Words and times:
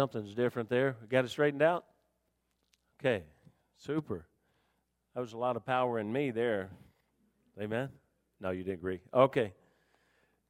something's 0.00 0.34
different 0.34 0.70
there. 0.70 0.96
Got 1.10 1.26
it 1.26 1.28
straightened 1.28 1.60
out? 1.60 1.84
Okay, 2.98 3.22
super. 3.76 4.26
That 5.14 5.20
was 5.20 5.34
a 5.34 5.36
lot 5.36 5.56
of 5.56 5.66
power 5.66 5.98
in 5.98 6.10
me 6.10 6.30
there. 6.30 6.70
Amen? 7.60 7.90
No, 8.40 8.48
you 8.48 8.64
didn't 8.64 8.78
agree. 8.78 9.00
Okay. 9.12 9.52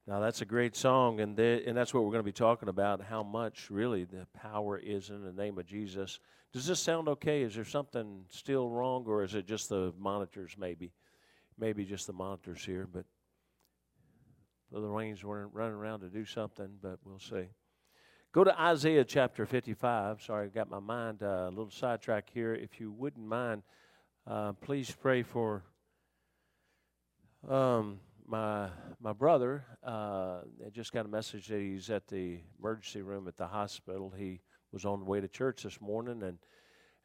Now, 0.07 0.21
that's 0.21 0.41
a 0.41 0.45
great 0.45 0.77
song, 0.77 1.19
and, 1.19 1.37
and 1.37 1.77
that's 1.77 1.93
what 1.93 2.05
we're 2.05 2.13
going 2.13 2.21
to 2.21 2.29
be 2.29 2.31
talking 2.31 2.69
about 2.69 3.03
how 3.03 3.25
much 3.25 3.71
really 3.71 4.05
the 4.05 4.25
power 4.41 4.79
is 4.79 5.11
in 5.11 5.25
the 5.25 5.33
name 5.33 5.59
of 5.59 5.67
Jesus. 5.67 6.21
Does 6.53 6.65
this 6.65 6.79
sound 6.79 7.09
okay? 7.09 7.43
Is 7.43 7.57
there 7.57 7.65
something 7.65 8.27
still 8.29 8.71
wrong, 8.71 9.05
or 9.09 9.25
is 9.25 9.35
it 9.35 9.49
just 9.49 9.69
the 9.69 9.93
monitors, 9.99 10.55
maybe? 10.57 10.93
Maybe 11.59 11.85
just 11.85 12.07
the 12.07 12.13
monitors 12.13 12.65
here, 12.65 12.87
but 12.93 13.05
the 14.71 14.81
Wayne's 14.81 15.25
weren't 15.25 15.53
running 15.53 15.75
around 15.75 16.01
to 16.01 16.09
do 16.09 16.25
something, 16.25 16.69
but 16.81 17.01
we'll 17.05 17.19
see. 17.19 17.49
Go 18.33 18.45
to 18.45 18.61
Isaiah 18.61 19.05
chapter 19.05 19.45
55. 19.45 20.23
Sorry, 20.23 20.47
I 20.47 20.49
got 20.51 20.71
my 20.71 20.79
mind 20.79 21.21
uh, 21.25 21.49
a 21.49 21.49
little 21.49 21.73
sidetracked 21.73 22.31
here. 22.33 22.55
If 22.55 22.79
you 22.79 22.93
wouldn't 22.93 23.27
mind, 23.27 23.65
uh, 24.25 24.53
please 24.53 24.89
pray 24.89 25.25
for 25.25 25.65
um, 27.49 27.99
my 28.25 28.69
my 29.01 29.13
brother. 29.13 29.65
Uh, 29.85 30.43
I 30.65 30.71
just 30.71 30.93
got 30.93 31.07
a 31.07 31.09
message 31.09 31.49
that 31.49 31.59
he's 31.59 31.91
at 31.91 32.07
the 32.07 32.39
emergency 32.61 33.03
room 33.03 33.27
at 33.27 33.37
the 33.37 33.49
hospital. 33.49 34.15
He 34.17 34.43
was 34.71 34.85
on 34.85 35.01
the 35.01 35.07
way 35.07 35.21
to 35.21 35.27
church 35.27 35.65
this 35.65 35.81
morning 35.81 36.23
and 36.23 36.39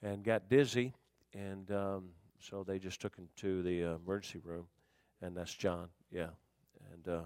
and 0.04 0.24
got 0.24 0.48
dizzy, 0.48 0.94
and 1.34 1.72
um, 1.72 2.10
so 2.40 2.64
they 2.64 2.78
just 2.78 3.02
took 3.02 3.16
him 3.16 3.30
to 3.38 3.64
the 3.64 3.84
uh, 3.84 3.96
emergency 3.96 4.42
room, 4.46 4.68
and 5.24 5.36
that's 5.36 5.56
John. 5.56 5.90
Yeah, 6.12 6.30
and 6.94 7.08
uh, 7.08 7.22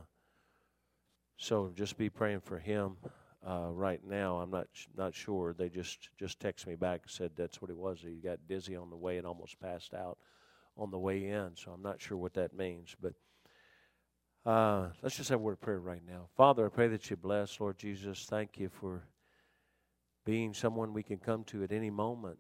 so 1.36 1.74
just 1.76 1.98
be 1.98 2.10
praying 2.10 2.40
for 2.40 2.60
him 2.60 2.96
uh, 3.48 3.70
right 3.72 4.02
now. 4.06 4.38
I'm 4.38 4.52
not 4.52 4.68
not 4.98 5.14
sure. 5.16 5.54
They 5.58 5.70
just 5.70 6.10
just 6.18 6.40
texted 6.40 6.68
me 6.68 6.76
back 6.76 7.02
and 7.04 7.12
said 7.12 7.32
that's 7.36 7.62
what 7.62 7.72
it 7.72 7.78
was. 7.78 8.00
He 8.02 8.16
got 8.16 8.40
dizzy 8.48 8.76
on 8.76 8.90
the 8.90 8.98
way 8.98 9.18
and 9.18 9.28
almost 9.28 9.60
passed 9.60 9.94
out 9.94 10.18
on 10.78 10.92
the 10.92 11.00
way 11.00 11.28
in. 11.28 11.52
So 11.56 11.72
I'm 11.72 11.82
not 11.82 12.02
sure 12.02 12.18
what 12.18 12.34
that 12.34 12.54
means. 12.54 12.96
But 13.02 13.14
uh, 14.46 14.90
let's 15.02 15.18
just 15.18 15.30
have 15.30 15.40
a 15.40 15.44
word 15.44 15.54
of 15.54 15.62
prayer 15.62 15.80
right 15.80 16.02
now. 16.08 16.28
Father, 16.36 16.66
I 16.66 16.70
pray 16.70 16.88
that 16.88 17.10
you 17.10 17.18
bless, 17.18 17.60
Lord 17.60 17.78
Jesus. 17.78 18.26
Thank 18.30 18.58
you 18.58 18.70
for 18.70 19.04
being 20.26 20.54
someone 20.54 20.94
we 20.94 21.04
can 21.04 21.18
come 21.18 21.44
to 21.46 21.64
at 21.64 21.72
any 21.72 21.90
moment. 21.90 22.38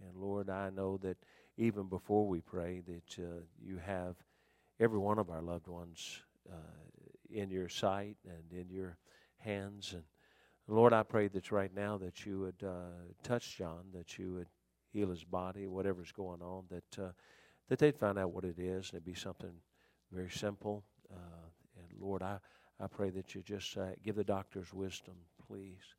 And 0.00 0.16
Lord, 0.16 0.50
I 0.50 0.70
know 0.70 0.98
that 0.98 1.16
even 1.56 1.88
before 1.88 2.26
we 2.26 2.40
pray, 2.40 2.82
that 2.86 3.22
uh, 3.22 3.40
you 3.64 3.78
have 3.78 4.16
every 4.80 4.98
one 4.98 5.18
of 5.18 5.30
our 5.30 5.42
loved 5.42 5.68
ones 5.68 6.22
uh, 6.50 6.56
in 7.30 7.50
your 7.50 7.68
sight 7.68 8.16
and 8.24 8.58
in 8.58 8.68
your 8.68 8.96
hands. 9.44 9.92
And 9.92 10.02
Lord, 10.68 10.92
I 10.92 11.02
pray 11.02 11.28
that 11.28 11.52
right 11.52 11.74
now 11.74 11.98
that 11.98 12.24
you 12.24 12.40
would 12.40 12.66
uh, 12.66 13.12
touch 13.22 13.56
John, 13.56 13.84
that 13.94 14.18
you 14.18 14.32
would 14.34 14.48
heal 14.92 15.10
his 15.10 15.24
body, 15.24 15.66
whatever's 15.66 16.12
going 16.12 16.42
on, 16.42 16.64
that 16.70 17.02
uh, 17.02 17.12
that 17.68 17.78
they'd 17.78 17.96
find 17.96 18.18
out 18.18 18.32
what 18.32 18.44
it 18.44 18.58
is, 18.58 18.90
and 18.90 18.94
it'd 18.94 19.04
be 19.04 19.14
something 19.14 19.54
very 20.10 20.30
simple. 20.30 20.84
Uh, 21.10 21.48
and 21.78 21.86
Lord, 22.00 22.22
I, 22.22 22.38
I 22.80 22.86
pray 22.86 23.10
that 23.10 23.34
you 23.34 23.42
just 23.42 23.76
uh, 23.76 23.90
give 24.04 24.16
the 24.16 24.24
doctors 24.24 24.72
wisdom, 24.74 25.14
please. 25.46 25.94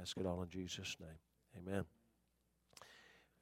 Ask 0.00 0.16
it 0.16 0.26
all 0.26 0.42
in 0.42 0.48
Jesus' 0.48 0.96
name. 1.00 1.18
Amen. 1.58 1.84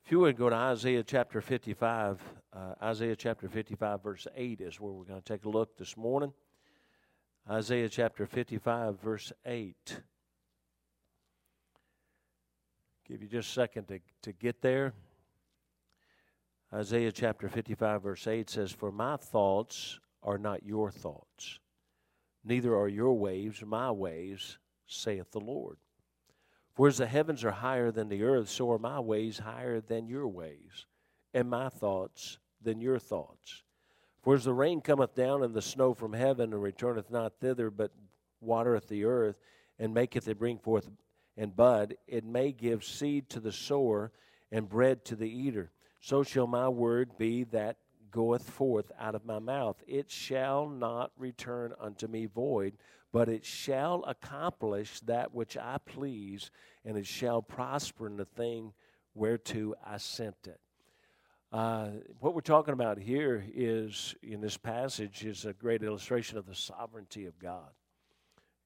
If 0.05 0.11
you 0.11 0.19
would 0.21 0.37
go 0.37 0.51
to 0.51 0.57
Isaiah 0.57 1.05
chapter 1.05 1.41
55, 1.41 2.21
uh, 2.53 2.75
Isaiah 2.83 3.15
chapter 3.15 3.49
55, 3.49 4.03
verse 4.03 4.27
8 4.35 4.61
is 4.61 4.81
where 4.81 4.93
we're 4.93 5.05
going 5.05 5.23
to 5.23 5.33
take 5.33 5.45
a 5.45 5.49
look 5.49 5.79
this 5.79 5.97
morning. 5.97 6.33
Isaiah 7.51 7.89
chapter 7.89 8.25
55, 8.25 9.01
verse 9.01 9.33
8. 9.45 10.01
Give 13.09 13.21
you 13.21 13.29
just 13.29 13.51
a 13.51 13.53
second 13.53 13.89
to, 13.89 13.99
to 14.23 14.33
get 14.33 14.63
there. 14.63 14.93
Isaiah 16.73 17.13
chapter 17.13 17.49
55, 17.49 18.03
verse 18.03 18.27
8 18.27 18.49
says, 18.49 18.71
For 18.71 18.93
my 18.93 19.17
thoughts 19.17 19.99
are 20.23 20.39
not 20.39 20.65
your 20.65 20.91
thoughts, 20.91 21.59
neither 22.45 22.77
are 22.77 22.89
your 22.89 23.15
ways 23.15 23.63
my 23.67 23.91
ways, 23.91 24.59
saith 24.87 25.33
the 25.33 25.41
Lord. 25.41 25.79
For 26.75 26.89
as 26.89 26.99
the 26.99 27.07
heavens 27.07 27.45
are 27.45 27.51
higher 27.51 27.91
than 27.91 28.09
the 28.09 28.23
earth, 28.23 28.49
so 28.49 28.71
are 28.71 28.79
my 28.79 29.01
ways 29.01 29.41
higher 29.41 29.81
than 29.81 30.07
your 30.07 30.29
ways, 30.29 30.87
and 31.35 31.51
my 31.51 31.69
thoughts 31.69 32.39
than 32.63 32.81
your 32.81 32.99
thoughts. 32.99 33.65
For 34.23 34.35
as 34.35 34.45
the 34.45 34.55
rain 34.55 34.81
cometh 34.81 35.15
down 35.15 35.43
and 35.43 35.53
the 35.53 35.63
snow 35.63 35.95
from 35.95 36.13
heaven 36.13 36.53
and 36.53 36.63
returneth 36.63 37.11
not 37.11 37.41
thither, 37.41 37.71
but 37.71 37.91
watereth 38.41 38.89
the 38.89 39.05
earth 39.05 39.37
and 39.79 39.93
maketh 39.93 40.29
it 40.29 40.39
bring 40.39 40.59
forth 40.59 40.89
and 41.37 41.57
bud, 41.57 41.97
it 42.07 42.25
may 42.25 42.53
give 42.53 42.85
seed 42.85 43.29
to 43.31 43.41
the 43.41 43.53
sower 43.53 44.13
and 44.51 44.69
bread 44.69 45.05
to 45.07 45.17
the 45.17 45.29
eater. 45.29 45.71
So 46.01 46.23
shall 46.23 46.47
my 46.47 46.69
word 46.69 47.17
be 47.17 47.45
that 47.45 47.79
goeth 48.11 48.49
forth 48.49 48.93
out 48.99 49.15
of 49.15 49.25
my 49.25 49.39
mouth. 49.39 49.83
It 49.87 50.11
shall 50.11 50.69
not 50.69 51.13
return 51.17 51.73
unto 51.81 52.07
me 52.07 52.27
void, 52.27 52.75
but 53.13 53.29
it 53.29 53.45
shall 53.45 54.05
accomplish 54.05 55.01
that 55.01 55.33
which 55.33 55.57
I 55.57 55.79
please, 55.85 56.51
and 56.85 56.99
it 56.99 57.07
shall 57.07 57.41
prosper 57.41 58.07
in 58.07 58.17
the 58.17 58.25
thing 58.25 58.75
whereto 59.15 59.75
I 59.85 59.97
sent 59.97 60.47
it. 60.47 60.61
Uh, 61.53 61.89
what 62.21 62.35
we're 62.35 62.41
talking 62.41 62.73
about 62.73 62.97
here 62.99 63.45
is, 63.55 64.15
in 64.23 64.41
this 64.41 64.57
passage, 64.57 65.23
is 65.23 65.45
a 65.45 65.53
great 65.53 65.83
illustration 65.83 66.39
of 66.39 66.47
the 66.47 66.55
sovereignty 66.55 67.27
of 67.27 67.39
God. 67.39 67.69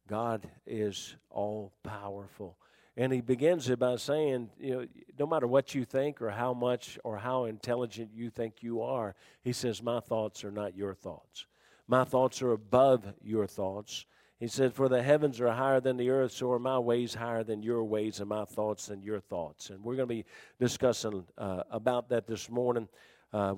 God 0.09 0.49
is 0.69 1.17
all 1.29 1.73
powerful. 1.83 2.57
And 2.97 3.13
he 3.13 3.21
begins 3.21 3.69
it 3.71 3.81
by 3.81 3.97
saying, 3.97 4.51
you 4.61 4.71
know, 4.71 4.87
no 5.19 5.27
matter 5.27 5.49
what 5.49 5.75
you 5.75 5.85
think 5.85 6.23
or 6.23 6.31
how 6.31 6.55
much 6.55 6.97
or 7.03 7.19
how 7.19 7.47
intelligent 7.47 8.11
you 8.15 8.31
think 8.31 8.63
you 8.63 8.81
are, 8.83 9.17
he 9.43 9.53
says, 9.53 9.83
My 9.83 9.99
thoughts 9.99 10.45
are 10.45 10.53
not 10.53 10.77
your 10.77 10.95
thoughts. 10.95 11.47
My 11.89 12.05
thoughts 12.05 12.41
are 12.41 12.53
above 12.53 13.13
your 13.21 13.49
thoughts. 13.49 14.07
He 14.39 14.49
said, 14.49 14.75
For 14.75 14.89
the 14.89 15.03
heavens 15.03 15.41
are 15.41 15.51
higher 15.51 15.81
than 15.81 15.97
the 15.97 16.11
earth, 16.11 16.33
so 16.33 16.51
are 16.53 16.59
my 16.59 16.79
ways 16.79 17.15
higher 17.15 17.43
than 17.43 17.63
your 17.63 17.85
ways, 17.85 18.21
and 18.21 18.29
my 18.29 18.45
thoughts 18.45 18.87
than 18.87 19.03
your 19.03 19.21
thoughts. 19.21 19.71
And 19.71 19.83
we're 19.83 19.97
going 19.97 20.09
to 20.09 20.15
be 20.15 20.25
discussing 20.61 21.25
uh, 21.39 21.63
about 21.71 22.11
that 22.11 22.27
this 22.27 22.51
morning. 22.51 22.89
Uh, 23.33 23.55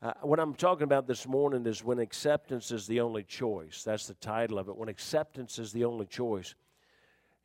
uh, 0.00 0.12
what 0.22 0.38
I'm 0.38 0.54
talking 0.54 0.84
about 0.84 1.06
this 1.06 1.26
morning 1.26 1.66
is 1.66 1.82
when 1.82 1.98
acceptance 1.98 2.70
is 2.70 2.86
the 2.86 3.00
only 3.00 3.24
choice. 3.24 3.82
That's 3.82 4.06
the 4.06 4.14
title 4.14 4.58
of 4.58 4.68
it. 4.68 4.76
When 4.76 4.88
acceptance 4.88 5.58
is 5.58 5.72
the 5.72 5.84
only 5.84 6.06
choice. 6.06 6.54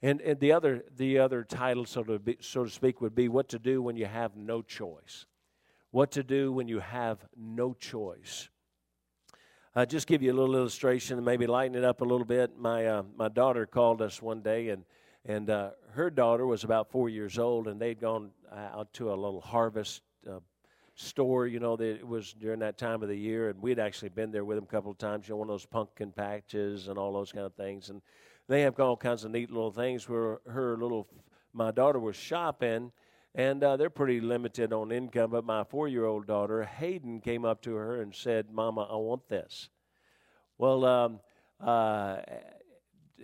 And, 0.03 0.19
and 0.19 0.37
the 0.39 0.51
other 0.51 0.83
the 0.97 1.17
other 1.19 1.45
title, 1.45 1.85
so 1.85 2.03
to 2.03 2.19
be, 2.19 2.37
so 2.41 2.65
to 2.65 2.69
speak, 2.69 2.99
would 2.99 3.15
be 3.15 3.29
what 3.29 3.47
to 3.49 3.59
do 3.59 3.81
when 3.81 3.95
you 3.95 4.05
have 4.05 4.35
no 4.35 4.61
choice. 4.61 5.25
What 5.91 6.11
to 6.11 6.23
do 6.23 6.51
when 6.51 6.67
you 6.67 6.79
have 6.79 7.19
no 7.37 7.73
choice. 7.73 8.49
Uh, 9.75 9.87
just 9.87 10.05
give 10.05 10.21
you 10.21 10.31
a 10.31 10.35
little 10.35 10.55
illustration 10.55 11.17
and 11.17 11.25
maybe 11.25 11.47
lighten 11.47 11.75
it 11.75 11.83
up 11.83 12.01
a 12.01 12.03
little 12.03 12.27
bit. 12.27 12.55
My 12.59 12.85
uh, 12.85 13.03
my 13.17 13.27
daughter 13.27 13.65
called 13.65 14.03
us 14.03 14.21
one 14.21 14.41
day 14.41 14.69
and 14.69 14.85
and 15.25 15.49
uh, 15.49 15.71
her 15.93 16.11
daughter 16.11 16.45
was 16.45 16.63
about 16.63 16.91
four 16.91 17.09
years 17.09 17.39
old 17.39 17.67
and 17.67 17.81
they'd 17.81 17.99
gone 17.99 18.29
uh, 18.51 18.77
out 18.79 18.93
to 18.93 19.11
a 19.11 19.15
little 19.15 19.41
harvest 19.41 20.03
uh, 20.29 20.41
store. 20.93 21.47
You 21.47 21.59
know, 21.59 21.75
that 21.75 21.85
it 21.85 22.07
was 22.07 22.33
during 22.33 22.59
that 22.59 22.77
time 22.77 23.01
of 23.01 23.09
the 23.09 23.17
year 23.17 23.49
and 23.49 23.59
we'd 23.59 23.79
actually 23.79 24.09
been 24.09 24.29
there 24.29 24.45
with 24.45 24.57
them 24.57 24.65
a 24.65 24.71
couple 24.71 24.91
of 24.91 24.99
times. 24.99 25.27
You 25.27 25.33
know, 25.33 25.37
one 25.37 25.49
of 25.49 25.53
those 25.53 25.65
pumpkin 25.65 26.11
patches 26.11 26.87
and 26.87 26.99
all 26.99 27.11
those 27.11 27.31
kind 27.31 27.47
of 27.47 27.55
things. 27.55 27.89
And 27.89 27.99
they 28.47 28.61
have 28.61 28.79
all 28.79 28.95
kinds 28.95 29.23
of 29.23 29.31
neat 29.31 29.49
little 29.49 29.71
things 29.71 30.07
where 30.07 30.37
her 30.47 30.77
little 30.77 31.07
my 31.51 31.71
daughter 31.71 31.97
was 31.97 32.15
shopping 32.15 32.91
and 33.35 33.63
uh, 33.63 33.77
they're 33.77 33.89
pretty 33.89 34.21
limited 34.21 34.73
on 34.73 34.91
income. 34.91 35.31
But 35.31 35.45
my 35.45 35.63
four 35.63 35.87
year 35.87 36.05
old 36.05 36.27
daughter, 36.27 36.63
Hayden, 36.63 37.19
came 37.19 37.45
up 37.45 37.61
to 37.63 37.75
her 37.75 38.01
and 38.01 38.13
said, 38.13 38.51
Mama, 38.51 38.87
I 38.89 38.95
want 38.95 39.27
this. 39.27 39.69
Well, 40.57 40.85
um, 40.85 41.19
uh, 41.59 42.17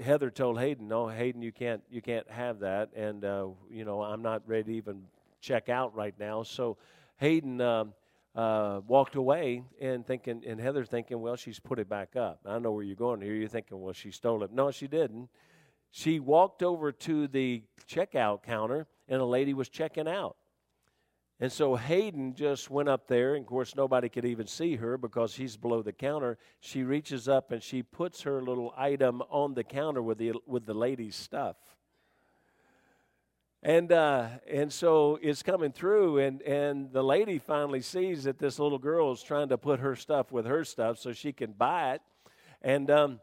Heather 0.02 0.30
told 0.30 0.60
Hayden, 0.60 0.88
"No, 0.88 1.08
Hayden, 1.08 1.42
you 1.42 1.52
can't, 1.52 1.82
you 1.90 2.02
can't 2.02 2.30
have 2.30 2.60
that." 2.60 2.90
And 2.96 3.26
uh, 3.26 3.50
you 3.70 3.86
know, 3.86 4.02
I'm 4.02 4.22
not 4.22 4.48
ready 4.48 4.64
to 4.64 4.78
even 4.78 5.04
check 5.42 5.70
out 5.70 5.96
right 5.96 6.18
now. 6.20 6.44
So 6.44 6.78
Hayden 7.18 7.60
um, 7.62 7.94
uh, 8.36 8.82
walked 8.88 9.16
away 9.16 9.64
and 9.82 10.06
thinking, 10.06 10.44
and 10.48 10.60
Heather 10.60 10.86
thinking, 10.86 11.22
"Well, 11.22 11.36
she's 11.36 11.60
put 11.60 11.80
it 11.80 11.90
back 11.90 12.16
up." 12.16 12.40
I 12.46 12.60
know 12.60 12.72
where 12.72 12.84
you're 12.84 12.96
going 12.96 13.22
here. 13.22 13.34
You're 13.34 13.50
thinking, 13.50 13.80
"Well, 13.82 13.94
she 13.94 14.12
stole 14.12 14.44
it." 14.44 14.52
No, 14.52 14.72
she 14.72 14.88
didn't. 14.88 15.30
She 15.92 16.20
walked 16.20 16.64
over 16.64 16.92
to 16.92 17.28
the 17.28 17.64
checkout 17.88 18.44
counter 18.44 18.88
and 19.10 19.20
a 19.22 19.26
lady 19.26 19.54
was 19.54 19.68
checking 19.68 20.08
out. 20.08 20.38
And 21.42 21.52
so 21.52 21.76
Hayden 21.76 22.36
just 22.36 22.70
went 22.70 22.90
up 22.90 23.08
there, 23.08 23.36
and 23.36 23.44
of 23.44 23.48
course, 23.48 23.76
nobody 23.76 24.10
could 24.10 24.26
even 24.26 24.46
see 24.46 24.76
her 24.76 24.98
because 24.98 25.36
he's 25.36 25.56
below 25.56 25.82
the 25.82 25.94
counter. 25.94 26.38
She 26.60 26.84
reaches 26.84 27.30
up 27.30 27.52
and 27.52 27.64
she 27.64 27.82
puts 27.82 28.22
her 28.24 28.42
little 28.42 28.74
item 28.78 29.22
on 29.30 29.54
the 29.54 29.64
counter 29.64 30.02
with 30.02 30.18
the, 30.18 30.34
with 30.46 30.66
the 30.66 30.74
lady's 30.74 31.16
stuff. 31.16 31.56
And, 33.64 33.92
uh, 33.92 34.28
and 34.50 34.72
so 34.72 35.18
it's 35.22 35.42
coming 35.42 35.72
through, 35.72 36.20
and, 36.20 36.42
and 36.42 36.92
the 36.92 37.04
lady 37.04 37.40
finally 37.40 37.82
sees 37.82 38.26
that 38.26 38.38
this 38.38 38.60
little 38.60 38.78
girl 38.78 39.12
is 39.12 39.22
trying 39.24 39.50
to 39.50 39.58
put 39.58 39.80
her 39.80 39.96
stuff 39.96 40.32
with 40.32 40.46
her 40.46 40.64
stuff 40.66 40.98
so 40.98 41.14
she 41.14 41.34
can 41.34 41.54
buy 41.54 41.94
it. 41.94 42.02
And 42.62 42.92
um, 42.92 43.20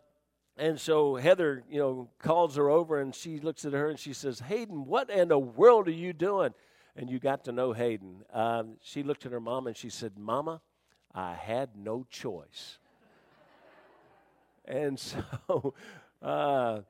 and 0.58 0.80
so 0.80 1.16
Heather, 1.16 1.64
you 1.70 1.78
know, 1.78 2.08
calls 2.18 2.56
her 2.56 2.70
over 2.70 3.00
and 3.00 3.14
she 3.14 3.38
looks 3.38 3.64
at 3.64 3.74
her 3.74 3.90
and 3.90 3.98
she 3.98 4.12
says, 4.12 4.40
Hayden, 4.40 4.86
what 4.86 5.10
in 5.10 5.28
the 5.28 5.38
world 5.38 5.86
are 5.88 5.92
you 5.92 6.12
doing? 6.12 6.54
And 6.96 7.10
you 7.10 7.18
got 7.18 7.44
to 7.44 7.52
know 7.52 7.74
Hayden. 7.74 8.24
Um, 8.32 8.76
she 8.80 9.02
looked 9.02 9.26
at 9.26 9.32
her 9.32 9.40
mom 9.40 9.66
and 9.66 9.76
she 9.76 9.90
said, 9.90 10.16
Mama, 10.16 10.62
I 11.14 11.34
had 11.34 11.70
no 11.76 12.06
choice. 12.08 12.78
and 14.64 14.98
so 14.98 15.74
uh, 16.22 16.80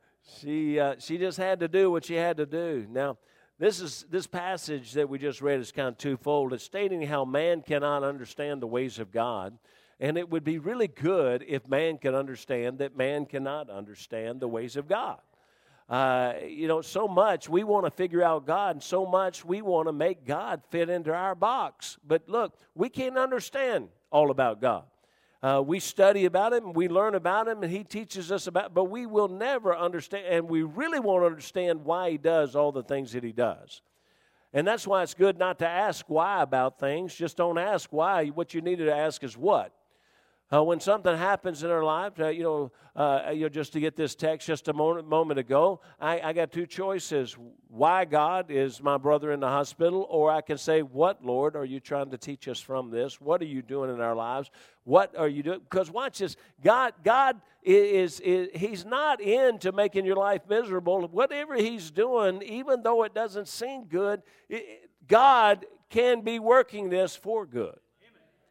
she, 0.40 0.78
uh, 0.78 0.94
she 0.98 1.18
just 1.18 1.38
had 1.38 1.58
to 1.60 1.68
do 1.68 1.90
what 1.90 2.04
she 2.04 2.14
had 2.14 2.36
to 2.36 2.46
do. 2.46 2.86
Now, 2.88 3.18
this 3.58 3.80
is 3.80 4.04
this 4.10 4.26
passage 4.26 4.92
that 4.92 5.08
we 5.08 5.18
just 5.18 5.40
read 5.40 5.60
is 5.60 5.72
kind 5.72 5.88
of 5.88 5.96
twofold. 5.96 6.52
It's 6.52 6.62
stating 6.62 7.02
how 7.02 7.24
man 7.24 7.62
cannot 7.62 8.04
understand 8.04 8.60
the 8.60 8.66
ways 8.66 8.98
of 8.98 9.10
God, 9.10 9.58
and 9.98 10.18
it 10.18 10.28
would 10.30 10.44
be 10.44 10.58
really 10.58 10.88
good 10.88 11.44
if 11.46 11.68
man 11.68 11.98
could 11.98 12.14
understand 12.14 12.78
that 12.78 12.96
man 12.96 13.26
cannot 13.26 13.70
understand 13.70 14.40
the 14.40 14.48
ways 14.48 14.76
of 14.76 14.88
God. 14.88 15.18
Uh, 15.88 16.34
you 16.46 16.66
know, 16.66 16.80
so 16.80 17.06
much 17.06 17.48
we 17.48 17.62
want 17.62 17.86
to 17.86 17.90
figure 17.90 18.22
out 18.22 18.44
God, 18.44 18.76
and 18.76 18.82
so 18.82 19.06
much 19.06 19.44
we 19.44 19.62
want 19.62 19.86
to 19.86 19.92
make 19.92 20.26
God 20.26 20.62
fit 20.70 20.90
into 20.90 21.14
our 21.14 21.34
box. 21.34 21.96
But 22.06 22.28
look, 22.28 22.58
we 22.74 22.88
can't 22.88 23.16
understand 23.16 23.88
all 24.10 24.30
about 24.30 24.60
God. 24.60 24.84
Uh, 25.42 25.62
we 25.64 25.78
study 25.78 26.24
about 26.24 26.52
him, 26.52 26.72
we 26.72 26.88
learn 26.88 27.14
about 27.14 27.46
him, 27.46 27.62
and 27.62 27.70
he 27.70 27.84
teaches 27.84 28.32
us 28.32 28.48
about. 28.48 28.74
But 28.74 28.84
we 28.84 29.06
will 29.06 29.28
never 29.28 29.76
understand, 29.76 30.26
and 30.26 30.48
we 30.48 30.62
really 30.62 30.98
won't 30.98 31.24
understand 31.24 31.84
why 31.84 32.10
he 32.10 32.18
does 32.18 32.56
all 32.56 32.72
the 32.72 32.82
things 32.82 33.12
that 33.12 33.22
he 33.22 33.32
does. 33.32 33.80
And 34.52 34.66
that's 34.66 34.86
why 34.86 35.02
it's 35.02 35.14
good 35.14 35.38
not 35.38 35.60
to 35.60 35.68
ask 35.68 36.04
why 36.08 36.42
about 36.42 36.80
things. 36.80 37.14
Just 37.14 37.36
don't 37.36 37.58
ask 37.58 37.92
why. 37.92 38.26
What 38.28 38.54
you 38.54 38.60
need 38.60 38.78
to 38.78 38.92
ask 38.92 39.22
is 39.22 39.36
what. 39.36 39.72
Uh, 40.52 40.62
when 40.62 40.78
something 40.78 41.16
happens 41.16 41.64
in 41.64 41.70
our 41.70 41.82
lives, 41.82 42.20
uh, 42.20 42.28
you 42.28 42.44
know, 42.44 42.72
uh, 42.94 43.30
you 43.32 43.42
know, 43.42 43.48
just 43.48 43.72
to 43.72 43.80
get 43.80 43.96
this 43.96 44.14
text 44.14 44.46
just 44.46 44.68
a 44.68 44.72
moment, 44.72 45.08
moment 45.08 45.40
ago, 45.40 45.80
I, 46.00 46.20
I, 46.20 46.32
got 46.32 46.52
two 46.52 46.66
choices. 46.66 47.36
Why 47.66 48.04
God 48.04 48.46
is 48.48 48.80
my 48.80 48.96
brother 48.96 49.32
in 49.32 49.40
the 49.40 49.48
hospital, 49.48 50.06
or 50.08 50.30
I 50.30 50.42
can 50.42 50.56
say, 50.56 50.82
What, 50.82 51.24
Lord, 51.24 51.56
are 51.56 51.64
you 51.64 51.80
trying 51.80 52.10
to 52.10 52.16
teach 52.16 52.46
us 52.46 52.60
from 52.60 52.92
this? 52.92 53.20
What 53.20 53.42
are 53.42 53.46
you 53.46 53.60
doing 53.60 53.92
in 53.92 54.00
our 54.00 54.14
lives? 54.14 54.52
What 54.84 55.16
are 55.16 55.26
you 55.26 55.42
doing? 55.42 55.60
Because 55.68 55.90
watch 55.90 56.20
this, 56.20 56.36
God, 56.62 56.94
God 57.02 57.40
is, 57.64 58.20
is 58.20 58.48
He's 58.54 58.84
not 58.84 59.20
into 59.20 59.72
making 59.72 60.06
your 60.06 60.16
life 60.16 60.42
miserable. 60.48 61.08
Whatever 61.08 61.56
He's 61.56 61.90
doing, 61.90 62.40
even 62.42 62.84
though 62.84 63.02
it 63.02 63.14
doesn't 63.14 63.48
seem 63.48 63.86
good, 63.86 64.22
it, 64.48 64.88
God 65.08 65.66
can 65.90 66.20
be 66.20 66.38
working 66.38 66.88
this 66.88 67.16
for 67.16 67.46
good. 67.46 67.78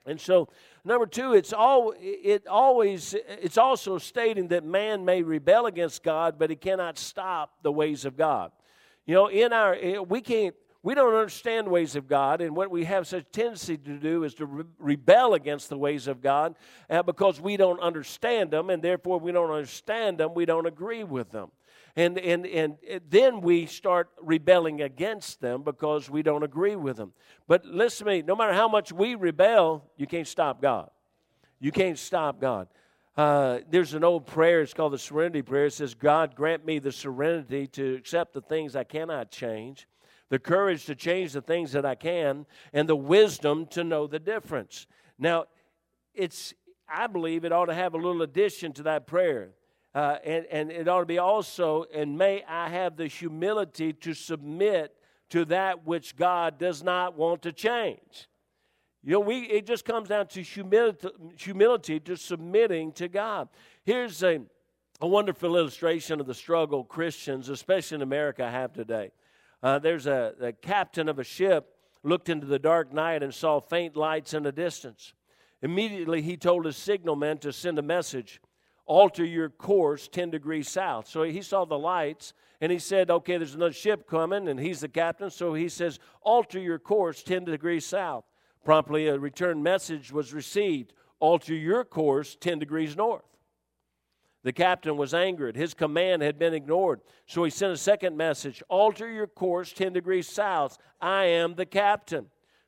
And 0.06 0.22
so, 0.22 0.50
number 0.84 1.08
two, 1.08 1.34
it's 1.34 1.52
all 1.52 1.94
it 1.98 2.48
always 2.48 3.16
it's 3.28 3.58
also 3.58 3.98
stating 3.98 4.50
that 4.50 4.64
man 4.64 5.04
may 5.04 5.24
rebel 5.24 5.66
against 5.66 6.04
God, 6.04 6.38
but 6.38 6.50
he 6.50 6.56
cannot 6.56 6.98
stop 6.98 7.56
the 7.64 7.72
ways 7.72 8.06
of 8.06 8.16
God. 8.16 8.52
You 9.06 9.16
know, 9.16 9.28
in 9.28 9.52
our 9.52 9.76
eh, 9.76 9.98
we 9.98 10.22
can't 10.22 10.56
we 10.84 10.94
don't 10.94 11.16
understand 11.16 11.68
ways 11.68 11.96
of 11.96 12.08
God, 12.08 12.42
and 12.42 12.56
what 12.56 12.70
we 12.70 12.84
have 12.84 13.08
such 13.08 13.26
tendency 13.32 13.76
to 13.76 13.98
do 13.98 14.24
is 14.24 14.36
to 14.36 14.46
re- 14.46 14.66
rebel 14.78 15.34
against 15.34 15.70
the 15.70 15.78
ways 15.78 16.08
of 16.08 16.22
God 16.22 16.54
uh, 16.92 17.02
because 17.02 17.42
we 17.42 17.58
don't 17.58 17.80
understand 17.80 18.52
them, 18.52 18.70
and 18.70 18.84
therefore 18.84 19.20
we 19.20 19.32
don't 19.32 19.50
understand 19.50 20.20
them, 20.20 20.36
we 20.36 20.46
don't 20.46 20.68
agree 20.68 21.04
with 21.04 21.32
them. 21.32 21.50
And, 21.98 22.18
and, 22.18 22.46
and 22.46 22.78
then 23.10 23.40
we 23.40 23.68
start 23.68 24.10
rebelling 24.22 24.82
against 24.82 25.40
them 25.40 25.64
because 25.64 26.10
we 26.10 26.24
don't 26.24 26.44
agree 26.44 26.76
with 26.76 26.98
them. 26.98 27.14
But 27.48 27.66
listen 27.66 28.06
to 28.06 28.12
me 28.12 28.22
no 28.22 28.36
matter 28.36 28.54
how 28.54 28.68
much 28.68 28.92
we 28.92 29.16
rebel, 29.16 29.86
you 29.96 30.06
can't 30.06 30.28
stop 30.28 30.62
God. 30.62 30.90
You 31.60 31.72
can't 31.72 31.98
stop 31.98 32.42
God. 32.42 32.68
Uh, 33.16 33.60
there's 33.70 33.94
an 33.94 34.04
old 34.04 34.26
prayer, 34.26 34.62
it's 34.62 34.74
called 34.74 34.92
the 34.92 35.00
Serenity 35.00 35.42
Prayer. 35.42 35.68
It 35.68 35.74
says, 35.74 35.94
God, 35.94 36.36
grant 36.36 36.66
me 36.66 36.80
the 36.80 36.92
serenity 36.92 37.66
to 37.68 37.96
accept 37.96 38.34
the 38.34 38.42
things 38.42 38.76
I 38.76 38.84
cannot 38.84 39.32
change, 39.32 39.88
the 40.28 40.38
courage 40.38 40.86
to 40.88 40.96
change 40.96 41.32
the 41.32 41.42
things 41.42 41.72
that 41.72 41.86
I 41.86 41.96
can, 41.96 42.46
and 42.74 42.90
the 42.90 42.96
wisdom 42.96 43.68
to 43.68 43.86
know 43.86 44.06
the 44.06 44.20
difference. 44.20 44.86
Now, 45.18 45.46
it's, 46.14 46.54
I 46.90 47.08
believe 47.08 47.46
it 47.46 47.54
ought 47.54 47.68
to 47.68 47.74
have 47.74 47.94
a 47.94 47.98
little 47.98 48.22
addition 48.22 48.74
to 48.74 48.84
that 48.84 49.08
prayer. 49.08 49.52
Uh, 49.96 50.18
and, 50.26 50.46
and 50.52 50.72
it 50.72 50.90
ought 50.90 51.00
to 51.00 51.06
be 51.06 51.18
also, 51.18 51.86
and 51.94 52.18
may 52.18 52.44
I 52.50 52.68
have 52.68 52.98
the 52.98 53.08
humility 53.08 53.94
to 53.94 54.14
submit 54.14 54.94
to 55.30 55.46
that 55.46 55.88
which 55.88 56.18
God 56.18 56.60
does 56.60 56.84
not 56.84 57.18
want 57.18 57.42
to 57.44 57.54
change. 57.54 58.28
You 59.06 59.14
know, 59.14 59.20
we, 59.22 59.44
it 59.44 59.66
just 59.66 59.86
comes 59.86 60.10
down 60.10 60.28
to 60.28 60.42
humility, 60.42 61.08
humility 61.38 62.02
to 62.02 62.18
submitting 62.18 62.92
to 62.94 63.08
God. 63.08 63.48
Here's 63.86 64.22
a, 64.22 64.42
a 65.00 65.08
wonderful 65.08 65.56
illustration 65.56 66.20
of 66.20 66.28
the 66.28 66.34
struggle 66.34 66.84
Christians, 66.84 67.48
especially 67.48 67.96
in 67.96 68.02
America, 68.02 68.50
have 68.50 68.74
today. 68.74 69.12
Uh, 69.64 69.80
there's 69.80 70.08
a, 70.08 70.34
a 70.42 70.52
captain 70.52 71.08
of 71.08 71.20
a 71.20 71.24
ship 71.24 71.70
looked 72.04 72.28
into 72.28 72.48
the 72.48 72.60
dark 72.60 72.92
night 72.92 73.24
and 73.24 73.34
saw 73.34 73.62
faint 73.62 73.96
lights 73.96 74.34
in 74.34 74.44
the 74.44 74.52
distance. 74.52 75.14
Immediately, 75.62 76.22
he 76.22 76.36
told 76.36 76.66
his 76.66 76.76
signalman 76.76 77.38
to 77.38 77.54
send 77.54 77.80
a 77.80 77.82
message 77.82 78.42
alter 78.86 79.26
your 79.26 79.50
course 79.50 80.08
10 80.08 80.30
degrees 80.32 80.70
south. 80.70 81.08
So 81.08 81.24
he 81.24 81.42
saw 81.42 81.66
the 81.66 81.78
lights 81.78 82.34
and 82.62 82.72
he 82.72 82.80
said, 82.80 83.10
Okay, 83.10 83.38
there's 83.38 83.56
another 83.56 83.74
ship 83.74 84.08
coming, 84.08 84.48
and 84.48 84.60
he's 84.60 84.80
the 84.80 84.88
captain. 84.88 85.30
So 85.30 85.54
he 85.54 85.70
says, 85.70 86.00
Alter 86.22 86.60
your 86.60 86.80
course 86.80 87.24
10 87.24 87.46
degrees 87.46 87.86
south. 87.86 88.26
Promptly, 88.64 89.08
a 89.08 89.20
return 89.20 89.62
message 89.62 90.12
was 90.12 90.34
received 90.34 90.94
Alter 91.20 91.54
your 91.54 91.84
course 91.84 92.36
10 92.40 92.60
degrees 92.60 92.96
north. 92.96 93.24
The 94.44 94.54
captain 94.54 94.96
was 94.96 95.14
angered. 95.14 95.56
His 95.56 95.74
command 95.74 96.22
had 96.22 96.38
been 96.38 96.54
ignored. 96.54 97.02
So 97.26 97.44
he 97.44 97.50
sent 97.50 97.74
a 97.74 97.78
second 97.78 98.16
message 98.16 98.62
Alter 98.70 99.10
your 99.10 99.28
course 99.28 99.74
10 99.74 99.94
degrees 99.94 100.28
south. 100.28 100.78
I 101.02 101.26
am 101.26 101.56
the 101.56 101.66
captain. 101.66 102.28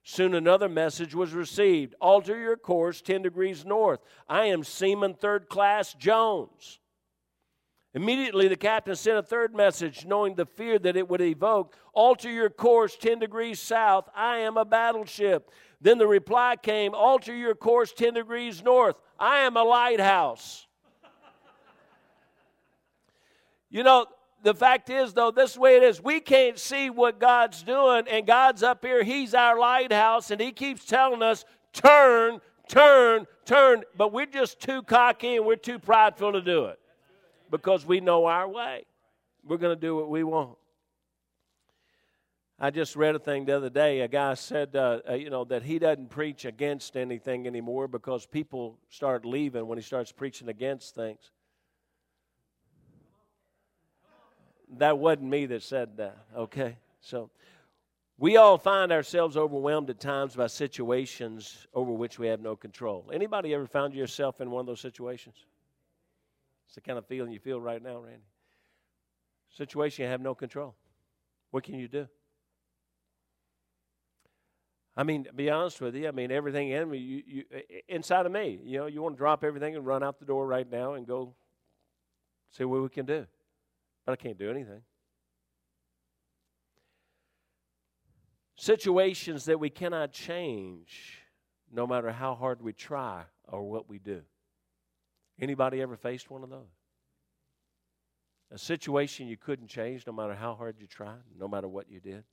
Soon 0.10 0.36
another 0.36 0.70
message 0.70 1.14
was 1.14 1.34
received 1.34 1.94
Alter 2.00 2.40
your 2.40 2.56
course 2.56 3.02
10 3.02 3.24
degrees 3.24 3.66
north. 3.66 4.00
I 4.30 4.46
am 4.46 4.64
Seaman 4.64 5.16
Third 5.16 5.50
Class 5.50 5.94
Jones. 5.96 6.80
Immediately, 7.94 8.48
the 8.48 8.56
captain 8.56 8.96
sent 8.96 9.18
a 9.18 9.22
third 9.22 9.54
message, 9.54 10.06
knowing 10.06 10.36
the 10.36 10.46
fear 10.46 10.80
that 10.80 10.96
it 10.96 11.10
would 11.10 11.20
evoke 11.20 11.76
Alter 11.92 12.32
your 12.32 12.50
course 12.50 12.96
10 12.96 13.20
degrees 13.20 13.60
south. 13.60 14.08
I 14.16 14.38
am 14.38 14.56
a 14.56 14.64
battleship. 14.64 15.52
Then 15.82 15.98
the 15.98 16.08
reply 16.08 16.56
came 16.56 16.96
Alter 16.96 17.36
your 17.36 17.54
course 17.54 17.92
10 17.92 18.14
degrees 18.14 18.64
north. 18.64 18.96
I 19.20 19.40
am 19.40 19.58
a 19.58 19.64
lighthouse. 19.64 20.68
you 23.70 23.84
know, 23.84 24.06
the 24.48 24.54
fact 24.54 24.89
is, 24.89 25.12
though, 25.12 25.30
this 25.30 25.58
way 25.58 25.75
it 25.75 25.84
is. 25.84 26.01
We 26.01 26.22
can't 26.22 26.58
see 26.58 26.89
what 26.89 27.20
God's 27.20 27.63
doing, 27.63 28.08
and 28.10 28.25
God's 28.25 28.63
up 28.63 28.82
here. 28.82 29.04
He's 29.04 29.34
our 29.34 29.60
lighthouse, 29.60 30.32
and 30.32 30.39
He 30.39 30.54
keeps 30.54 30.86
telling 30.86 31.22
us, 31.22 31.44
turn, 31.74 32.39
turn, 32.70 33.27
turn. 33.44 33.84
But 33.98 34.13
we're 34.13 34.25
just 34.25 34.62
too 34.62 34.84
cocky 34.84 35.36
and 35.36 35.46
we're 35.46 35.58
too 35.58 35.80
prideful 35.80 36.32
to 36.32 36.39
do 36.39 36.68
it 36.68 36.80
because 37.51 37.86
we 37.86 38.00
know 38.00 38.25
our 38.25 38.48
way. 38.48 38.86
We're 39.46 39.58
going 39.58 39.75
to 39.75 39.82
do 39.82 39.98
what 39.98 40.10
we 40.10 40.24
want. 40.24 40.58
I 42.58 42.72
just 42.72 42.96
read 42.96 43.16
a 43.16 43.20
thing 43.20 43.44
the 43.44 43.58
other 43.58 43.70
day. 43.70 44.00
A 44.00 44.08
guy 44.08 44.34
said, 44.36 44.77
uh, 44.77 45.01
uh, 45.10 45.13
you 45.16 45.30
know, 45.30 45.44
that 45.44 45.63
he 45.63 45.77
doesn't 45.77 46.10
preach 46.10 46.46
against 46.46 46.96
anything 46.96 47.48
anymore 47.48 47.89
because 47.89 48.25
people 48.25 48.77
start 48.88 49.25
leaving 49.25 49.68
when 49.68 49.77
he 49.77 49.84
starts 49.84 50.13
preaching 50.13 50.48
against 50.48 50.96
things. 50.96 51.32
That 54.75 54.97
wasn't 54.97 55.29
me 55.29 55.45
that 55.47 55.63
said 55.63 55.97
that, 55.97 56.17
okay? 56.36 56.77
So 57.01 57.29
we 58.17 58.38
all 58.38 58.57
find 58.57 58.91
ourselves 58.91 59.38
overwhelmed 59.38 59.89
at 59.89 60.00
times 60.00 60.36
by 60.36 60.47
situations 60.47 61.67
over 61.74 61.91
which 61.91 62.19
we 62.19 62.27
have 62.27 62.41
no 62.41 62.55
control. 62.55 63.09
Anybody 63.13 63.53
ever 63.53 63.67
found 63.67 63.93
yourself 63.93 64.41
in 64.41 64.51
one 64.51 64.62
of 64.62 64.67
those 64.67 64.81
situations? 64.81 65.36
It's 66.65 66.75
the 66.75 66.81
kind 66.81 66.97
of 66.97 67.05
feeling 67.05 67.31
you 67.31 67.39
feel 67.39 67.62
right 67.62 67.81
now, 67.81 68.00
Randy. 68.00 68.24
Situation 69.55 70.03
you 70.03 70.09
have 70.09 70.21
no 70.21 70.36
control. 70.36 70.75
What 71.51 71.63
can 71.63 71.75
you 71.75 71.88
do? 71.88 72.07
I 74.95 75.03
mean, 75.03 75.27
be 75.36 75.50
honest 75.51 75.79
with 75.79 75.95
you, 75.95 76.07
I 76.07 76.12
mean, 76.12 76.31
everything 76.31 76.69
in 76.69 76.89
me, 76.89 76.97
you, 76.97 77.24
you, 77.27 77.43
inside 77.88 78.25
of 78.25 78.31
me, 78.31 78.59
you 78.63 78.79
know, 78.79 78.88
you 78.88 79.01
want 79.01 79.15
to 79.15 79.17
drop 79.17 79.43
everything 79.43 79.75
and 79.75 79.86
run 79.86 80.01
out 80.01 80.19
the 80.19 80.25
door 80.25 80.47
right 80.47 80.69
now 80.69 80.93
and 80.93 81.05
go 81.05 81.36
see 82.50 82.63
what 82.63 82.81
we 82.81 82.89
can 82.89 83.05
do 83.05 83.27
but 84.08 84.14
I 84.14 84.16
can't 84.16 84.40
do 84.40 84.50
anything. 84.50 84.82
Situations 88.56 89.46
that 89.46 89.60
we 89.60 89.70
cannot 89.70 90.14
change 90.14 91.20
no 91.72 91.86
matter 91.86 92.12
how 92.12 92.34
hard 92.34 92.62
we 92.62 92.72
try 92.72 93.24
or 93.50 93.70
what 93.70 93.90
we 93.90 94.00
do. 94.00 94.22
Anybody 95.40 95.82
ever 95.82 95.98
faced 95.98 96.32
one 96.32 96.42
of 96.42 96.50
those? 96.50 96.72
A 98.50 98.58
situation 98.58 99.28
you 99.28 99.36
couldn't 99.36 99.68
change 99.68 100.08
no 100.08 100.14
matter 100.14 100.34
how 100.34 100.56
hard 100.56 100.78
you 100.80 100.88
tried, 100.88 101.20
no 101.38 101.50
matter 101.50 101.68
what 101.68 101.92
you 101.92 102.00
did. 102.00 102.24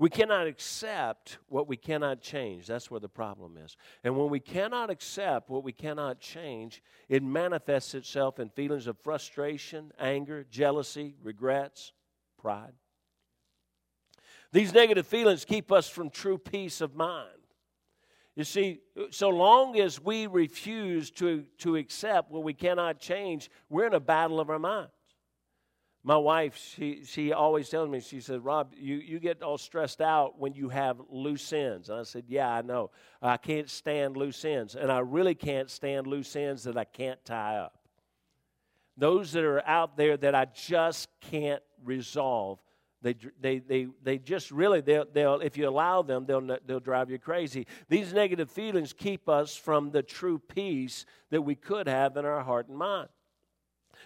We 0.00 0.08
cannot 0.08 0.46
accept 0.46 1.36
what 1.48 1.68
we 1.68 1.76
cannot 1.76 2.22
change. 2.22 2.66
That's 2.66 2.90
where 2.90 3.00
the 3.00 3.08
problem 3.10 3.58
is. 3.58 3.76
And 4.02 4.16
when 4.16 4.30
we 4.30 4.40
cannot 4.40 4.88
accept 4.88 5.50
what 5.50 5.62
we 5.62 5.72
cannot 5.72 6.20
change, 6.20 6.82
it 7.10 7.22
manifests 7.22 7.94
itself 7.94 8.40
in 8.40 8.48
feelings 8.48 8.86
of 8.86 8.98
frustration, 8.98 9.92
anger, 10.00 10.46
jealousy, 10.50 11.16
regrets, 11.22 11.92
pride. 12.38 12.72
These 14.52 14.72
negative 14.72 15.06
feelings 15.06 15.44
keep 15.44 15.70
us 15.70 15.86
from 15.86 16.08
true 16.08 16.38
peace 16.38 16.80
of 16.80 16.96
mind. 16.96 17.28
You 18.36 18.44
see, 18.44 18.80
so 19.10 19.28
long 19.28 19.78
as 19.78 20.00
we 20.00 20.26
refuse 20.26 21.10
to, 21.10 21.44
to 21.58 21.76
accept 21.76 22.30
what 22.30 22.42
we 22.42 22.54
cannot 22.54 23.00
change, 23.00 23.50
we're 23.68 23.86
in 23.86 23.92
a 23.92 24.00
battle 24.00 24.40
of 24.40 24.48
our 24.48 24.58
minds. 24.58 24.92
My 26.02 26.16
wife, 26.16 26.56
she, 26.56 27.04
she 27.04 27.32
always 27.32 27.68
tells 27.68 27.90
me, 27.90 28.00
she 28.00 28.20
said, 28.20 28.42
Rob, 28.42 28.72
you, 28.74 28.96
you 28.96 29.18
get 29.18 29.42
all 29.42 29.58
stressed 29.58 30.00
out 30.00 30.38
when 30.38 30.54
you 30.54 30.70
have 30.70 30.96
loose 31.10 31.52
ends. 31.52 31.90
And 31.90 32.00
I 32.00 32.04
said, 32.04 32.24
Yeah, 32.26 32.48
I 32.48 32.62
know. 32.62 32.90
I 33.20 33.36
can't 33.36 33.68
stand 33.68 34.16
loose 34.16 34.42
ends. 34.44 34.76
And 34.76 34.90
I 34.90 35.00
really 35.00 35.34
can't 35.34 35.70
stand 35.70 36.06
loose 36.06 36.34
ends 36.36 36.64
that 36.64 36.78
I 36.78 36.84
can't 36.84 37.22
tie 37.26 37.56
up. 37.56 37.76
Those 38.96 39.32
that 39.32 39.44
are 39.44 39.66
out 39.66 39.98
there 39.98 40.16
that 40.16 40.34
I 40.34 40.46
just 40.46 41.08
can't 41.20 41.62
resolve. 41.84 42.60
They, 43.02 43.14
they, 43.40 43.58
they, 43.58 43.88
they 44.02 44.18
just 44.18 44.50
really, 44.50 44.80
they'll, 44.80 45.06
they'll, 45.10 45.40
if 45.40 45.56
you 45.56 45.68
allow 45.68 46.02
them, 46.02 46.26
they'll, 46.26 46.58
they'll 46.66 46.80
drive 46.80 47.10
you 47.10 47.18
crazy. 47.18 47.66
These 47.88 48.12
negative 48.12 48.50
feelings 48.50 48.92
keep 48.92 49.28
us 49.28 49.54
from 49.54 49.90
the 49.90 50.02
true 50.02 50.38
peace 50.38 51.06
that 51.30 51.42
we 51.42 51.54
could 51.54 51.88
have 51.88 52.16
in 52.16 52.24
our 52.24 52.42
heart 52.42 52.68
and 52.68 52.76
mind. 52.76 53.08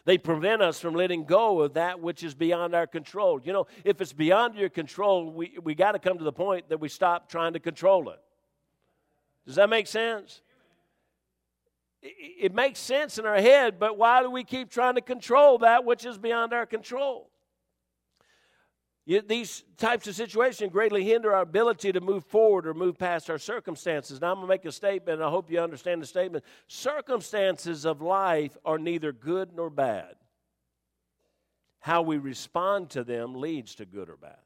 They 0.05 0.19
prevent 0.19 0.61
us 0.61 0.79
from 0.79 0.95
letting 0.95 1.25
go 1.25 1.63
of 1.63 1.75
that 1.75 2.01
which 2.01 2.23
is 2.23 2.35
beyond 2.35 2.75
our 2.75 2.87
control. 2.87 3.41
You 3.43 3.55
know, 3.55 3.67
if 3.85 4.01
it's 4.01 4.13
beyond 4.13 4.55
your 4.55 4.69
control, 4.69 5.33
we, 5.33 5.57
we 5.63 5.75
got 5.75 5.93
to 5.93 5.99
come 5.99 6.19
to 6.19 6.25
the 6.25 6.33
point 6.33 6.69
that 6.69 6.79
we 6.79 6.89
stop 6.89 7.29
trying 7.29 7.55
to 7.55 7.61
control 7.61 8.11
it. 8.11 8.21
Does 9.47 9.57
that 9.57 9.71
make 9.71 9.87
sense? 9.87 10.43
It, 12.03 12.47
it 12.47 12.55
makes 12.55 12.81
sense 12.81 13.19
in 13.19 13.25
our 13.25 13.41
head, 13.41 13.79
but 13.79 13.97
why 13.97 14.23
do 14.23 14.31
we 14.31 14.45
keep 14.45 14.71
trying 14.71 14.97
to 14.97 15.01
control 15.01 15.59
that 15.59 15.87
which 15.87 16.05
is 16.05 16.19
beyond 16.19 16.53
our 16.53 16.67
control? 16.67 17.31
These 19.07 19.65
types 19.77 20.07
of 20.07 20.15
situations 20.15 20.73
greatly 20.73 21.05
hinder 21.05 21.35
our 21.35 21.43
ability 21.43 21.93
to 21.93 22.01
move 22.01 22.25
forward 22.25 22.67
or 22.67 22.73
move 22.73 22.99
past 22.99 23.29
our 23.29 23.39
circumstances. 23.39 24.21
Now, 24.21 24.29
I'm 24.29 24.37
going 24.37 24.47
to 24.47 24.49
make 24.49 24.65
a 24.65 24.73
statement, 24.73 25.21
I 25.21 25.29
hope 25.29 25.51
you 25.51 25.61
understand 25.61 26.01
the 26.01 26.07
statement. 26.07 26.43
Circumstances 26.69 27.85
of 27.85 28.01
life 28.01 28.57
are 28.65 28.79
neither 28.79 29.13
good 29.13 29.51
nor 29.55 29.69
bad. 29.69 30.15
How 31.81 32.01
we 32.01 32.17
respond 32.17 32.89
to 32.91 33.05
them 33.05 33.35
leads 33.35 33.75
to 33.75 33.85
good 33.85 34.09
or 34.09 34.17
bad. 34.17 34.39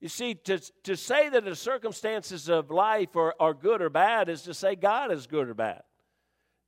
You 0.00 0.08
see, 0.08 0.34
to, 0.34 0.58
to 0.82 0.96
say 0.96 1.28
that 1.28 1.44
the 1.44 1.54
circumstances 1.54 2.48
of 2.48 2.72
life 2.72 3.14
are, 3.14 3.34
are 3.38 3.54
good 3.54 3.82
or 3.82 3.90
bad 3.90 4.28
is 4.28 4.42
to 4.42 4.54
say 4.54 4.74
God 4.74 5.12
is 5.12 5.28
good 5.28 5.48
or 5.48 5.54
bad. 5.54 5.82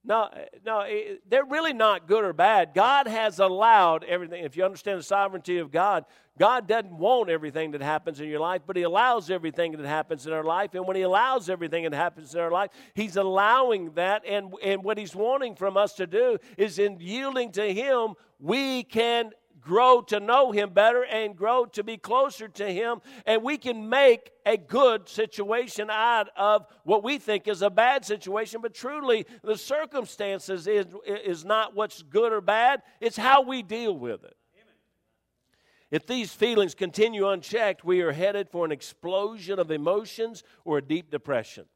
No, 0.04 0.23
uh, 0.23 0.38
no, 0.66 0.85
they're 1.28 1.44
really 1.44 1.73
not 1.73 2.09
good 2.09 2.25
or 2.25 2.32
bad. 2.32 2.75
God 2.75 3.06
has 3.06 3.38
allowed 3.38 4.02
everything. 4.04 4.44
If 4.44 4.56
you 4.56 4.64
understand 4.64 4.99
the 4.99 5.04
sovereignty 5.04 5.59
of 5.59 5.71
God, 5.71 6.04
God 6.38 6.66
doesn't 6.66 6.97
want 6.97 7.30
everything 7.30 7.71
that 7.73 7.82
happens 7.82 8.21
in 8.21 8.28
your 8.28 8.40
life, 8.40 8.62
but 8.66 8.76
He 8.76 8.82
allows 8.82 9.30
everything 9.30 9.73
that 9.73 9.87
happens 9.87 10.26
in 10.26 10.32
our 10.32 10.42
life. 10.42 10.75
And 10.75 10.87
when 10.87 10.97
He 10.97 11.02
allows 11.02 11.49
everything 11.49 11.85
that 11.85 11.94
happens 11.94 12.35
in 12.35 12.40
our 12.40 12.50
life, 12.50 12.71
He's 12.94 13.16
allowing 13.16 13.92
that. 13.92 14.23
And, 14.26 14.52
and 14.62 14.82
what 14.82 14.99
He's 14.99 15.14
wanting 15.14 15.54
from 15.54 15.76
us 15.76 15.92
to 15.94 16.06
do 16.06 16.38
is 16.56 16.80
in 16.80 16.99
yielding 16.99 17.52
to 17.52 17.73
Him, 17.73 18.14
we 18.40 18.82
can 18.82 19.30
grow 19.62 20.00
to 20.02 20.21
know 20.21 20.52
Him 20.52 20.71
better 20.71 21.04
and 21.04 21.37
grow 21.37 21.64
to 21.66 21.83
be 21.83 21.97
closer 21.97 22.49
to 22.49 22.71
Him. 22.71 23.00
And 23.25 23.42
we 23.42 23.57
can 23.57 23.88
make 23.88 24.33
a 24.45 24.57
good 24.57 25.09
situation 25.09 25.88
out 25.90 26.28
of 26.37 26.66
what 26.85 27.02
we 27.02 27.19
think 27.19 27.49
is 27.49 27.62
a 27.62 27.71
bad 27.71 28.04
situation. 28.04 28.61
But 28.61 28.75
truly, 28.75 29.26
the 29.42 29.57
circumstances 29.57 30.66
is, 30.66 30.87
is 31.07 31.45
not 31.45 31.75
what's 31.75 32.02
good 32.02 32.33
or 32.33 32.40
bad, 32.40 32.83
it's 33.00 33.16
how 33.16 33.42
we 33.42 33.62
deal 33.62 33.97
with 33.97 34.25
it. 34.25 34.37
If 35.90 36.07
these 36.07 36.33
feelings 36.33 36.75
continue 36.75 37.28
unchecked, 37.28 37.85
we 37.85 38.00
are 38.00 38.12
headed 38.12 38.49
for 38.49 38.64
an 38.64 38.73
explosion 38.73 39.59
of 39.59 39.71
emotions 39.71 40.42
or 40.64 40.78
a 40.78 40.83
deep 40.83 41.11
depression. 41.11 41.66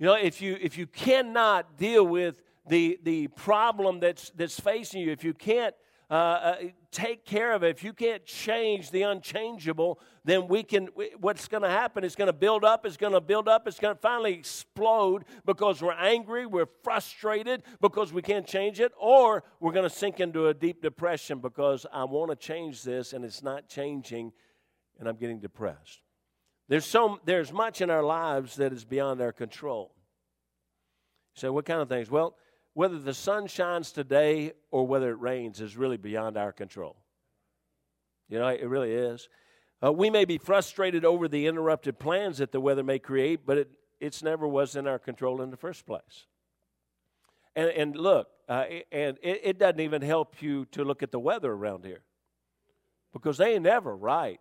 You 0.00 0.06
know, 0.06 0.14
if 0.14 0.42
you 0.42 0.58
if 0.60 0.76
you 0.76 0.88
cannot 0.88 1.78
deal 1.78 2.04
with 2.04 2.42
the 2.66 2.98
the 3.04 3.28
problem 3.28 4.00
that's 4.00 4.30
that's 4.30 4.58
facing 4.58 5.02
you, 5.02 5.12
if 5.12 5.22
you 5.22 5.34
can't 5.34 5.74
uh, 6.10 6.14
uh, 6.14 6.56
take 6.90 7.26
care 7.26 7.52
of 7.52 7.62
it, 7.62 7.68
if 7.68 7.84
you 7.84 7.92
can't 7.92 8.24
change 8.24 8.90
the 8.90 9.02
unchangeable, 9.02 10.00
then 10.24 10.48
we 10.48 10.62
can. 10.62 10.88
What's 11.20 11.48
going 11.48 11.62
to 11.62 11.68
happen 11.68 12.02
is 12.02 12.16
going 12.16 12.28
to 12.28 12.32
build 12.32 12.64
up. 12.64 12.86
It's 12.86 12.96
going 12.96 13.12
to 13.12 13.20
build 13.20 13.46
up. 13.46 13.68
It's 13.68 13.78
going 13.78 13.94
to 13.94 14.00
finally 14.00 14.32
explode 14.32 15.26
because 15.44 15.82
we're 15.82 15.92
angry, 15.92 16.46
we're 16.46 16.68
frustrated 16.82 17.62
because 17.82 18.10
we 18.10 18.22
can't 18.22 18.46
change 18.46 18.80
it, 18.80 18.92
or 18.98 19.44
we're 19.60 19.72
going 19.72 19.88
to 19.88 19.94
sink 19.94 20.18
into 20.18 20.46
a 20.46 20.54
deep 20.54 20.80
depression 20.80 21.40
because 21.40 21.84
I 21.92 22.04
want 22.04 22.30
to 22.30 22.36
change 22.36 22.82
this 22.82 23.12
and 23.12 23.22
it's 23.22 23.42
not 23.42 23.68
changing, 23.68 24.32
and 24.98 25.10
I'm 25.10 25.16
getting 25.16 25.40
depressed. 25.40 26.00
There's 26.68 26.86
so 26.86 27.20
there's 27.26 27.52
much 27.52 27.82
in 27.82 27.90
our 27.90 28.02
lives 28.02 28.56
that 28.56 28.72
is 28.72 28.86
beyond 28.86 29.20
our 29.20 29.32
control. 29.32 29.94
So, 31.34 31.52
what 31.52 31.66
kind 31.66 31.82
of 31.82 31.90
things? 31.90 32.10
Well 32.10 32.34
whether 32.78 32.96
the 32.96 33.12
sun 33.12 33.48
shines 33.48 33.90
today 33.90 34.52
or 34.70 34.86
whether 34.86 35.10
it 35.10 35.18
rains 35.18 35.60
is 35.60 35.76
really 35.76 35.96
beyond 35.96 36.36
our 36.36 36.52
control. 36.52 36.94
You 38.28 38.38
know, 38.38 38.46
it 38.46 38.68
really 38.68 38.92
is. 38.92 39.28
Uh, 39.84 39.92
we 39.92 40.10
may 40.10 40.24
be 40.24 40.38
frustrated 40.38 41.04
over 41.04 41.26
the 41.26 41.48
interrupted 41.48 41.98
plans 41.98 42.38
that 42.38 42.52
the 42.52 42.60
weather 42.60 42.84
may 42.84 43.00
create, 43.00 43.44
but 43.44 43.58
it 43.58 43.70
it's 43.98 44.22
never 44.22 44.46
was 44.46 44.76
in 44.76 44.86
our 44.86 45.00
control 45.00 45.42
in 45.42 45.50
the 45.50 45.56
first 45.56 45.86
place. 45.86 46.26
And, 47.56 47.68
and 47.70 47.96
look, 47.96 48.28
uh, 48.48 48.66
and 48.92 49.18
it, 49.22 49.40
it 49.42 49.58
doesn't 49.58 49.80
even 49.80 50.00
help 50.00 50.40
you 50.40 50.64
to 50.66 50.84
look 50.84 51.02
at 51.02 51.10
the 51.10 51.18
weather 51.18 51.50
around 51.50 51.84
here 51.84 52.02
because 53.12 53.38
they 53.38 53.54
ain't 53.54 53.64
never 53.64 53.96
right. 53.96 54.38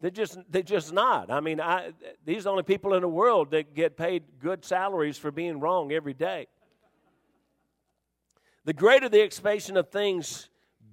They're 0.00 0.10
just, 0.10 0.38
they're 0.50 0.62
just 0.62 0.92
not. 0.92 1.30
I 1.30 1.38
mean, 1.38 1.60
I, 1.60 1.92
these 2.24 2.40
are 2.40 2.42
the 2.42 2.50
only 2.50 2.62
people 2.64 2.94
in 2.94 3.02
the 3.02 3.08
world 3.08 3.52
that 3.52 3.76
get 3.76 3.96
paid 3.96 4.24
good 4.40 4.64
salaries 4.64 5.18
for 5.18 5.30
being 5.30 5.60
wrong 5.60 5.92
every 5.92 6.14
day. 6.14 6.48
The 8.64 8.72
greater 8.72 9.08
the 9.08 9.20
expectation 9.20 9.76
of 9.76 9.90
things 9.90 10.48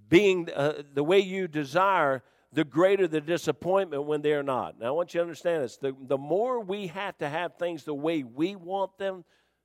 being 0.09 0.49
uh, 0.53 0.83
the 0.93 1.03
way 1.03 1.19
you 1.19 1.47
desire, 1.47 2.21
the 2.51 2.65
greater 2.65 3.07
the 3.07 3.21
disappointment 3.21 4.05
when 4.05 4.21
they're 4.21 4.43
not. 4.43 4.77
Now, 4.77 4.87
I 4.87 4.91
want 4.91 5.13
you 5.13 5.19
to 5.19 5.23
understand 5.23 5.63
this. 5.63 5.77
The, 5.77 5.95
the 6.07 6.17
more 6.17 6.59
we 6.59 6.87
have 6.87 7.17
to 7.19 7.29
have 7.29 7.55
things 7.55 7.85
the 7.85 7.93
way 7.93 8.23
we 8.23 8.55
want 8.55 8.97
them, 8.97 9.23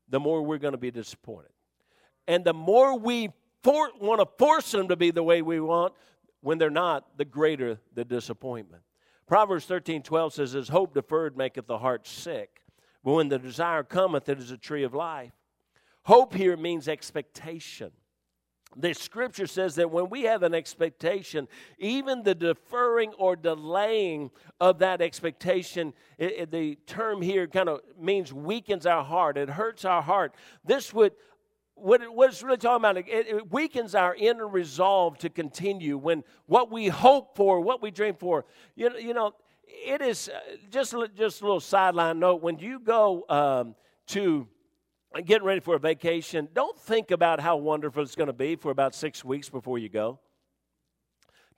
the 0.09 0.21
more 0.21 0.43
we're 0.43 0.59
going 0.59 0.73
to 0.73 0.79
be 0.79 0.93
disappointed. 0.93 1.51
And 2.29 2.45
the 2.45 2.55
more 2.55 2.97
we 2.97 3.31
for, 3.65 3.91
want 4.01 4.21
to 4.21 4.29
force 4.39 4.71
them 4.71 4.89
to 4.89 4.97
be 4.97 5.11
the 5.11 5.25
way 5.25 5.43
we 5.43 5.59
want, 5.59 5.93
when 6.41 6.59
they're 6.59 6.71
not, 6.71 7.19
the 7.19 7.25
greater 7.25 7.81
the 7.95 8.05
disappointment. 8.05 8.83
Proverbs 9.27 9.65
13 9.65 10.03
12 10.03 10.35
says, 10.35 10.55
As 10.55 10.69
hope 10.69 10.95
deferred 10.95 11.37
maketh 11.37 11.67
the 11.67 11.79
heart 11.79 12.07
sick, 12.07 12.63
but 13.03 13.15
when 13.15 13.29
the 13.29 13.41
desire 13.41 13.83
cometh, 13.83 14.29
it 14.29 14.39
is 14.39 14.53
a 14.53 14.57
tree 14.57 14.85
of 14.85 14.95
life. 14.95 15.33
Hope 16.07 16.35
here 16.35 16.57
means 16.57 16.87
expectation. 16.87 17.91
The 18.77 18.95
scripture 18.95 19.49
says 19.49 19.75
that 19.75 19.91
when 19.91 20.09
we 20.09 20.23
have 20.23 20.45
an 20.45 20.55
expectation, 20.55 21.49
even 21.81 22.23
the 22.23 22.33
deferring 22.33 23.13
or 23.15 23.35
delaying 23.35 24.31
of 24.61 24.79
that 24.79 25.03
expectation, 25.03 25.93
it, 26.17 26.33
it, 26.39 26.51
the 26.53 26.77
term 26.87 27.23
here 27.23 27.49
kind 27.49 27.69
of 27.69 27.81
means 27.99 28.33
weakens 28.33 28.87
our 28.87 29.03
heart. 29.03 29.37
It 29.37 29.51
hurts 29.51 29.85
our 29.85 30.01
heart. 30.01 30.37
This 30.65 30.95
would, 30.95 31.11
what, 31.75 32.01
it, 32.03 32.15
what 32.15 32.31
it's 32.31 32.41
really 32.41 32.59
talking 32.59 32.85
about, 32.85 32.99
it, 32.99 33.09
it 33.09 33.51
weakens 33.51 33.97
our 33.97 34.15
inner 34.15 34.47
resolve 34.47 35.19
to 35.19 35.29
continue 35.29 35.99
when 35.99 36.23
what 36.47 36.71
we 36.71 36.87
hope 36.87 37.35
for, 37.35 37.61
what 37.61 37.83
we 37.83 37.91
dream 37.91 38.15
for, 38.15 38.45
you 38.77 38.91
know, 38.91 38.97
you 38.97 39.13
know 39.13 39.33
it 39.67 40.01
is 40.03 40.29
uh, 40.29 40.39
just, 40.71 40.95
just 41.17 41.41
a 41.41 41.45
little 41.45 41.59
sideline 41.59 42.21
note. 42.21 42.43
When 42.43 42.61
you 42.61 42.79
go 42.79 43.25
um, 43.29 43.75
to 44.09 44.47
getting 45.25 45.47
ready 45.47 45.61
for 45.61 45.77
a 45.77 45.79
vacation, 45.79 46.49
don't 46.53 46.79
think 46.79 47.11
about 47.11 47.41
how 47.41 47.57
wonderful 47.57 48.03
it's 48.03 48.15
going 48.15 48.27
to 48.27 48.33
be 48.33 48.57
for 48.57 48.71
about 48.71 48.95
six 48.95 49.25
weeks 49.25 49.49
before 49.49 49.79
you 49.79 49.89
go. 49.89 50.19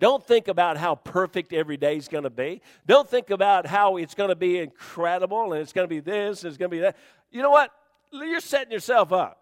Don't 0.01 0.25
think 0.25 0.47
about 0.47 0.77
how 0.77 0.95
perfect 0.95 1.53
every 1.53 1.77
day 1.77 1.97
is 1.97 2.07
going 2.07 2.23
to 2.23 2.31
be. 2.31 2.63
Don't 2.87 3.09
think 3.09 3.31
about 3.31 3.67
how 3.67 3.97
it's 3.97 4.15
going 4.15 4.29
to 4.29 4.37
be 4.37 4.59
incredible 4.59 5.53
and 5.53 5.61
it's 5.61 5.73
going 5.73 5.89
to 5.89 5.93
be 5.93 6.01
this 6.01 6.45
and 6.45 6.49
it's 6.49 6.57
going 6.57 6.71
to 6.71 6.77
be 6.77 6.81
that. 6.81 6.97
You 7.31 7.43
know 7.43 7.51
what? 7.51 7.73
You're 8.13 8.41
setting 8.41 8.73
yourself 8.73 9.13
up. 9.13 9.39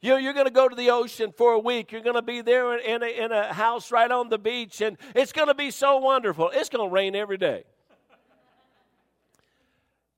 You 0.00 0.10
know, 0.10 0.16
you're 0.16 0.32
going 0.32 0.46
to 0.46 0.52
go 0.52 0.66
to 0.66 0.74
the 0.74 0.90
ocean 0.90 1.34
for 1.36 1.52
a 1.52 1.58
week. 1.58 1.92
You're 1.92 2.00
going 2.00 2.16
to 2.16 2.22
be 2.22 2.40
there 2.40 2.78
in 2.78 3.02
a, 3.02 3.06
in 3.06 3.32
a 3.32 3.52
house 3.52 3.92
right 3.92 4.10
on 4.10 4.30
the 4.30 4.38
beach, 4.38 4.80
and 4.80 4.96
it's 5.14 5.32
going 5.32 5.48
to 5.48 5.54
be 5.54 5.70
so 5.70 5.98
wonderful. 5.98 6.50
It's 6.54 6.70
going 6.70 6.88
to 6.88 6.92
rain 6.92 7.14
every 7.14 7.36
day. 7.36 7.64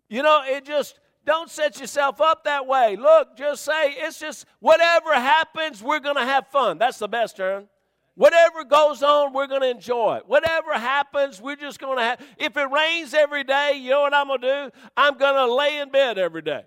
You 0.08 0.22
know, 0.22 0.42
it 0.44 0.64
just, 0.64 1.00
don't 1.24 1.50
set 1.50 1.80
yourself 1.80 2.20
up 2.20 2.44
that 2.44 2.66
way. 2.66 2.96
Look, 2.96 3.36
just 3.36 3.64
say, 3.64 3.94
it's 3.96 4.18
just 4.18 4.46
whatever 4.60 5.14
happens, 5.14 5.82
we're 5.82 6.00
going 6.00 6.16
to 6.16 6.24
have 6.24 6.48
fun. 6.48 6.78
That's 6.78 6.98
the 6.98 7.08
best 7.08 7.36
term. 7.36 7.68
Whatever 8.14 8.64
goes 8.64 9.02
on, 9.02 9.32
we're 9.32 9.46
going 9.46 9.62
to 9.62 9.70
enjoy 9.70 10.16
it. 10.16 10.28
Whatever 10.28 10.74
happens, 10.74 11.40
we're 11.40 11.56
just 11.56 11.78
going 11.78 11.96
to 11.96 12.04
have. 12.04 12.20
If 12.36 12.56
it 12.56 12.70
rains 12.70 13.14
every 13.14 13.44
day, 13.44 13.74
you 13.76 13.90
know 13.90 14.02
what 14.02 14.12
I'm 14.12 14.26
going 14.26 14.40
to 14.42 14.46
do? 14.70 14.76
I'm 14.96 15.16
going 15.16 15.34
to 15.34 15.54
lay 15.54 15.78
in 15.78 15.90
bed 15.90 16.18
every 16.18 16.42
day. 16.42 16.62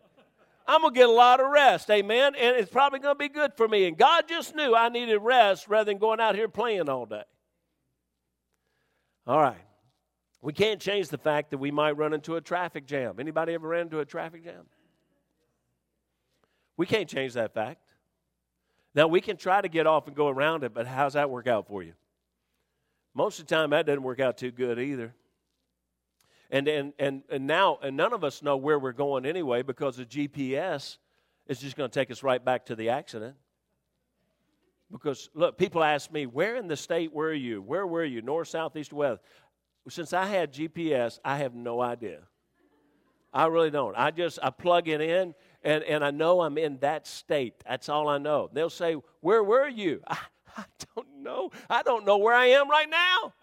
I'm 0.68 0.82
going 0.82 0.94
to 0.94 1.00
get 1.00 1.08
a 1.08 1.12
lot 1.12 1.39
of 1.39 1.52
rest, 1.52 1.91
amen? 1.91 2.34
And 2.36 2.56
it's 2.56 2.72
probably 2.72 3.00
going 3.00 3.13
to 3.13 3.20
be 3.20 3.30
good 3.30 3.54
for 3.56 3.68
me. 3.68 3.88
And 3.88 3.96
God 3.96 4.24
just 4.28 4.56
knew 4.56 4.76
I 4.76 4.89
needed 4.89 5.20
rest 5.20 5.68
rather 5.68 5.86
than 5.86 6.00
going 6.00 6.20
out 6.20 6.34
here 6.34 6.50
playing 6.50 6.89
all 6.89 7.06
day. 7.06 7.22
All 9.28 9.39
right. 9.39 9.62
We 10.45 10.53
can't 10.53 10.79
change 10.79 11.08
the 11.08 11.17
fact 11.17 11.49
that 11.49 11.58
we 11.58 11.71
might 11.71 11.97
run 11.97 12.13
into 12.13 12.36
a 12.36 12.41
traffic 12.41 12.86
jam. 12.86 13.15
Anybody 13.19 13.55
ever 13.55 13.67
ran 13.67 13.81
into 13.81 13.99
a 13.99 14.05
traffic 14.05 14.43
jam? 14.43 14.67
We 16.77 16.86
can't 16.86 17.10
change 17.10 17.34
that 17.34 17.55
fact. 17.55 17.81
Now, 18.93 19.08
we 19.08 19.21
can 19.21 19.38
try 19.38 19.60
to 19.60 19.67
get 19.67 19.88
off 19.88 20.05
and 20.05 20.15
go 20.15 20.27
around 20.27 20.63
it, 20.63 20.71
but 20.71 20.86
how's 20.86 21.13
that 21.13 21.31
work 21.31 21.47
out 21.47 21.67
for 21.67 21.81
you? 21.81 21.93
Most 23.15 23.39
of 23.39 23.47
the 23.47 23.55
time, 23.55 23.71
that 23.71 23.88
doesn't 23.88 24.03
work 24.03 24.19
out 24.19 24.38
too 24.38 24.51
good 24.51 24.77
either. 24.77 25.15
And, 26.51 26.67
and, 26.67 26.93
and, 26.99 27.23
and 27.31 27.47
now, 27.47 27.79
and 27.81 27.97
none 27.97 28.13
of 28.13 28.23
us 28.23 28.43
know 28.43 28.55
where 28.55 28.77
we're 28.77 28.91
going 28.91 29.25
anyway 29.25 29.63
because 29.63 29.97
the 29.97 30.05
GPS 30.05 30.97
is 31.47 31.60
just 31.60 31.75
going 31.75 31.89
to 31.89 31.99
take 31.99 32.12
us 32.12 32.21
right 32.21 32.45
back 32.45 32.67
to 32.67 32.75
the 32.75 32.89
accident. 32.89 33.36
Because, 34.91 35.31
look, 35.34 35.58
people 35.58 35.84
ask 35.84 36.12
me, 36.12 36.27
where 36.27 36.55
in 36.55 36.67
the 36.67 36.77
state 36.77 37.12
were 37.12 37.34
you? 37.34 37.62
Where 37.63 37.88
were 37.88 38.05
you? 38.05 38.21
North, 38.21 38.49
south, 38.49 38.75
east, 38.75 38.93
west? 38.93 39.21
Since 39.88 40.13
I 40.13 40.26
had 40.26 40.54
GPS, 40.54 41.19
I 41.24 41.38
have 41.38 41.54
no 41.54 41.82
idea. 41.82 42.21
I 43.34 43.48
really 43.48 43.69
don't. 43.69 43.95
I 43.95 44.12
just, 44.12 44.39
I 44.41 44.50
plug 44.50 44.88
it 44.88 45.02
in 45.02 45.36
and, 45.62 45.84
and 45.84 46.06
I 46.06 46.12
know 46.12 46.41
I'm 46.41 46.58
in 46.58 46.78
that 46.80 47.06
state. 47.06 47.56
That's 47.67 47.89
all 47.89 48.08
I 48.08 48.17
know. 48.17 48.50
They'll 48.54 48.69
say, 48.69 48.95
Where 49.19 49.43
were 49.43 49.67
you? 49.67 50.02
I, 50.08 50.17
I 50.58 50.63
don't 50.95 51.21
know. 51.21 51.52
I 51.69 51.84
don't 51.84 52.06
know 52.06 52.17
where 52.17 52.34
I 52.34 52.45
am 52.48 52.69
right 52.69 52.89
now. 52.89 53.34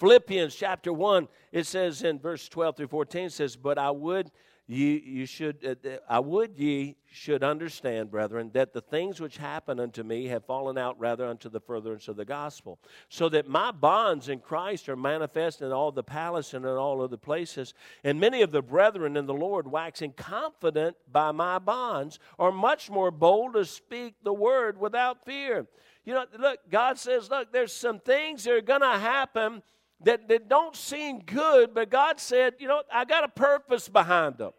Philippians 0.00 0.54
chapter 0.54 0.92
1, 0.92 1.28
it 1.52 1.66
says 1.66 2.02
in 2.02 2.18
verse 2.18 2.48
12 2.48 2.78
through 2.78 2.88
14, 2.88 3.26
it 3.26 3.32
says, 3.32 3.56
But 3.56 3.78
I 3.78 3.90
would 3.90 4.30
ye, 4.72 5.02
you 5.04 5.26
should, 5.26 5.64
uh, 5.84 5.98
I 6.08 6.20
would 6.20 6.56
ye 6.56 6.96
should 7.10 7.42
understand, 7.42 8.10
brethren, 8.10 8.50
that 8.54 8.72
the 8.72 8.80
things 8.80 9.20
which 9.20 9.36
happen 9.36 9.80
unto 9.80 10.02
me 10.02 10.26
have 10.26 10.44
fallen 10.44 10.78
out 10.78 10.98
rather 11.00 11.26
unto 11.26 11.48
the 11.48 11.60
furtherance 11.60 12.08
of 12.08 12.16
the 12.16 12.24
gospel, 12.24 12.78
so 13.08 13.28
that 13.30 13.48
my 13.48 13.72
bonds 13.72 14.28
in 14.28 14.38
Christ 14.38 14.88
are 14.88 14.96
manifest 14.96 15.60
in 15.62 15.72
all 15.72 15.90
the 15.90 16.02
palace 16.02 16.54
and 16.54 16.64
in 16.64 16.70
all 16.70 17.02
other 17.02 17.16
places. 17.16 17.74
And 18.04 18.20
many 18.20 18.42
of 18.42 18.52
the 18.52 18.62
brethren 18.62 19.16
in 19.16 19.26
the 19.26 19.34
Lord, 19.34 19.66
waxing 19.66 20.12
confident 20.12 20.96
by 21.10 21.32
my 21.32 21.58
bonds, 21.58 22.18
are 22.38 22.52
much 22.52 22.90
more 22.90 23.10
bold 23.10 23.54
to 23.54 23.64
speak 23.64 24.14
the 24.22 24.32
word 24.32 24.78
without 24.78 25.24
fear. 25.24 25.66
You 26.04 26.14
know, 26.14 26.26
look, 26.38 26.58
God 26.70 26.98
says, 26.98 27.28
look, 27.28 27.52
there's 27.52 27.72
some 27.72 27.98
things 27.98 28.44
that 28.44 28.54
are 28.54 28.60
going 28.60 28.80
to 28.80 28.98
happen 28.98 29.62
that, 30.02 30.28
that 30.28 30.48
don't 30.48 30.74
seem 30.74 31.20
good, 31.20 31.74
but 31.74 31.90
God 31.90 32.20
said, 32.20 32.54
you 32.58 32.68
know, 32.68 32.82
I 32.92 33.04
got 33.04 33.24
a 33.24 33.28
purpose 33.28 33.88
behind 33.88 34.38
them. 34.38 34.52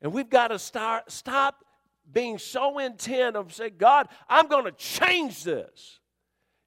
And 0.00 0.12
we've 0.12 0.30
got 0.30 0.48
to 0.48 0.58
start, 0.58 1.10
stop 1.10 1.64
being 2.10 2.38
so 2.38 2.78
intent 2.78 3.36
of 3.36 3.52
saying, 3.52 3.74
God, 3.78 4.08
I'm 4.28 4.48
going 4.48 4.64
to 4.64 4.72
change 4.72 5.44
this. 5.44 6.00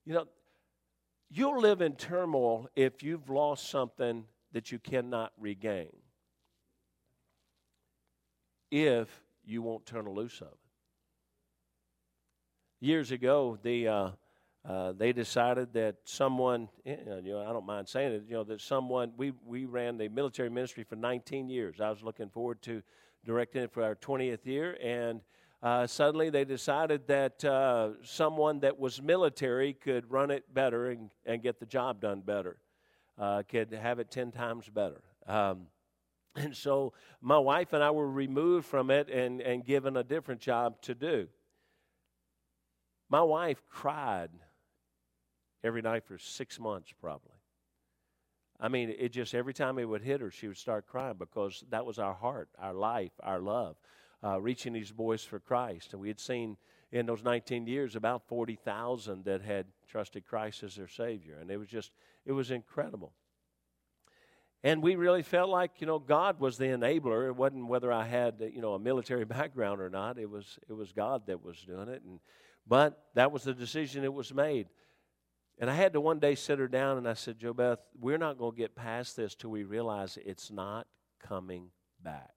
You 0.05 0.13
know, 0.13 0.27
you'll 1.29 1.59
live 1.59 1.81
in 1.81 1.95
turmoil 1.95 2.67
if 2.75 3.03
you've 3.03 3.29
lost 3.29 3.69
something 3.69 4.25
that 4.51 4.71
you 4.71 4.79
cannot 4.79 5.31
regain. 5.39 5.91
If 8.69 9.09
you 9.45 9.61
won't 9.61 9.85
turn 9.85 10.07
loose 10.09 10.41
of 10.41 10.47
it. 10.47 10.57
Years 12.79 13.11
ago, 13.11 13.57
the 13.61 13.87
uh, 13.87 14.09
uh, 14.67 14.93
they 14.95 15.11
decided 15.11 15.73
that 15.73 15.95
someone, 16.03 16.69
you 16.85 16.97
know, 17.05 17.43
I 17.47 17.51
don't 17.51 17.65
mind 17.65 17.89
saying 17.89 18.13
it, 18.13 18.23
you 18.27 18.35
know, 18.35 18.43
that 18.43 18.61
someone, 18.61 19.11
we, 19.17 19.33
we 19.45 19.65
ran 19.65 19.97
the 19.97 20.07
military 20.07 20.49
ministry 20.49 20.83
for 20.83 20.95
19 20.95 21.49
years. 21.49 21.81
I 21.81 21.89
was 21.89 22.03
looking 22.03 22.29
forward 22.29 22.61
to 22.63 22.83
directing 23.25 23.63
it 23.63 23.71
for 23.71 23.83
our 23.83 23.95
20th 23.95 24.45
year. 24.45 24.77
And 24.81 25.21
uh, 25.61 25.87
suddenly 25.87 26.29
they 26.29 26.45
decided 26.45 27.07
that 27.07 27.43
uh, 27.45 27.89
someone 28.03 28.59
that 28.61 28.79
was 28.79 29.01
military 29.01 29.73
could 29.73 30.09
run 30.09 30.31
it 30.31 30.51
better 30.53 30.89
and, 30.89 31.09
and 31.25 31.41
get 31.41 31.59
the 31.59 31.65
job 31.65 32.01
done 32.01 32.21
better, 32.21 32.57
uh, 33.19 33.43
could 33.47 33.71
have 33.71 33.99
it 33.99 34.09
10 34.09 34.31
times 34.31 34.69
better. 34.69 35.01
Um, 35.27 35.67
and 36.35 36.55
so 36.55 36.93
my 37.21 37.37
wife 37.37 37.73
and 37.73 37.83
I 37.83 37.91
were 37.91 38.09
removed 38.09 38.65
from 38.65 38.89
it 38.89 39.09
and, 39.09 39.41
and 39.41 39.65
given 39.65 39.97
a 39.97 40.03
different 40.03 40.41
job 40.41 40.81
to 40.83 40.95
do. 40.95 41.27
My 43.09 43.21
wife 43.21 43.61
cried 43.69 44.29
every 45.63 45.81
night 45.81 46.05
for 46.05 46.17
six 46.17 46.59
months, 46.59 46.93
probably. 46.99 47.30
I 48.63 48.67
mean, 48.67 48.93
it 48.97 49.11
just 49.11 49.33
every 49.33 49.55
time 49.55 49.79
it 49.79 49.85
would 49.85 50.03
hit 50.03 50.21
her, 50.21 50.29
she 50.29 50.47
would 50.47 50.57
start 50.57 50.85
crying 50.85 51.15
because 51.17 51.63
that 51.71 51.83
was 51.83 51.97
our 51.97 52.13
heart, 52.13 52.47
our 52.59 52.73
life, 52.73 53.11
our 53.23 53.39
love, 53.39 53.75
uh, 54.23 54.39
reaching 54.39 54.71
these 54.71 54.91
boys 54.91 55.23
for 55.23 55.39
Christ. 55.39 55.93
And 55.93 56.01
we 56.01 56.07
had 56.07 56.19
seen 56.19 56.57
in 56.91 57.07
those 57.07 57.23
19 57.23 57.65
years 57.65 57.95
about 57.95 58.27
40,000 58.27 59.25
that 59.25 59.41
had 59.41 59.65
trusted 59.89 60.27
Christ 60.27 60.61
as 60.61 60.75
their 60.75 60.87
Savior. 60.87 61.39
And 61.41 61.49
it 61.49 61.57
was 61.57 61.69
just, 61.69 61.91
it 62.23 62.33
was 62.33 62.51
incredible. 62.51 63.13
And 64.63 64.83
we 64.83 64.95
really 64.95 65.23
felt 65.23 65.49
like, 65.49 65.81
you 65.81 65.87
know, 65.87 65.97
God 65.97 66.39
was 66.39 66.59
the 66.59 66.65
enabler. 66.65 67.27
It 67.27 67.35
wasn't 67.35 67.65
whether 67.65 67.91
I 67.91 68.05
had, 68.05 68.35
you 68.53 68.61
know, 68.61 68.75
a 68.75 68.79
military 68.79 69.25
background 69.37 69.81
or 69.81 69.89
not. 69.89 70.19
It 70.19 70.29
was, 70.29 70.59
it 70.69 70.73
was 70.73 70.91
God 70.91 71.25
that 71.25 71.43
was 71.43 71.57
doing 71.61 71.87
it. 71.87 72.03
And, 72.03 72.19
but 72.67 73.05
that 73.15 73.31
was 73.31 73.43
the 73.43 73.55
decision 73.55 74.03
that 74.03 74.11
was 74.11 74.31
made. 74.31 74.67
And 75.61 75.69
I 75.69 75.75
had 75.75 75.93
to 75.93 76.01
one 76.01 76.17
day 76.17 76.33
sit 76.33 76.57
her 76.57 76.67
down 76.67 76.97
and 76.97 77.07
I 77.07 77.13
said, 77.13 77.37
Jo 77.37 77.53
Beth, 77.53 77.77
we're 77.99 78.17
not 78.17 78.39
going 78.39 78.53
to 78.53 78.57
get 78.57 78.75
past 78.75 79.15
this 79.15 79.35
till 79.35 79.51
we 79.51 79.63
realize 79.63 80.17
it's 80.25 80.49
not 80.49 80.87
coming 81.19 81.69
back. 82.03 82.33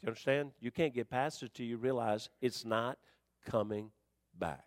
Do 0.00 0.06
you 0.06 0.08
understand? 0.08 0.52
You 0.58 0.70
can't 0.70 0.94
get 0.94 1.10
past 1.10 1.42
it 1.42 1.52
till 1.52 1.66
you 1.66 1.76
realize 1.76 2.30
it's 2.40 2.64
not 2.64 2.96
coming 3.44 3.90
back. 4.38 4.64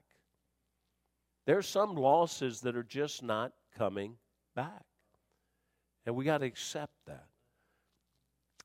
There 1.47 1.57
are 1.57 1.63
some 1.63 1.95
losses 1.95 2.61
that 2.61 2.75
are 2.75 2.83
just 2.83 3.23
not 3.23 3.53
coming 3.75 4.17
back. 4.55 4.85
And 6.05 6.15
we 6.15 6.25
got 6.25 6.37
to 6.37 6.45
accept 6.45 6.93
that. 7.07 7.25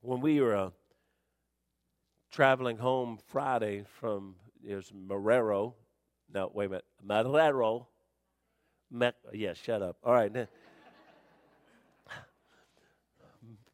When 0.03 0.21
we 0.21 0.39
were 0.43 0.55
uh, 0.55 0.71
traveling 2.31 2.77
home 2.77 3.19
Friday 3.27 3.85
from 3.99 4.35
it 4.63 4.93
Marrero, 4.93 5.73
no, 6.33 6.51
wait 6.53 6.67
a 6.67 6.69
minute. 6.69 6.85
Marrero. 7.07 7.87
Yes, 8.91 9.15
yeah, 9.33 9.55
shut 9.55 9.83
up. 9.83 9.97
All 10.03 10.13
right. 10.13 10.33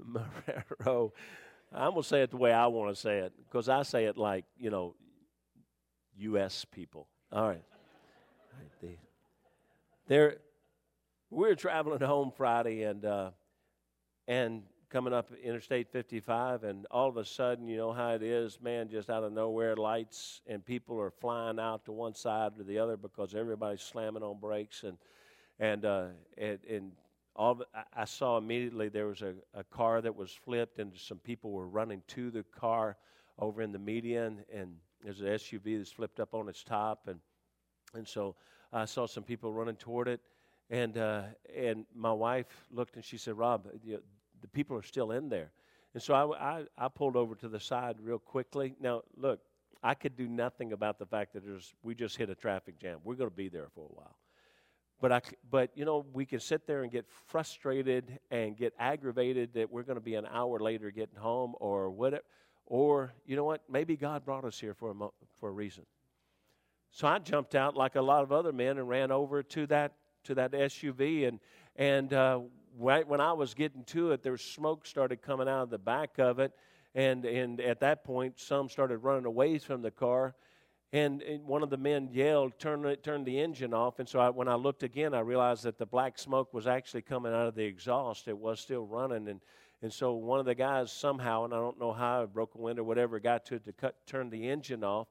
Marrero. 0.03 1.12
I'm 1.73 1.90
going 1.90 2.03
to 2.03 2.09
say 2.09 2.23
it 2.23 2.31
the 2.31 2.37
way 2.37 2.53
I 2.53 2.67
want 2.69 2.95
to 2.95 3.01
say 3.01 3.19
it 3.19 3.33
because 3.45 3.69
I 3.69 3.83
say 3.83 4.05
it 4.05 4.17
like, 4.17 4.45
you 4.57 4.71
know, 4.71 4.95
U.S. 6.19 6.64
people. 6.64 7.09
All 7.33 7.49
right. 7.49 7.64
There, 10.07 10.37
we 11.31 11.49
were 11.49 11.55
traveling 11.55 12.01
home 12.01 12.31
Friday 12.37 12.83
and, 12.83 13.05
uh, 13.05 13.31
and 14.29 14.62
coming 14.94 15.12
up 15.12 15.33
Interstate 15.42 15.90
55, 15.90 16.62
and 16.62 16.87
all 16.88 17.09
of 17.09 17.16
a 17.16 17.24
sudden, 17.24 17.66
you 17.66 17.76
know 17.76 17.92
how 17.92 18.11
it 18.11 18.22
is, 18.22 18.61
man, 18.62 18.88
just 18.88 19.11
out 19.11 19.24
of 19.24 19.33
nowhere, 19.33 19.74
lights 19.74 20.40
and 20.46 20.64
people 20.64 21.00
are 21.00 21.11
flying 21.11 21.59
out 21.59 21.85
to 21.85 21.90
one 21.90 22.14
side 22.14 22.52
or 22.61 22.62
the 22.62 22.78
other 22.78 22.96
because 22.96 23.35
everybody's 23.35 23.80
slamming 23.80 24.22
on 24.22 24.38
brakes, 24.38 24.85
and 24.85 24.96
and 25.59 25.85
uh, 25.85 26.04
and, 26.38 26.61
and 26.70 26.92
all 27.35 27.61
I 27.92 28.04
saw 28.04 28.38
immediately 28.38 28.88
there 28.88 29.09
was 29.09 29.20
a, 29.22 29.35
a 29.52 29.64
car 29.64 30.00
that 30.00 30.14
was 30.14 30.30
flipped, 30.30 30.78
and 30.78 30.92
some 30.96 31.18
people 31.18 31.50
were 31.50 31.66
running 31.66 32.00
to 32.09 32.30
the 32.30 32.44
car 32.57 32.96
over 33.40 33.62
in 33.62 33.72
the 33.72 33.80
median, 33.80 34.44
and 34.54 34.76
there's 35.02 35.20
an 35.22 35.26
SUV 35.26 35.76
that's 35.76 35.90
flipped 35.90 36.20
up 36.20 36.35
on 36.35 36.48
its 36.48 36.62
top, 36.62 37.09
and 37.09 37.18
and 37.94 38.07
so 38.07 38.37
I 38.72 38.85
saw 38.85 39.09
some 39.09 39.24
people 39.24 39.52
running 39.52 39.74
toward 39.74 40.07
it. 40.07 40.20
And 40.70 40.96
uh, 40.96 41.22
and 41.52 41.85
my 41.96 42.12
wife 42.12 42.46
looked 42.70 42.94
and 42.94 43.04
she 43.04 43.18
said, 43.18 43.37
"Rob, 43.37 43.66
the 44.44 44.48
people 44.48 44.76
are 44.76 44.83
still 44.83 45.11
in 45.11 45.30
there. 45.30 45.52
And 45.94 46.02
so 46.02 46.12
I, 46.12 46.59
I, 46.59 46.64
I 46.76 46.88
pulled 46.88 47.16
over 47.16 47.35
to 47.37 47.48
the 47.48 47.59
side 47.59 47.96
real 47.98 48.18
quickly. 48.18 48.74
Now, 48.78 49.04
look, 49.16 49.40
I 49.83 49.94
could 49.94 50.16
do 50.16 50.28
nothing 50.28 50.74
about 50.74 50.98
the 50.98 51.07
fact 51.07 51.33
that 51.33 51.46
there's, 51.46 51.72
we 51.83 51.94
just 51.94 52.18
hit 52.18 52.28
a 52.28 52.35
traffic 52.35 52.78
jam. 52.78 52.98
We're 53.04 53.14
going 53.14 53.30
to 53.30 53.35
be 53.35 53.48
there 53.48 53.68
for 53.74 53.85
a 53.87 53.94
while. 53.94 54.18
But, 55.00 55.12
I, 55.12 55.22
but, 55.50 55.70
you 55.74 55.87
know, 55.87 56.04
we 56.12 56.26
can 56.26 56.40
sit 56.40 56.66
there 56.66 56.83
and 56.83 56.92
get 56.92 57.07
frustrated 57.26 58.18
and 58.30 58.54
get 58.54 58.74
aggravated 58.78 59.54
that 59.54 59.72
we're 59.72 59.83
going 59.83 59.96
to 59.96 60.04
be 60.04 60.14
an 60.14 60.26
hour 60.30 60.61
later 60.61 60.90
getting 60.90 61.16
home 61.16 61.54
or 61.59 61.90
whatever. 61.90 62.24
Or, 62.66 63.14
you 63.24 63.37
know 63.37 63.44
what, 63.44 63.62
maybe 63.70 63.96
God 63.96 64.26
brought 64.26 64.44
us 64.44 64.61
here 64.61 64.74
for 64.74 64.90
a, 64.90 64.94
mo- 64.94 65.14
for 65.40 65.48
a 65.48 65.52
reason. 65.52 65.87
So 66.90 67.09
I 67.09 67.18
jumped 67.18 67.54
out 67.54 67.76
like 67.76 67.94
a 67.96 68.02
lot 68.02 68.22
of 68.22 68.30
other 68.30 68.52
men 68.52 68.76
and 68.76 68.87
ran 68.87 69.11
over 69.11 69.42
to 69.42 69.66
that, 69.68 69.92
to 70.24 70.35
that 70.35 70.52
SUV 70.52 71.28
and, 71.28 71.40
and 71.76 72.12
uh, 72.12 72.40
when 72.77 73.21
I 73.21 73.33
was 73.33 73.55
getting 73.55 73.85
to 73.85 74.13
it, 74.13 74.23
there 74.23 74.33
was 74.33 74.43
smoke 74.43 74.87
started 74.87 75.23
coming 75.23 75.49
out 75.49 75.63
of 75.63 75.71
the 75.71 75.79
back 75.79 76.19
of 76.19 76.39
it. 76.39 76.53
And, 76.95 77.25
and 77.25 77.61
at 77.61 77.81
that 77.81 78.05
point, 78.05 78.39
some 78.39 78.69
started 78.69 78.99
running 78.99 79.27
away 79.27 79.59
from 79.59 79.83
the 79.83 79.91
car. 79.91 80.35
and, 80.95 81.23
and 81.23 81.45
one 81.45 81.65
of 81.65 81.71
the 81.71 81.77
men 81.77 82.09
yelled, 82.13 82.57
"Turn 82.61 82.85
it, 82.87 83.03
turn 83.03 83.25
the 83.25 83.41
engine 83.41 83.75
off!" 83.75 83.99
And 83.99 84.09
so 84.09 84.21
I, 84.21 84.31
when 84.31 84.47
I 84.47 84.55
looked 84.55 84.85
again, 84.85 85.13
I 85.13 85.21
realized 85.21 85.65
that 85.65 85.77
the 85.77 85.87
black 85.87 86.21
smoke 86.21 86.55
was 86.55 86.69
actually 86.69 87.03
coming 87.03 87.33
out 87.33 87.49
of 87.49 87.57
the 87.57 87.65
exhaust. 87.65 88.29
It 88.29 88.39
was 88.39 88.61
still 88.61 88.87
running, 88.87 89.27
and 89.29 89.41
and 89.83 89.93
so 89.93 90.13
one 90.15 90.39
of 90.39 90.47
the 90.47 90.55
guys 90.55 90.93
somehow, 90.93 91.45
and 91.45 91.53
I 91.53 91.57
don't 91.57 91.81
know 91.81 91.93
how, 91.93 92.25
broke 92.27 92.55
a 92.55 92.59
window, 92.59 92.83
or 92.83 92.85
whatever, 92.85 93.19
got 93.19 93.45
to 93.47 93.57
it 93.57 93.65
to 93.65 93.73
cut, 93.73 93.97
turn 94.07 94.31
the 94.31 94.49
engine 94.49 94.85
off. 94.85 95.09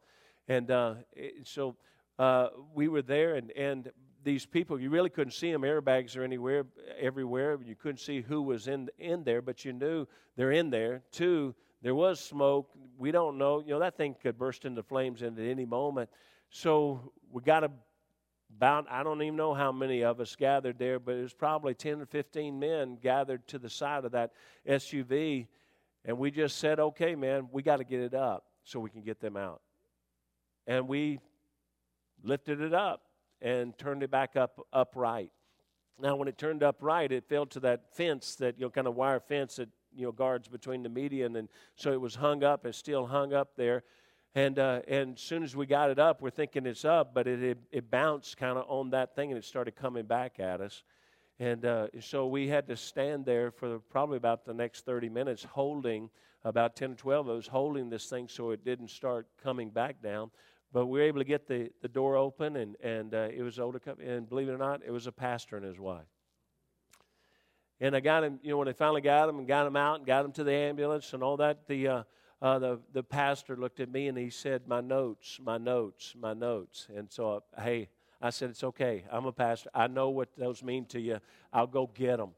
And 0.47 0.71
uh, 0.71 0.95
it, 1.11 1.47
so 1.47 1.75
uh, 2.17 2.47
we 2.73 2.87
were 2.87 3.01
there, 3.01 3.35
and, 3.35 3.51
and 3.51 3.91
these 4.23 4.45
people, 4.45 4.79
you 4.79 4.89
really 4.89 5.09
couldn't 5.09 5.33
see 5.33 5.51
them. 5.51 5.61
Airbags 5.61 6.15
are 6.15 6.23
anywhere, 6.23 6.65
everywhere. 6.99 7.59
You 7.63 7.75
couldn't 7.75 7.99
see 7.99 8.21
who 8.21 8.41
was 8.41 8.67
in, 8.67 8.89
in 8.97 9.23
there, 9.23 9.41
but 9.41 9.65
you 9.65 9.73
knew 9.73 10.07
they're 10.35 10.51
in 10.51 10.69
there. 10.69 11.03
Two, 11.11 11.53
there 11.81 11.95
was 11.95 12.19
smoke. 12.19 12.69
We 12.97 13.11
don't 13.11 13.37
know. 13.37 13.59
You 13.59 13.71
know, 13.73 13.79
that 13.79 13.97
thing 13.97 14.15
could 14.21 14.37
burst 14.37 14.65
into 14.65 14.83
flames 14.83 15.21
at 15.21 15.37
any 15.37 15.65
moment. 15.65 16.09
So 16.49 17.11
we 17.31 17.41
got 17.41 17.63
about 17.63 18.85
I 18.89 19.03
don't 19.03 19.21
even 19.21 19.35
know 19.35 19.53
how 19.53 19.71
many 19.71 20.03
of 20.03 20.19
us 20.19 20.35
gathered 20.35 20.77
there, 20.77 20.99
but 20.99 21.15
it 21.15 21.21
was 21.21 21.33
probably 21.33 21.73
10 21.73 22.01
or 22.01 22.05
15 22.05 22.57
men 22.57 22.97
gathered 23.01 23.47
to 23.47 23.59
the 23.59 23.69
side 23.69 24.05
of 24.05 24.11
that 24.11 24.31
SUV. 24.67 25.47
And 26.05 26.17
we 26.17 26.31
just 26.31 26.57
said, 26.57 26.79
okay, 26.79 27.15
man, 27.15 27.47
we 27.51 27.63
got 27.63 27.77
to 27.77 27.83
get 27.83 27.99
it 27.99 28.13
up 28.13 28.45
so 28.63 28.79
we 28.79 28.89
can 28.89 29.01
get 29.01 29.19
them 29.19 29.37
out. 29.37 29.61
And 30.67 30.87
we 30.87 31.19
lifted 32.23 32.61
it 32.61 32.73
up 32.73 33.01
and 33.43 33.77
turned 33.77 34.01
it 34.01 34.09
back 34.09 34.35
up 34.35 34.65
upright. 34.71 35.29
Now, 35.99 36.15
when 36.15 36.27
it 36.27 36.39
turned 36.39 36.63
upright, 36.63 37.11
it 37.11 37.29
fell 37.29 37.45
to 37.47 37.59
that 37.59 37.93
fence, 37.93 38.35
that 38.37 38.57
you 38.57 38.65
know, 38.65 38.71
kind 38.71 38.87
of 38.87 38.95
wire 38.95 39.19
fence 39.19 39.57
that 39.57 39.69
you 39.95 40.05
know 40.05 40.11
guards 40.11 40.47
between 40.47 40.81
the 40.81 40.89
median, 40.89 41.35
and 41.35 41.49
so 41.75 41.91
it 41.91 42.01
was 42.01 42.15
hung 42.15 42.43
up. 42.43 42.65
It's 42.65 42.77
still 42.77 43.05
hung 43.05 43.33
up 43.33 43.51
there. 43.55 43.83
And 44.33 44.57
uh, 44.57 44.81
and 44.87 45.15
as 45.15 45.21
soon 45.21 45.43
as 45.43 45.55
we 45.55 45.67
got 45.67 45.91
it 45.91 45.99
up, 45.99 46.21
we're 46.21 46.31
thinking 46.31 46.65
it's 46.65 46.85
up, 46.85 47.13
but 47.13 47.27
it 47.27 47.43
it, 47.43 47.57
it 47.71 47.91
bounced 47.91 48.37
kind 48.37 48.57
of 48.57 48.65
on 48.67 48.89
that 48.91 49.15
thing, 49.15 49.29
and 49.29 49.37
it 49.37 49.45
started 49.45 49.75
coming 49.75 50.05
back 50.05 50.39
at 50.39 50.61
us. 50.61 50.83
And 51.39 51.65
uh, 51.65 51.87
so 51.99 52.27
we 52.27 52.47
had 52.47 52.67
to 52.67 52.77
stand 52.77 53.25
there 53.25 53.51
for 53.51 53.79
probably 53.89 54.17
about 54.17 54.45
the 54.45 54.53
next 54.53 54.85
30 54.85 55.09
minutes, 55.09 55.43
holding 55.43 56.09
about 56.43 56.75
10 56.75 56.91
or 56.91 56.95
12 56.95 57.27
of 57.27 57.37
us, 57.37 57.47
holding 57.47 57.89
this 57.89 58.05
thing 58.05 58.27
so 58.27 58.51
it 58.51 58.63
didn't 58.63 58.89
start 58.89 59.27
coming 59.41 59.69
back 59.69 60.01
down. 60.01 60.31
But 60.73 60.87
we 60.87 60.99
were 60.99 61.05
able 61.05 61.19
to 61.19 61.25
get 61.25 61.47
the, 61.47 61.69
the 61.81 61.87
door 61.87 62.17
open, 62.17 62.57
and, 62.57 62.75
and 62.81 63.13
uh, 63.13 63.29
it 63.31 63.43
was 63.43 63.59
older 63.59 63.79
couple, 63.79 64.03
and 64.03 64.27
believe 64.27 64.49
it 64.49 64.53
or 64.53 64.57
not, 64.57 64.81
it 64.85 64.91
was 64.91 65.07
a 65.07 65.11
pastor 65.11 65.55
and 65.55 65.65
his 65.65 65.79
wife. 65.79 66.07
And 67.79 67.95
I 67.95 67.99
got 67.99 68.23
him, 68.23 68.39
you 68.41 68.49
know, 68.49 68.57
when 68.57 68.67
they 68.67 68.73
finally 68.73 69.01
got 69.01 69.29
him 69.29 69.37
and 69.37 69.47
got 69.47 69.67
him 69.67 69.75
out 69.75 69.97
and 69.97 70.05
got 70.05 70.25
him 70.25 70.31
to 70.33 70.43
the 70.43 70.51
ambulance 70.51 71.13
and 71.13 71.21
all 71.21 71.37
that, 71.37 71.67
the 71.67 71.87
uh, 71.87 72.03
uh, 72.43 72.59
the, 72.59 72.79
the 72.91 73.01
pastor 73.01 73.55
looked 73.55 73.79
at 73.79 73.89
me 73.89 74.09
and 74.09 74.17
he 74.17 74.29
said, 74.29 74.67
My 74.67 74.81
notes, 74.81 75.39
my 75.41 75.57
notes, 75.57 76.13
my 76.19 76.33
notes. 76.33 76.87
And 76.93 77.09
so, 77.09 77.41
uh, 77.57 77.61
hey, 77.61 77.87
I 78.21 78.31
said, 78.31 78.49
It's 78.49 78.65
okay. 78.65 79.05
I'm 79.09 79.25
a 79.25 79.31
pastor. 79.31 79.69
I 79.73 79.87
know 79.87 80.09
what 80.09 80.27
those 80.37 80.61
mean 80.61 80.85
to 80.87 80.99
you. 80.99 81.19
I'll 81.53 81.67
go 81.67 81.87
get 81.87 82.17
them. 82.17 82.31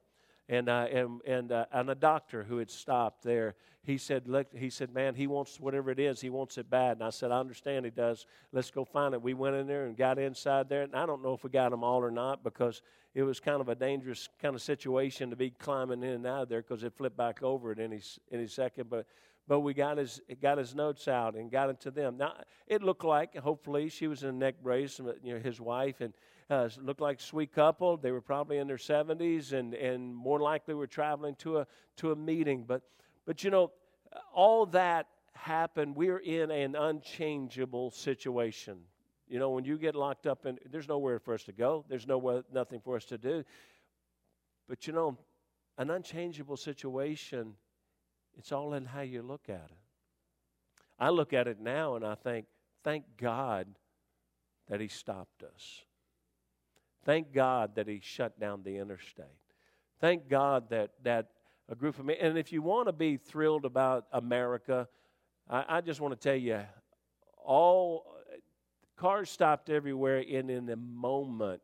And, 0.47 0.69
uh, 0.69 0.87
and, 0.91 1.21
and, 1.25 1.51
uh, 1.51 1.65
and 1.71 1.89
a 1.89 1.95
doctor 1.95 2.43
who 2.43 2.57
had 2.57 2.69
stopped 2.69 3.23
there, 3.23 3.55
he 3.81 3.97
said, 3.97 4.27
look, 4.27 4.47
he 4.53 4.69
said, 4.69 4.93
man, 4.93 5.15
he 5.15 5.27
wants 5.27 5.59
whatever 5.59 5.91
it 5.91 5.99
is, 5.99 6.21
he 6.21 6.29
wants 6.29 6.57
it 6.57 6.69
bad. 6.69 6.97
And 6.97 7.03
I 7.03 7.09
said, 7.09 7.31
I 7.31 7.39
understand 7.39 7.85
he 7.85 7.91
does. 7.91 8.25
Let's 8.51 8.71
go 8.71 8.85
find 8.85 9.13
it. 9.13 9.21
We 9.21 9.33
went 9.33 9.55
in 9.55 9.67
there 9.67 9.85
and 9.85 9.97
got 9.97 10.19
inside 10.19 10.69
there. 10.69 10.83
And 10.83 10.95
I 10.95 11.05
don't 11.05 11.23
know 11.23 11.33
if 11.33 11.43
we 11.43 11.49
got 11.49 11.69
them 11.71 11.83
all 11.83 12.03
or 12.03 12.11
not 12.11 12.43
because 12.43 12.81
it 13.13 13.23
was 13.23 13.39
kind 13.39 13.61
of 13.61 13.69
a 13.69 13.75
dangerous 13.75 14.29
kind 14.41 14.55
of 14.55 14.61
situation 14.61 15.29
to 15.29 15.35
be 15.35 15.49
climbing 15.49 16.03
in 16.03 16.09
and 16.09 16.27
out 16.27 16.43
of 16.43 16.49
there 16.49 16.61
because 16.61 16.83
it 16.83 16.93
flipped 16.93 17.17
back 17.17 17.41
over 17.41 17.71
at 17.71 17.79
any, 17.79 18.01
any 18.31 18.47
second. 18.47 18.89
But 18.89 19.07
but 19.47 19.59
we 19.59 19.73
got 19.73 19.97
his 19.97 20.21
got 20.41 20.57
his 20.57 20.73
notes 20.73 21.07
out 21.07 21.35
and 21.35 21.51
got 21.51 21.69
it 21.69 21.79
to 21.81 21.91
them. 21.91 22.17
Now 22.17 22.33
it 22.67 22.81
looked 22.81 23.03
like 23.03 23.35
hopefully 23.37 23.89
she 23.89 24.07
was 24.07 24.23
in 24.23 24.29
a 24.29 24.33
neck 24.33 24.55
brace, 24.63 24.99
you 25.23 25.35
know, 25.35 25.39
his 25.39 25.61
wife, 25.61 26.01
and 26.01 26.13
uh, 26.49 26.69
looked 26.81 27.01
like 27.01 27.19
a 27.19 27.23
sweet 27.23 27.53
couple. 27.53 27.97
They 27.97 28.11
were 28.11 28.21
probably 28.21 28.57
in 28.57 28.67
their 28.67 28.77
seventies, 28.77 29.53
and 29.53 29.73
and 29.73 30.13
more 30.13 30.39
likely 30.39 30.73
were 30.73 30.87
traveling 30.87 31.35
to 31.35 31.59
a 31.59 31.67
to 31.97 32.11
a 32.11 32.15
meeting. 32.15 32.63
But 32.67 32.81
but 33.25 33.43
you 33.43 33.49
know, 33.49 33.71
all 34.33 34.65
that 34.67 35.07
happened. 35.33 35.95
We're 35.95 36.19
in 36.19 36.51
an 36.51 36.75
unchangeable 36.75 37.91
situation. 37.91 38.79
You 39.27 39.39
know, 39.39 39.49
when 39.49 39.65
you 39.65 39.77
get 39.77 39.95
locked 39.95 40.27
up, 40.27 40.45
and 40.45 40.59
there's 40.71 40.87
nowhere 40.87 41.19
for 41.19 41.33
us 41.33 41.43
to 41.43 41.51
go. 41.51 41.83
There's 41.89 42.05
nowhere, 42.05 42.43
nothing 42.53 42.79
for 42.79 42.95
us 42.95 43.05
to 43.05 43.17
do. 43.17 43.43
But 44.69 44.85
you 44.85 44.93
know, 44.93 45.17
an 45.77 45.89
unchangeable 45.89 46.57
situation 46.57 47.55
it's 48.37 48.51
all 48.51 48.73
in 48.73 48.85
how 48.85 49.01
you 49.01 49.21
look 49.21 49.49
at 49.49 49.55
it. 49.55 49.77
I 50.99 51.09
look 51.09 51.33
at 51.33 51.47
it 51.47 51.59
now 51.59 51.95
and 51.95 52.05
I 52.05 52.15
think, 52.15 52.45
thank 52.83 53.05
God 53.17 53.67
that 54.69 54.79
He 54.79 54.87
stopped 54.87 55.43
us. 55.43 55.83
Thank 57.05 57.31
God 57.31 57.75
that 57.75 57.87
He 57.87 58.01
shut 58.03 58.39
down 58.39 58.63
the 58.63 58.77
interstate. 58.77 59.25
Thank 60.01 60.27
God 60.27 60.69
that, 60.69 60.91
that 61.03 61.29
a 61.69 61.75
group 61.75 61.97
of 61.99 62.05
men, 62.05 62.17
and 62.19 62.37
if 62.37 62.51
you 62.51 62.61
want 62.61 62.87
to 62.87 62.93
be 62.93 63.17
thrilled 63.17 63.63
about 63.63 64.07
America, 64.11 64.87
I, 65.49 65.77
I 65.77 65.81
just 65.81 66.01
want 66.01 66.19
to 66.19 66.29
tell 66.29 66.35
you, 66.35 66.61
all 67.37 68.17
cars 68.97 69.29
stopped 69.29 69.69
everywhere, 69.69 70.23
and 70.29 70.49
in 70.49 70.65
the 70.65 70.75
moment, 70.75 71.61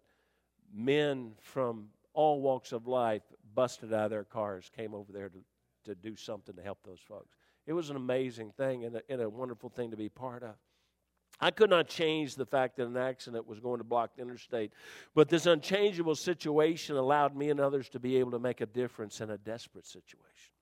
men 0.73 1.33
from 1.41 1.87
all 2.13 2.41
walks 2.41 2.71
of 2.71 2.87
life 2.87 3.23
busted 3.53 3.93
out 3.93 4.05
of 4.05 4.11
their 4.11 4.23
cars, 4.23 4.69
came 4.75 4.93
over 4.93 5.11
there 5.11 5.29
to, 5.29 5.39
to 5.85 5.95
do 5.95 6.15
something 6.15 6.55
to 6.55 6.61
help 6.61 6.79
those 6.85 6.99
folks. 6.99 7.35
It 7.65 7.73
was 7.73 7.89
an 7.89 7.95
amazing 7.95 8.51
thing 8.51 8.85
and 8.85 8.95
a, 8.97 9.01
and 9.09 9.21
a 9.21 9.29
wonderful 9.29 9.69
thing 9.69 9.91
to 9.91 9.97
be 9.97 10.09
part 10.09 10.43
of. 10.43 10.55
I 11.41 11.49
could 11.49 11.69
not 11.71 11.87
change 11.87 12.35
the 12.35 12.45
fact 12.45 12.77
that 12.77 12.85
an 12.85 12.97
accident 12.97 13.47
was 13.47 13.59
going 13.59 13.79
to 13.79 13.83
block 13.83 14.15
the 14.15 14.21
interstate, 14.21 14.71
but 15.15 15.27
this 15.27 15.47
unchangeable 15.47 16.15
situation 16.15 16.95
allowed 16.95 17.35
me 17.35 17.49
and 17.49 17.59
others 17.59 17.89
to 17.89 17.99
be 17.99 18.17
able 18.17 18.31
to 18.31 18.39
make 18.39 18.61
a 18.61 18.67
difference 18.67 19.21
in 19.21 19.31
a 19.31 19.37
desperate 19.37 19.87
situation. 19.87 20.53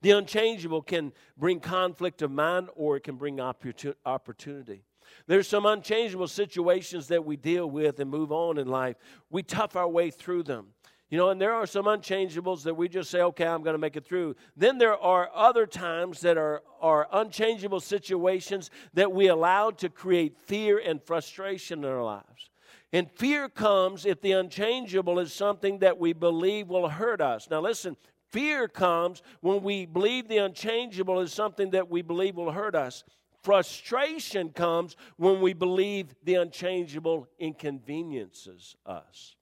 The 0.00 0.12
unchangeable 0.12 0.82
can 0.82 1.12
bring 1.36 1.60
conflict 1.60 2.22
of 2.22 2.30
mind 2.30 2.68
or 2.76 2.96
it 2.96 3.02
can 3.02 3.16
bring 3.16 3.40
opportunity. 3.40 4.84
There's 5.26 5.48
some 5.48 5.66
unchangeable 5.66 6.28
situations 6.28 7.08
that 7.08 7.24
we 7.24 7.36
deal 7.36 7.68
with 7.68 8.00
and 8.00 8.10
move 8.10 8.32
on 8.32 8.58
in 8.58 8.68
life. 8.68 8.96
We 9.30 9.42
tough 9.42 9.76
our 9.76 9.88
way 9.88 10.10
through 10.10 10.44
them. 10.44 10.68
You 11.10 11.18
know, 11.18 11.28
and 11.28 11.40
there 11.40 11.52
are 11.52 11.66
some 11.66 11.84
unchangeables 11.84 12.62
that 12.62 12.74
we 12.74 12.88
just 12.88 13.10
say, 13.10 13.20
okay, 13.20 13.46
I'm 13.46 13.62
going 13.62 13.74
to 13.74 13.78
make 13.78 13.96
it 13.96 14.06
through. 14.06 14.36
Then 14.56 14.78
there 14.78 14.98
are 14.98 15.30
other 15.34 15.66
times 15.66 16.20
that 16.22 16.38
are, 16.38 16.62
are 16.80 17.06
unchangeable 17.12 17.80
situations 17.80 18.70
that 18.94 19.12
we 19.12 19.28
allow 19.28 19.70
to 19.72 19.88
create 19.88 20.36
fear 20.46 20.78
and 20.78 21.02
frustration 21.02 21.84
in 21.84 21.90
our 21.90 22.02
lives. 22.02 22.50
And 22.92 23.10
fear 23.10 23.48
comes 23.48 24.06
if 24.06 24.20
the 24.22 24.32
unchangeable 24.32 25.18
is 25.18 25.32
something 25.32 25.80
that 25.80 25.98
we 25.98 26.12
believe 26.12 26.68
will 26.68 26.88
hurt 26.88 27.20
us. 27.20 27.48
Now, 27.50 27.60
listen, 27.60 27.96
fear 28.30 28.66
comes 28.66 29.22
when 29.40 29.62
we 29.62 29.84
believe 29.84 30.28
the 30.28 30.38
unchangeable 30.38 31.20
is 31.20 31.32
something 31.32 31.70
that 31.70 31.90
we 31.90 32.02
believe 32.02 32.36
will 32.36 32.52
hurt 32.52 32.74
us. 32.74 33.04
Frustration 33.42 34.50
comes 34.50 34.96
when 35.16 35.40
we 35.40 35.52
believe 35.52 36.14
the 36.24 36.36
unchangeable 36.36 37.28
inconveniences 37.38 38.74
us. 38.86 39.36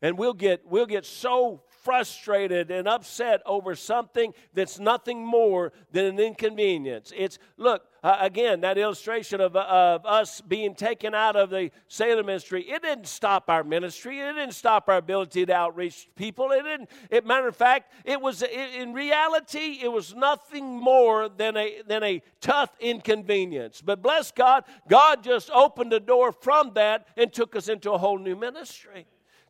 And 0.00 0.16
we'll 0.16 0.34
get, 0.34 0.62
we'll 0.64 0.86
get 0.86 1.04
so 1.04 1.62
frustrated 1.82 2.70
and 2.70 2.86
upset 2.86 3.40
over 3.46 3.74
something 3.74 4.34
that's 4.52 4.78
nothing 4.78 5.24
more 5.24 5.72
than 5.90 6.04
an 6.04 6.18
inconvenience. 6.18 7.12
It's, 7.16 7.38
look, 7.56 7.82
uh, 8.02 8.18
again, 8.20 8.60
that 8.60 8.78
illustration 8.78 9.40
of, 9.40 9.56
of 9.56 10.04
us 10.06 10.40
being 10.40 10.74
taken 10.74 11.14
out 11.14 11.34
of 11.34 11.50
the 11.50 11.70
sailor 11.88 12.22
ministry, 12.22 12.62
it 12.62 12.82
didn't 12.82 13.06
stop 13.06 13.48
our 13.48 13.64
ministry. 13.64 14.20
It 14.20 14.34
didn't 14.34 14.54
stop 14.54 14.88
our 14.88 14.98
ability 14.98 15.46
to 15.46 15.52
outreach 15.52 16.08
people. 16.14 16.52
It 16.52 16.62
didn't, 16.62 16.90
it, 17.10 17.26
matter 17.26 17.48
of 17.48 17.56
fact, 17.56 17.92
it 18.04 18.20
was, 18.20 18.42
it, 18.42 18.52
in 18.52 18.92
reality, 18.92 19.78
it 19.82 19.90
was 19.90 20.14
nothing 20.14 20.64
more 20.64 21.28
than 21.28 21.56
a, 21.56 21.82
than 21.86 22.02
a 22.02 22.22
tough 22.40 22.70
inconvenience. 22.80 23.80
But 23.80 24.02
bless 24.02 24.30
God, 24.30 24.64
God 24.88 25.24
just 25.24 25.50
opened 25.50 25.90
the 25.90 26.00
door 26.00 26.32
from 26.32 26.72
that 26.74 27.08
and 27.16 27.32
took 27.32 27.56
us 27.56 27.68
into 27.68 27.92
a 27.92 27.98
whole 27.98 28.18
new 28.18 28.36
ministry. 28.36 29.06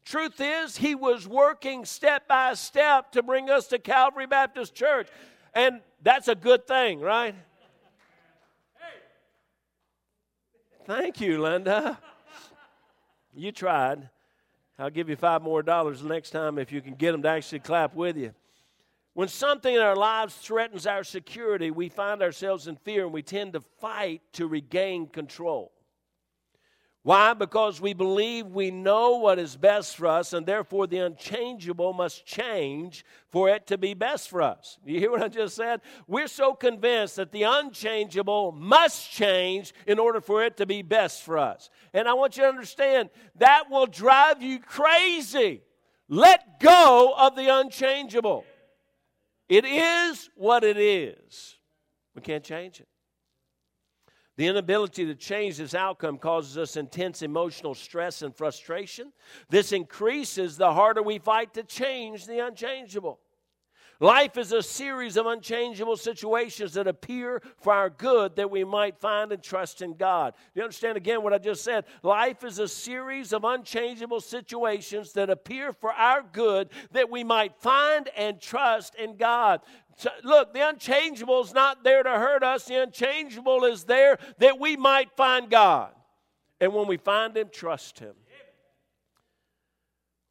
Truth 0.08 0.40
is, 0.40 0.78
he 0.78 0.94
was 0.94 1.28
working 1.28 1.84
step 1.84 2.26
by 2.26 2.54
step 2.54 3.12
to 3.12 3.22
bring 3.22 3.50
us 3.50 3.66
to 3.66 3.78
Calvary 3.78 4.26
Baptist 4.26 4.74
Church. 4.74 5.06
And 5.52 5.82
that's 6.02 6.28
a 6.28 6.34
good 6.34 6.66
thing, 6.66 7.00
right? 7.00 7.34
Thank 10.86 11.20
you, 11.20 11.42
Linda. 11.42 11.98
You 13.34 13.52
tried. 13.52 14.08
I'll 14.78 14.88
give 14.88 15.10
you 15.10 15.16
five 15.16 15.42
more 15.42 15.62
dollars 15.62 16.02
next 16.02 16.30
time 16.30 16.58
if 16.58 16.72
you 16.72 16.80
can 16.80 16.94
get 16.94 17.12
them 17.12 17.20
to 17.20 17.28
actually 17.28 17.58
clap 17.58 17.94
with 17.94 18.16
you. 18.16 18.32
When 19.12 19.28
something 19.28 19.74
in 19.74 19.82
our 19.82 19.96
lives 19.96 20.34
threatens 20.36 20.86
our 20.86 21.04
security, 21.04 21.70
we 21.70 21.90
find 21.90 22.22
ourselves 22.22 22.66
in 22.66 22.76
fear 22.76 23.04
and 23.04 23.12
we 23.12 23.20
tend 23.20 23.52
to 23.52 23.60
fight 23.60 24.22
to 24.32 24.46
regain 24.46 25.06
control. 25.06 25.70
Why? 27.08 27.32
Because 27.32 27.80
we 27.80 27.94
believe 27.94 28.48
we 28.48 28.70
know 28.70 29.16
what 29.16 29.38
is 29.38 29.56
best 29.56 29.96
for 29.96 30.08
us, 30.08 30.34
and 30.34 30.44
therefore 30.44 30.86
the 30.86 30.98
unchangeable 30.98 31.94
must 31.94 32.26
change 32.26 33.02
for 33.30 33.48
it 33.48 33.66
to 33.68 33.78
be 33.78 33.94
best 33.94 34.28
for 34.28 34.42
us. 34.42 34.76
You 34.84 35.00
hear 35.00 35.10
what 35.10 35.22
I 35.22 35.28
just 35.28 35.56
said? 35.56 35.80
We're 36.06 36.28
so 36.28 36.52
convinced 36.52 37.16
that 37.16 37.32
the 37.32 37.44
unchangeable 37.44 38.52
must 38.52 39.10
change 39.10 39.72
in 39.86 39.98
order 39.98 40.20
for 40.20 40.44
it 40.44 40.58
to 40.58 40.66
be 40.66 40.82
best 40.82 41.22
for 41.22 41.38
us. 41.38 41.70
And 41.94 42.06
I 42.06 42.12
want 42.12 42.36
you 42.36 42.42
to 42.42 42.48
understand 42.50 43.08
that 43.36 43.70
will 43.70 43.86
drive 43.86 44.42
you 44.42 44.58
crazy. 44.58 45.62
Let 46.10 46.60
go 46.60 47.14
of 47.16 47.36
the 47.36 47.48
unchangeable. 47.48 48.44
It 49.48 49.64
is 49.64 50.28
what 50.34 50.62
it 50.62 50.76
is. 50.76 51.56
We 52.14 52.20
can't 52.20 52.44
change 52.44 52.80
it. 52.80 52.88
The 54.38 54.46
inability 54.46 55.04
to 55.06 55.16
change 55.16 55.56
this 55.56 55.74
outcome 55.74 56.16
causes 56.16 56.56
us 56.56 56.76
intense 56.76 57.22
emotional 57.22 57.74
stress 57.74 58.22
and 58.22 58.32
frustration. 58.32 59.12
This 59.50 59.72
increases 59.72 60.56
the 60.56 60.72
harder 60.72 61.02
we 61.02 61.18
fight 61.18 61.54
to 61.54 61.64
change 61.64 62.24
the 62.24 62.46
unchangeable. 62.46 63.18
Life 63.98 64.38
is 64.38 64.52
a 64.52 64.62
series 64.62 65.16
of 65.16 65.26
unchangeable 65.26 65.96
situations 65.96 66.74
that 66.74 66.86
appear 66.86 67.42
for 67.56 67.72
our 67.72 67.90
good 67.90 68.36
that 68.36 68.48
we 68.48 68.62
might 68.62 68.96
find 69.00 69.32
and 69.32 69.42
trust 69.42 69.82
in 69.82 69.94
God. 69.94 70.34
You 70.54 70.62
understand 70.62 70.96
again 70.96 71.24
what 71.24 71.32
I 71.32 71.38
just 71.38 71.64
said? 71.64 71.84
Life 72.04 72.44
is 72.44 72.60
a 72.60 72.68
series 72.68 73.32
of 73.32 73.42
unchangeable 73.42 74.20
situations 74.20 75.14
that 75.14 75.30
appear 75.30 75.72
for 75.72 75.92
our 75.92 76.22
good 76.22 76.68
that 76.92 77.10
we 77.10 77.24
might 77.24 77.56
find 77.56 78.08
and 78.16 78.40
trust 78.40 78.94
in 78.94 79.16
God. 79.16 79.62
Look, 80.22 80.54
the 80.54 80.68
unchangeable 80.68 81.42
is 81.42 81.52
not 81.52 81.82
there 81.82 82.02
to 82.02 82.10
hurt 82.10 82.42
us, 82.42 82.64
the 82.64 82.82
unchangeable 82.82 83.64
is 83.64 83.84
there 83.84 84.18
that 84.38 84.58
we 84.60 84.76
might 84.76 85.10
find 85.16 85.50
God. 85.50 85.92
And 86.60 86.72
when 86.72 86.86
we 86.86 86.96
find 86.96 87.36
Him, 87.36 87.48
trust 87.52 87.98
Him. 87.98 88.14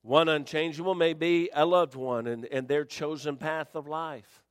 One 0.01 0.29
unchangeable 0.29 0.95
may 0.95 1.13
be 1.13 1.49
a 1.53 1.65
loved 1.65 1.95
one 1.95 2.27
and, 2.27 2.45
and 2.45 2.67
their 2.67 2.85
chosen 2.85 3.35
path 3.35 3.75
of 3.75 3.87
life. 3.87 4.41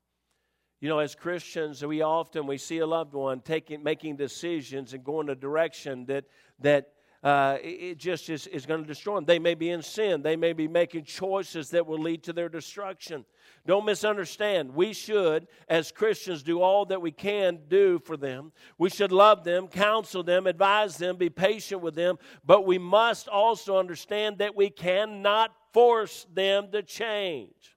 You 0.81 0.91
know, 0.91 0.99
as 0.99 1.15
Christians, 1.15 1.83
we 1.83 2.03
often 2.03 2.47
we 2.47 2.59
see 2.59 2.79
a 2.79 2.87
loved 2.87 3.15
one 3.15 3.41
taking 3.41 3.83
making 3.83 4.17
decisions 4.17 4.93
and 4.93 5.03
going 5.03 5.31
a 5.31 5.35
direction 5.35 6.05
that 6.07 6.27
that 6.61 6.93
uh, 7.23 7.57
it 7.63 7.97
just 7.97 8.29
is, 8.29 8.47
is 8.49 8.67
going 8.67 8.83
to 8.83 8.87
destroy 8.87 9.17
them. 9.17 9.25
They 9.25 9.39
may 9.39 9.55
be 9.55 9.71
in 9.71 9.83
sin. 9.83 10.21
They 10.21 10.37
may 10.37 10.53
be 10.53 10.69
making 10.69 11.05
choices 11.05 11.71
that 11.71 11.87
will 11.87 11.99
lead 11.99 12.23
to 12.25 12.33
their 12.33 12.51
destruction. 12.51 13.25
Don't 13.67 13.85
misunderstand. 13.85 14.75
We 14.75 14.93
should, 14.93 15.49
as 15.69 15.91
Christians, 15.91 16.43
do 16.45 16.61
all 16.61 16.85
that 16.87 17.03
we 17.03 17.11
can 17.11 17.59
do 17.69 17.99
for 17.99 18.17
them. 18.17 18.53
We 18.79 18.91
should 18.91 19.11
love 19.11 19.43
them, 19.43 19.67
counsel 19.67 20.23
them, 20.23 20.47
advise 20.47 20.97
them, 20.97 21.17
be 21.17 21.31
patient 21.31 21.83
with 21.83 21.97
them, 21.97 22.19
but 22.45 22.65
we 22.65 22.79
must 22.79 23.27
also 23.27 23.77
understand 23.77 24.39
that 24.39 24.55
we 24.55 24.71
cannot 24.71 25.53
force 25.73 26.27
them 26.33 26.71
to 26.71 26.83
change. 26.83 27.77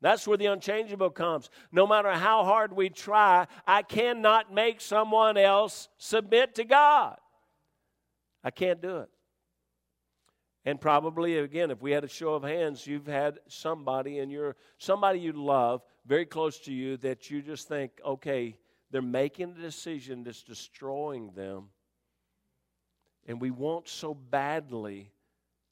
That's 0.00 0.26
where 0.26 0.38
the 0.38 0.46
unchangeable 0.46 1.10
comes. 1.10 1.50
No 1.70 1.86
matter 1.86 2.12
how 2.12 2.44
hard 2.44 2.72
we 2.72 2.88
try, 2.88 3.46
I 3.66 3.82
cannot 3.82 4.52
make 4.52 4.80
someone 4.80 5.36
else 5.36 5.88
submit 5.98 6.54
to 6.56 6.64
God. 6.64 7.16
I 8.42 8.50
can't 8.50 8.80
do 8.80 8.98
it. 8.98 9.10
And 10.66 10.80
probably 10.80 11.38
again, 11.38 11.70
if 11.70 11.80
we 11.80 11.92
had 11.92 12.02
a 12.02 12.08
show 12.08 12.34
of 12.34 12.42
hands, 12.42 12.88
you've 12.88 13.06
had 13.06 13.38
somebody 13.46 14.18
in 14.18 14.30
your 14.30 14.56
somebody 14.78 15.20
you 15.20 15.32
love 15.32 15.82
very 16.04 16.26
close 16.26 16.58
to 16.60 16.72
you 16.72 16.96
that 16.98 17.30
you 17.30 17.40
just 17.40 17.68
think, 17.68 17.92
okay, 18.04 18.58
they're 18.90 19.00
making 19.00 19.52
a 19.52 19.62
decision 19.62 20.24
that's 20.24 20.42
destroying 20.42 21.30
them. 21.36 21.68
And 23.26 23.40
we 23.40 23.52
want 23.52 23.88
so 23.88 24.12
badly 24.12 25.12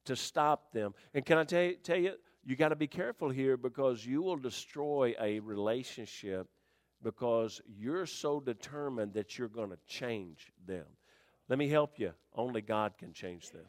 to 0.04 0.14
stop 0.14 0.72
them. 0.72 0.94
And 1.12 1.26
can 1.26 1.38
I 1.38 1.44
tell 1.44 1.62
you, 1.62 1.74
tell 1.74 1.98
you 1.98 2.12
you 2.44 2.54
got 2.54 2.68
to 2.68 2.76
be 2.76 2.86
careful 2.86 3.30
here 3.30 3.56
because 3.56 4.06
you 4.06 4.22
will 4.22 4.36
destroy 4.36 5.14
a 5.20 5.40
relationship 5.40 6.46
because 7.02 7.60
you're 7.66 8.06
so 8.06 8.38
determined 8.38 9.14
that 9.14 9.38
you're 9.38 9.48
going 9.48 9.70
to 9.70 9.78
change 9.88 10.52
them. 10.66 10.86
Let 11.48 11.58
me 11.58 11.68
help 11.68 11.98
you. 11.98 12.12
Only 12.32 12.60
God 12.60 12.96
can 12.96 13.12
change 13.12 13.50
them. 13.50 13.66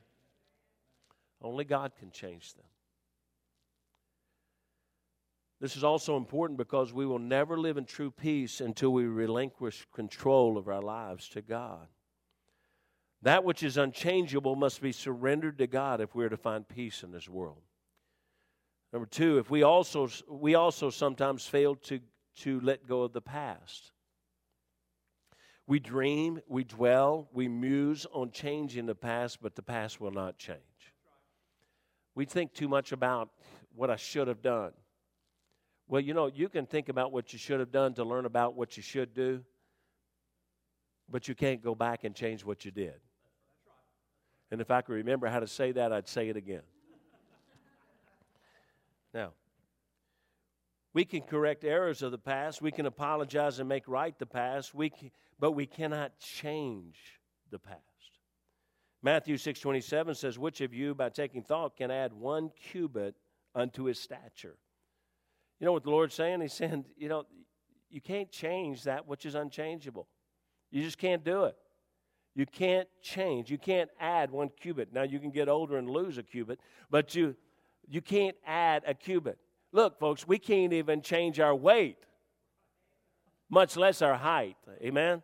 Only 1.46 1.64
God 1.64 1.92
can 2.00 2.10
change 2.10 2.56
them. 2.56 2.66
This 5.62 5.78
is 5.78 5.84
also 5.84 6.18
important 6.18 6.58
because 6.58 6.92
we 6.92 7.06
will 7.06 7.20
never 7.20 7.58
live 7.58 7.78
in 7.78 7.86
true 7.86 8.10
peace 8.10 8.62
until 8.62 8.92
we 8.92 9.06
relinquish 9.06 9.86
control 9.94 10.58
of 10.58 10.68
our 10.68 10.82
lives 10.82 11.30
to 11.30 11.42
God. 11.42 11.88
That 13.22 13.44
which 13.44 13.62
is 13.62 13.78
unchangeable 13.78 14.56
must 14.56 14.82
be 14.82 14.92
surrendered 14.92 15.60
to 15.60 15.68
God 15.68 16.02
if 16.02 16.16
we're 16.16 16.30
to 16.30 16.38
find 16.38 16.68
peace 16.68 17.04
in 17.04 17.12
this 17.12 17.30
world. 17.30 17.62
Number 18.92 19.08
two, 19.08 19.38
if 19.38 19.50
we 19.50 19.62
also 19.62 20.10
we 20.28 20.56
also 20.56 20.90
sometimes 20.90 21.46
fail 21.46 21.76
to, 21.76 22.00
to 22.38 22.60
let 22.62 22.88
go 22.88 23.04
of 23.04 23.14
the 23.14 23.22
past. 23.22 23.92
We 25.68 25.80
dream, 25.80 26.40
we 26.48 26.64
dwell, 26.64 27.30
we 27.34 27.48
muse 27.48 28.06
on 28.14 28.32
changing 28.32 28.88
the 28.88 28.96
past, 28.96 29.42
but 29.42 29.56
the 29.56 29.64
past 29.64 30.02
will 30.02 30.12
not 30.12 30.38
change. 30.38 30.60
We 32.16 32.26
think 32.26 32.54
too 32.54 32.68
much 32.70 32.92
about 32.94 33.30
what 33.76 33.90
I 33.90 33.98
should 33.98 34.28
have 34.28 34.42
done. 34.42 34.72
Well, 35.88 36.02
you 36.02 36.14
know, 36.14 36.28
you 36.34 36.50
can 36.50 36.66
think 36.66 36.90
about 36.90 37.12
what 37.12 37.34
you 37.34 37.38
should 37.38 37.60
have 37.60 37.72
done 37.72 37.94
to 37.96 38.04
learn 38.04 38.26
about 38.26 38.56
what 38.56 38.78
you 38.78 38.82
should 38.82 39.14
do, 39.14 39.44
but 41.10 41.28
you 41.28 41.36
can't 41.36 41.62
go 41.62 41.76
back 41.76 42.04
and 42.04 42.16
change 42.16 42.44
what 42.44 42.66
you 42.66 42.72
did. 42.72 42.96
And 44.50 44.62
if 44.62 44.72
I 44.72 44.82
could 44.82 44.94
remember 44.94 45.28
how 45.28 45.40
to 45.40 45.48
say 45.48 45.74
that, 45.74 45.92
I'd 45.92 46.08
say 46.08 46.30
it 46.30 46.38
again. 46.38 46.64
Now, 49.14 49.34
we 50.94 51.06
can 51.06 51.22
correct 51.22 51.64
errors 51.64 52.02
of 52.02 52.12
the 52.12 52.18
past. 52.18 52.62
We 52.62 52.72
can 52.72 52.86
apologize 52.86 53.60
and 53.60 53.68
make 53.68 53.88
right 53.88 54.18
the 54.18 54.26
past. 54.26 54.74
We 54.74 54.90
can, 54.90 55.12
but 55.40 55.52
we 55.52 55.66
cannot 55.66 56.18
change 56.20 56.98
the 57.52 57.60
past. 57.60 57.95
Matthew 59.06 59.38
6:27 59.38 60.16
says, 60.16 60.40
"Which 60.40 60.62
of 60.62 60.74
you 60.74 60.96
by 60.96 61.10
taking 61.10 61.44
thought 61.44 61.78
can 61.78 61.92
add 61.92 62.12
one 62.12 62.50
cubit 62.50 63.16
unto 63.54 63.84
his 63.84 64.00
stature?" 64.00 64.58
You 65.60 65.66
know 65.66 65.74
what 65.74 65.84
the 65.84 65.92
Lord's 65.92 66.16
saying? 66.16 66.42
He's 66.42 66.54
saying, 66.54 66.86
you 66.98 67.08
know, 67.08 67.28
you 67.88 68.02
can't 68.02 68.32
change 68.32 68.82
that 68.86 69.06
which 69.06 69.28
is 69.28 69.36
unchangeable. 69.36 70.08
You 70.72 70.82
just 70.82 70.98
can't 70.98 71.24
do 71.24 71.44
it. 71.44 71.56
You 72.34 72.48
can't 72.48 72.90
change. 73.00 73.52
You 73.52 73.60
can't 73.60 73.92
add 74.00 74.32
one 74.32 74.50
cubit. 74.50 74.92
Now 74.92 75.04
you 75.04 75.20
can 75.20 75.30
get 75.30 75.48
older 75.50 75.78
and 75.78 75.88
lose 75.88 76.18
a 76.18 76.24
cubit, 76.24 76.60
but 76.90 77.14
you 77.14 77.36
you 77.88 78.02
can't 78.02 78.36
add 78.44 78.82
a 78.88 78.96
cubit. 78.96 79.38
Look, 79.72 80.00
folks, 80.00 80.28
we 80.28 80.40
can't 80.40 80.74
even 80.74 81.04
change 81.04 81.40
our 81.40 81.54
weight, 81.54 82.00
much 83.50 83.78
less 83.78 84.02
our 84.02 84.16
height. 84.16 84.58
Amen. 84.82 85.22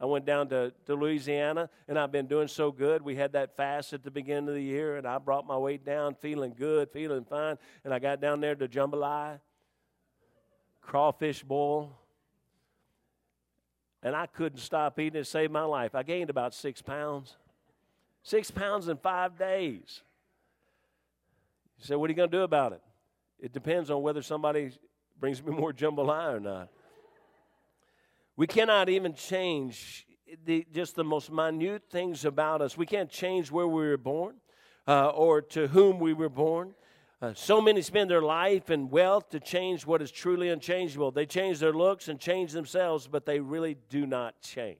I 0.00 0.06
went 0.06 0.24
down 0.24 0.48
to, 0.50 0.72
to 0.86 0.94
Louisiana 0.94 1.68
and 1.88 1.98
I've 1.98 2.12
been 2.12 2.26
doing 2.26 2.46
so 2.46 2.70
good. 2.70 3.02
We 3.02 3.16
had 3.16 3.32
that 3.32 3.56
fast 3.56 3.92
at 3.92 4.04
the 4.04 4.10
beginning 4.10 4.48
of 4.48 4.54
the 4.54 4.62
year 4.62 4.96
and 4.96 5.06
I 5.06 5.18
brought 5.18 5.46
my 5.46 5.56
weight 5.56 5.84
down, 5.84 6.14
feeling 6.20 6.54
good, 6.56 6.90
feeling 6.90 7.24
fine. 7.24 7.58
And 7.84 7.92
I 7.92 7.98
got 7.98 8.20
down 8.20 8.40
there 8.40 8.54
to 8.54 8.68
jambalaya, 8.68 9.40
crawfish 10.80 11.42
boil, 11.42 11.98
and 14.02 14.14
I 14.14 14.26
couldn't 14.26 14.60
stop 14.60 15.00
eating 15.00 15.20
it. 15.20 15.26
Saved 15.26 15.52
my 15.52 15.64
life. 15.64 15.96
I 15.96 16.04
gained 16.04 16.30
about 16.30 16.54
six 16.54 16.80
pounds. 16.80 17.36
Six 18.22 18.50
pounds 18.50 18.88
in 18.88 18.96
five 18.98 19.36
days. 19.36 20.02
You 21.78 21.84
say, 21.84 21.96
what 21.96 22.06
are 22.06 22.12
you 22.12 22.16
going 22.16 22.30
to 22.30 22.36
do 22.36 22.42
about 22.42 22.72
it? 22.72 22.82
It 23.40 23.52
depends 23.52 23.90
on 23.90 24.02
whether 24.02 24.22
somebody 24.22 24.70
brings 25.18 25.42
me 25.42 25.52
more 25.52 25.72
jambalaya 25.72 26.36
or 26.36 26.40
not. 26.40 26.68
We 28.38 28.46
cannot 28.46 28.88
even 28.88 29.14
change 29.14 30.06
the, 30.44 30.64
just 30.72 30.94
the 30.94 31.02
most 31.02 31.28
minute 31.28 31.82
things 31.90 32.24
about 32.24 32.62
us. 32.62 32.76
We 32.76 32.86
can't 32.86 33.10
change 33.10 33.50
where 33.50 33.66
we 33.66 33.88
were 33.88 33.96
born 33.96 34.36
uh, 34.86 35.08
or 35.08 35.42
to 35.42 35.66
whom 35.66 35.98
we 35.98 36.12
were 36.12 36.28
born. 36.28 36.74
Uh, 37.20 37.34
so 37.34 37.60
many 37.60 37.82
spend 37.82 38.08
their 38.08 38.22
life 38.22 38.70
and 38.70 38.92
wealth 38.92 39.28
to 39.30 39.40
change 39.40 39.84
what 39.84 40.00
is 40.00 40.12
truly 40.12 40.50
unchangeable. 40.50 41.10
They 41.10 41.26
change 41.26 41.58
their 41.58 41.72
looks 41.72 42.06
and 42.06 42.20
change 42.20 42.52
themselves, 42.52 43.08
but 43.08 43.26
they 43.26 43.40
really 43.40 43.76
do 43.88 44.06
not 44.06 44.40
change. 44.40 44.78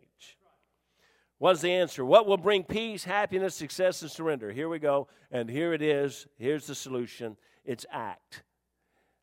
What's 1.39 1.61
the 1.61 1.73
answer? 1.73 2.05
What 2.05 2.29
will 2.29 2.37
bring 2.37 2.63
peace, 2.63 3.03
happiness, 3.03 3.57
success, 3.57 4.03
and 4.03 4.11
surrender? 4.11 4.53
Here 4.53 4.69
we 4.69 4.79
go. 4.79 5.09
And 5.33 5.51
here 5.51 5.73
it 5.73 5.83
is. 5.83 6.29
Here's 6.39 6.69
the 6.69 6.77
solution 6.77 7.37
it's 7.65 7.85
act 7.91 8.45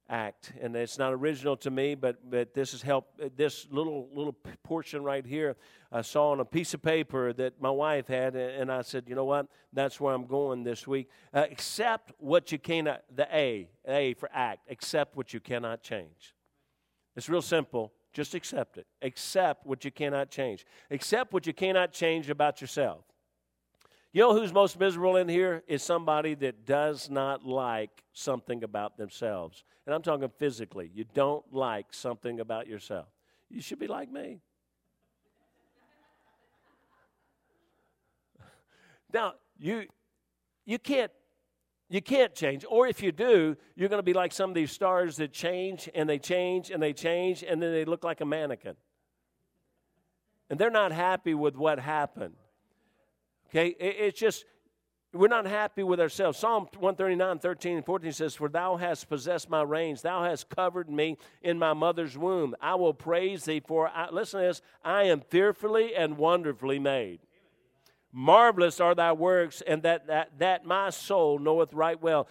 act. 0.09 0.53
And 0.61 0.75
it's 0.75 0.97
not 0.97 1.13
original 1.13 1.57
to 1.57 1.71
me 1.71 1.95
but 1.95 2.29
but 2.29 2.53
this 2.53 2.71
has 2.71 2.81
helped 2.81 3.37
this 3.37 3.67
little 3.71 4.09
little 4.13 4.35
portion 4.63 5.03
right 5.03 5.25
here 5.25 5.55
i 5.91 6.01
saw 6.01 6.31
on 6.31 6.39
a 6.39 6.45
piece 6.45 6.73
of 6.73 6.81
paper 6.81 7.33
that 7.33 7.59
my 7.59 7.69
wife 7.69 8.07
had 8.07 8.35
and 8.35 8.71
i 8.71 8.81
said 8.81 9.05
you 9.07 9.15
know 9.15 9.25
what? 9.25 9.47
That's 9.73 9.99
where 9.99 10.13
i'm 10.13 10.25
going 10.25 10.63
this 10.63 10.85
week. 10.87 11.09
Uh, 11.33 11.45
accept 11.51 12.11
what 12.17 12.51
you 12.51 12.59
cannot 12.59 13.03
the 13.13 13.27
a 13.35 13.67
a 13.87 14.13
for 14.15 14.29
act. 14.33 14.69
Accept 14.69 15.15
what 15.15 15.33
you 15.33 15.39
cannot 15.39 15.81
change. 15.81 16.35
It's 17.15 17.29
real 17.29 17.41
simple. 17.41 17.93
Just 18.13 18.33
accept 18.33 18.77
it. 18.77 18.87
Accept 19.01 19.65
what 19.65 19.83
you 19.83 19.91
cannot 19.91 20.29
change. 20.29 20.65
Accept 20.91 21.33
what 21.33 21.45
you 21.45 21.53
cannot 21.53 21.91
change 21.91 22.29
about 22.29 22.61
yourself 22.61 23.03
You 24.15 24.21
know 24.21 24.33
who's 24.33 24.53
most 24.53 24.79
miserable 24.79 25.17
in 25.17 25.27
here? 25.27 25.61
Is 25.67 25.83
somebody 25.83 26.35
that 26.35 26.65
does 26.65 27.09
not 27.09 27.43
like 27.43 28.01
something 28.13 28.63
about 28.63 28.95
themselves. 28.95 29.65
And 29.85 29.93
I'm 29.93 30.01
talking 30.01 30.31
physically. 30.39 30.89
You 30.95 31.03
don't 31.13 31.43
like 31.51 31.87
something 31.91 32.39
about 32.39 32.65
yourself. 32.65 33.07
You 33.49 33.59
should 33.59 33.77
be 33.77 33.87
like 33.87 34.09
me. 34.09 34.39
Now, 39.13 39.33
you 39.59 39.87
you 40.63 40.79
can't 40.79 41.11
you 41.89 42.01
can't 42.01 42.33
change. 42.33 42.63
Or 42.69 42.87
if 42.87 43.03
you 43.03 43.11
do, 43.11 43.57
you're 43.75 43.89
going 43.89 43.99
to 43.99 44.03
be 44.03 44.13
like 44.13 44.31
some 44.31 44.49
of 44.49 44.55
these 44.55 44.71
stars 44.71 45.17
that 45.17 45.33
change 45.33 45.89
and 45.93 46.07
they 46.07 46.19
change 46.19 46.71
and 46.71 46.81
they 46.81 46.93
change 46.93 47.43
and 47.43 47.61
then 47.61 47.73
they 47.73 47.83
look 47.83 48.05
like 48.05 48.21
a 48.21 48.25
mannequin. 48.25 48.77
And 50.49 50.57
they're 50.57 50.69
not 50.69 50.93
happy 50.93 51.33
with 51.33 51.57
what 51.57 51.79
happened. 51.79 52.35
Okay? 53.55 53.69
It's 53.79 54.19
just, 54.19 54.43
we're 55.13 55.29
not 55.29 55.45
happy 55.45 55.83
with 55.83 56.01
ourselves. 56.01 56.37
Psalm 56.37 56.63
139, 56.63 57.39
13 57.39 57.77
and 57.77 57.85
14 57.85 58.11
says, 58.11 58.35
For 58.35 58.49
thou 58.49 58.75
hast 58.75 59.07
possessed 59.07 59.49
my 59.49 59.61
reins, 59.61 60.01
thou 60.01 60.25
hast 60.25 60.49
covered 60.49 60.89
me 60.89 61.17
in 61.41 61.57
my 61.57 61.71
mother's 61.71 62.17
womb. 62.17 62.53
I 62.59 62.75
will 62.75 62.93
praise 62.93 63.45
thee, 63.45 63.61
for, 63.65 63.87
I, 63.87 64.09
listen 64.09 64.41
to 64.41 64.47
this, 64.47 64.61
I 64.83 65.03
am 65.03 65.21
fearfully 65.21 65.95
and 65.95 66.17
wonderfully 66.17 66.79
made. 66.79 67.19
Marvelous 68.11 68.81
are 68.81 68.93
thy 68.93 69.13
works, 69.13 69.61
and 69.65 69.83
that, 69.83 70.07
that, 70.07 70.37
that 70.39 70.65
my 70.65 70.89
soul 70.89 71.39
knoweth 71.39 71.73
right 71.73 72.01
well. 72.01 72.27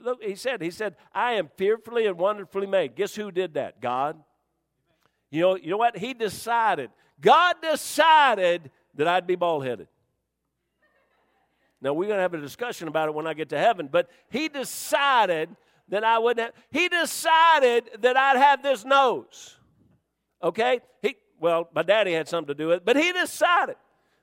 Look, 0.00 0.22
he 0.22 0.34
said, 0.34 0.60
he 0.60 0.70
said, 0.72 0.96
I 1.12 1.34
am 1.34 1.50
fearfully 1.56 2.06
and 2.06 2.18
wonderfully 2.18 2.66
made. 2.66 2.96
Guess 2.96 3.14
who 3.14 3.30
did 3.30 3.54
that? 3.54 3.80
God. 3.80 4.16
You 5.30 5.40
know, 5.40 5.56
you 5.56 5.70
know 5.70 5.76
what? 5.76 5.98
He 5.98 6.14
decided. 6.14 6.90
God 7.20 7.56
decided 7.62 8.70
that 8.94 9.06
I'd 9.06 9.26
be 9.26 9.36
bald 9.36 9.64
headed. 9.64 9.88
Now 11.80 11.92
we're 11.92 12.06
going 12.06 12.18
to 12.18 12.22
have 12.22 12.34
a 12.34 12.40
discussion 12.40 12.88
about 12.88 13.08
it 13.08 13.14
when 13.14 13.26
I 13.26 13.34
get 13.34 13.48
to 13.50 13.58
heaven, 13.58 13.88
but 13.90 14.08
he 14.30 14.48
decided 14.48 15.50
that 15.88 16.04
I 16.04 16.18
wouldn't 16.18 16.46
have, 16.46 16.64
he 16.70 16.88
decided 16.88 17.90
that 18.00 18.16
I'd 18.16 18.36
have 18.36 18.62
this 18.62 18.84
nose. 18.84 19.56
Okay? 20.42 20.80
He 21.02 21.16
well, 21.40 21.68
my 21.74 21.82
daddy 21.82 22.12
had 22.12 22.28
something 22.28 22.48
to 22.48 22.54
do 22.54 22.68
with 22.68 22.78
it, 22.78 22.84
but 22.84 22.96
he 22.96 23.12
decided 23.12 23.76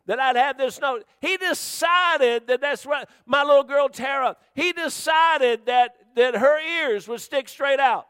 that 0.06 0.20
I'd 0.20 0.36
have 0.36 0.58
this 0.58 0.80
nose. 0.80 1.04
He 1.20 1.38
decided 1.38 2.48
that 2.48 2.62
that's 2.62 2.86
right. 2.86 3.08
My 3.26 3.44
little 3.44 3.64
girl 3.64 3.90
Tara, 3.90 4.36
he 4.54 4.72
decided 4.72 5.66
that, 5.66 5.96
that 6.16 6.36
her 6.36 6.60
ears 6.60 7.08
would 7.08 7.22
stick 7.22 7.50
straight 7.50 7.80
out. 7.80 8.08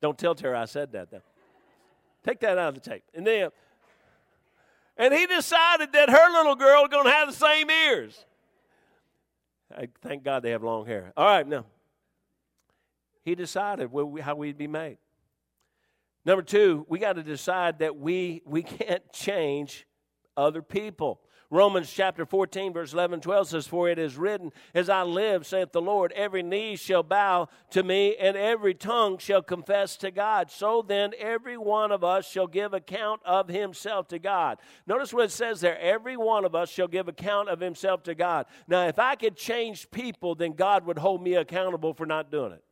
Don't 0.00 0.18
tell 0.18 0.34
Tara 0.34 0.60
I 0.60 0.64
said 0.64 0.92
that, 0.92 1.10
though. 1.10 1.22
Take 2.24 2.40
that 2.40 2.58
out 2.58 2.68
of 2.68 2.74
the 2.74 2.90
tape. 2.90 3.04
And 3.14 3.26
then, 3.26 3.50
and 4.96 5.12
he 5.12 5.26
decided 5.26 5.92
that 5.92 6.10
her 6.10 6.32
little 6.32 6.54
girl 6.54 6.82
was 6.82 6.90
going 6.90 7.04
to 7.04 7.10
have 7.10 7.28
the 7.28 7.34
same 7.34 7.70
ears. 7.70 8.24
I 9.76 9.88
thank 10.02 10.22
God 10.22 10.42
they 10.42 10.50
have 10.50 10.62
long 10.62 10.86
hair. 10.86 11.12
All 11.16 11.26
right, 11.26 11.46
now. 11.46 11.64
He 13.24 13.34
decided 13.34 13.90
how 14.20 14.34
we'd 14.34 14.58
be 14.58 14.66
made. 14.66 14.98
Number 16.26 16.42
two, 16.42 16.84
we 16.88 16.98
got 16.98 17.14
to 17.14 17.22
decide 17.22 17.78
that 17.78 17.96
we, 17.96 18.42
we 18.44 18.62
can't 18.62 19.02
change 19.12 19.86
other 20.36 20.62
people. 20.62 21.20
Romans 21.54 21.88
chapter 21.88 22.26
14, 22.26 22.72
verse 22.72 22.92
11 22.92 23.20
12 23.20 23.48
says, 23.48 23.66
For 23.68 23.88
it 23.88 23.96
is 23.96 24.16
written, 24.16 24.50
As 24.74 24.88
I 24.88 25.02
live, 25.02 25.46
saith 25.46 25.70
the 25.70 25.80
Lord, 25.80 26.10
every 26.16 26.42
knee 26.42 26.74
shall 26.74 27.04
bow 27.04 27.48
to 27.70 27.84
me, 27.84 28.16
and 28.16 28.36
every 28.36 28.74
tongue 28.74 29.18
shall 29.18 29.40
confess 29.40 29.96
to 29.98 30.10
God. 30.10 30.50
So 30.50 30.82
then, 30.82 31.12
every 31.16 31.56
one 31.56 31.92
of 31.92 32.02
us 32.02 32.28
shall 32.28 32.48
give 32.48 32.74
account 32.74 33.20
of 33.24 33.46
himself 33.46 34.08
to 34.08 34.18
God. 34.18 34.58
Notice 34.88 35.14
what 35.14 35.26
it 35.26 35.30
says 35.30 35.60
there 35.60 35.78
every 35.78 36.16
one 36.16 36.44
of 36.44 36.56
us 36.56 36.70
shall 36.70 36.88
give 36.88 37.06
account 37.06 37.48
of 37.48 37.60
himself 37.60 38.02
to 38.02 38.16
God. 38.16 38.46
Now, 38.66 38.88
if 38.88 38.98
I 38.98 39.14
could 39.14 39.36
change 39.36 39.88
people, 39.92 40.34
then 40.34 40.54
God 40.54 40.84
would 40.86 40.98
hold 40.98 41.22
me 41.22 41.34
accountable 41.34 41.94
for 41.94 42.04
not 42.04 42.32
doing 42.32 42.50
it. 42.50 42.64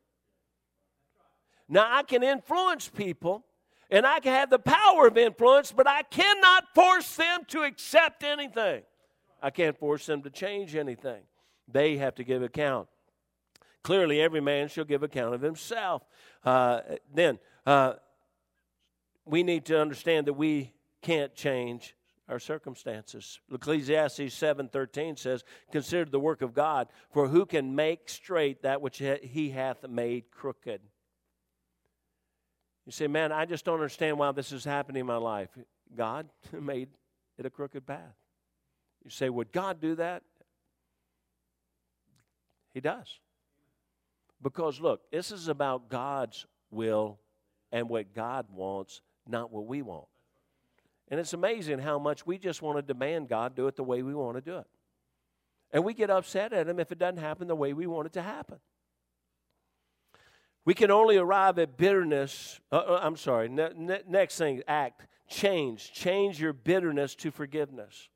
Now, 1.68 1.87
I 1.89 2.03
can 2.03 2.24
influence 2.24 2.89
people 2.89 3.45
and 3.93 4.07
I 4.07 4.20
can 4.20 4.32
have 4.32 4.49
the 4.49 4.59
power 4.59 5.07
of 5.07 5.18
influence, 5.18 5.70
but 5.70 5.86
I 5.86 6.03
cannot 6.03 6.74
force 6.74 7.14
them 7.14 7.45
to 7.49 7.62
accept 7.62 8.24
anything. 8.24 8.82
I 9.43 9.51
can't 9.51 9.78
force 9.78 10.07
them 10.07 10.22
to 10.22 10.30
change 10.30 10.74
anything. 10.74 11.22
They 11.68 11.99
have 11.99 12.14
to 12.14 12.24
give 12.24 12.43
account. 12.43 12.88
Clearly, 13.84 14.20
every 14.20 14.40
man 14.40 14.68
shall 14.68 14.84
give 14.84 15.03
account 15.03 15.34
of 15.34 15.43
himself. 15.43 16.03
Uh, 16.43 16.80
then, 17.12 17.38
uh, 17.66 17.95
we 19.26 19.43
need 19.43 19.66
to 19.66 19.78
understand 19.78 20.26
that 20.26 20.34
we 20.34 20.72
can't 21.03 21.34
change 21.34 21.95
our 22.28 22.38
circumstances. 22.38 23.40
Ecclesiastes 23.53 24.32
7:13 24.32 25.16
says, 25.16 25.45
"Consider 25.70 26.11
the 26.11 26.20
work 26.20 26.40
of 26.40 26.55
God, 26.55 26.88
for 27.11 27.28
who 27.28 27.45
can 27.45 27.74
make 27.74 28.09
straight 28.09 28.62
that 28.62 28.80
which 28.80 28.99
he 28.99 29.51
hath 29.51 29.86
made 29.86 30.30
crooked?" 30.30 30.80
You 32.87 32.93
say, 32.93 33.07
man, 33.07 33.30
I 33.33 33.45
just 33.45 33.64
don't 33.64 33.74
understand 33.74 34.18
why 34.18 34.33
this 34.33 34.53
is 34.53 34.64
happening 34.64 35.01
in 35.01 35.07
my 35.07 35.16
life. 35.16 35.49
God 35.97 36.28
made 36.53 36.89
it 37.39 37.47
a 37.47 37.51
crooked 37.51 37.87
path. 37.87 38.16
You 39.05 39.11
say, 39.11 39.28
would 39.28 39.53
God 39.53 39.80
do 39.80 39.95
that? 39.97 40.22
He 42.74 42.80
does. 42.80 43.18
Because 44.41 44.80
look, 44.80 45.11
this 45.11 45.30
is 45.30 45.49
about 45.49 45.89
God's 45.89 46.47
will 46.70 47.18
and 47.70 47.89
what 47.89 48.14
God 48.14 48.47
wants, 48.53 49.01
not 49.26 49.53
what 49.53 49.66
we 49.66 49.83
want. 49.83 50.07
And 51.09 51.20
it's 51.20 51.33
amazing 51.33 51.78
how 51.78 51.99
much 51.99 52.26
we 52.26 52.39
just 52.39 52.62
want 52.62 52.78
to 52.78 52.83
demand 52.83 53.28
God 53.28 53.55
do 53.55 53.66
it 53.66 53.76
the 53.76 53.85
way 53.85 54.03
we 54.03 54.14
want 54.14 54.37
to 54.37 54.41
do 54.41 54.59
it. 54.59 54.66
And 55.70 55.85
we 55.85 55.95
get 55.95 56.11
upset 56.11 56.53
at 56.53 56.68
Him 56.68 56.80
if 56.80 56.91
it 56.91 56.99
doesn't 56.99 57.18
happen 57.18 57.49
the 57.49 57.55
way 57.55 57.72
we 57.72 57.87
want 57.87 58.07
it 58.07 58.12
to 58.14 58.22
happen. 58.22 58.59
We 60.64 60.74
can 60.74 60.90
only 60.90 61.16
arrive 61.16 61.58
at 61.58 61.76
bitterness. 61.76 62.60
Uh, 62.70 62.76
uh, 62.76 63.00
I'm 63.02 63.16
sorry. 63.16 63.48
Ne- 63.48 63.72
ne- 63.76 64.02
next 64.06 64.38
thing, 64.38 64.62
act. 64.68 65.06
Change. 65.28 65.92
Change 65.92 66.40
your 66.40 66.52
bitterness 66.52 67.14
to 67.16 67.30
forgiveness 67.30 68.08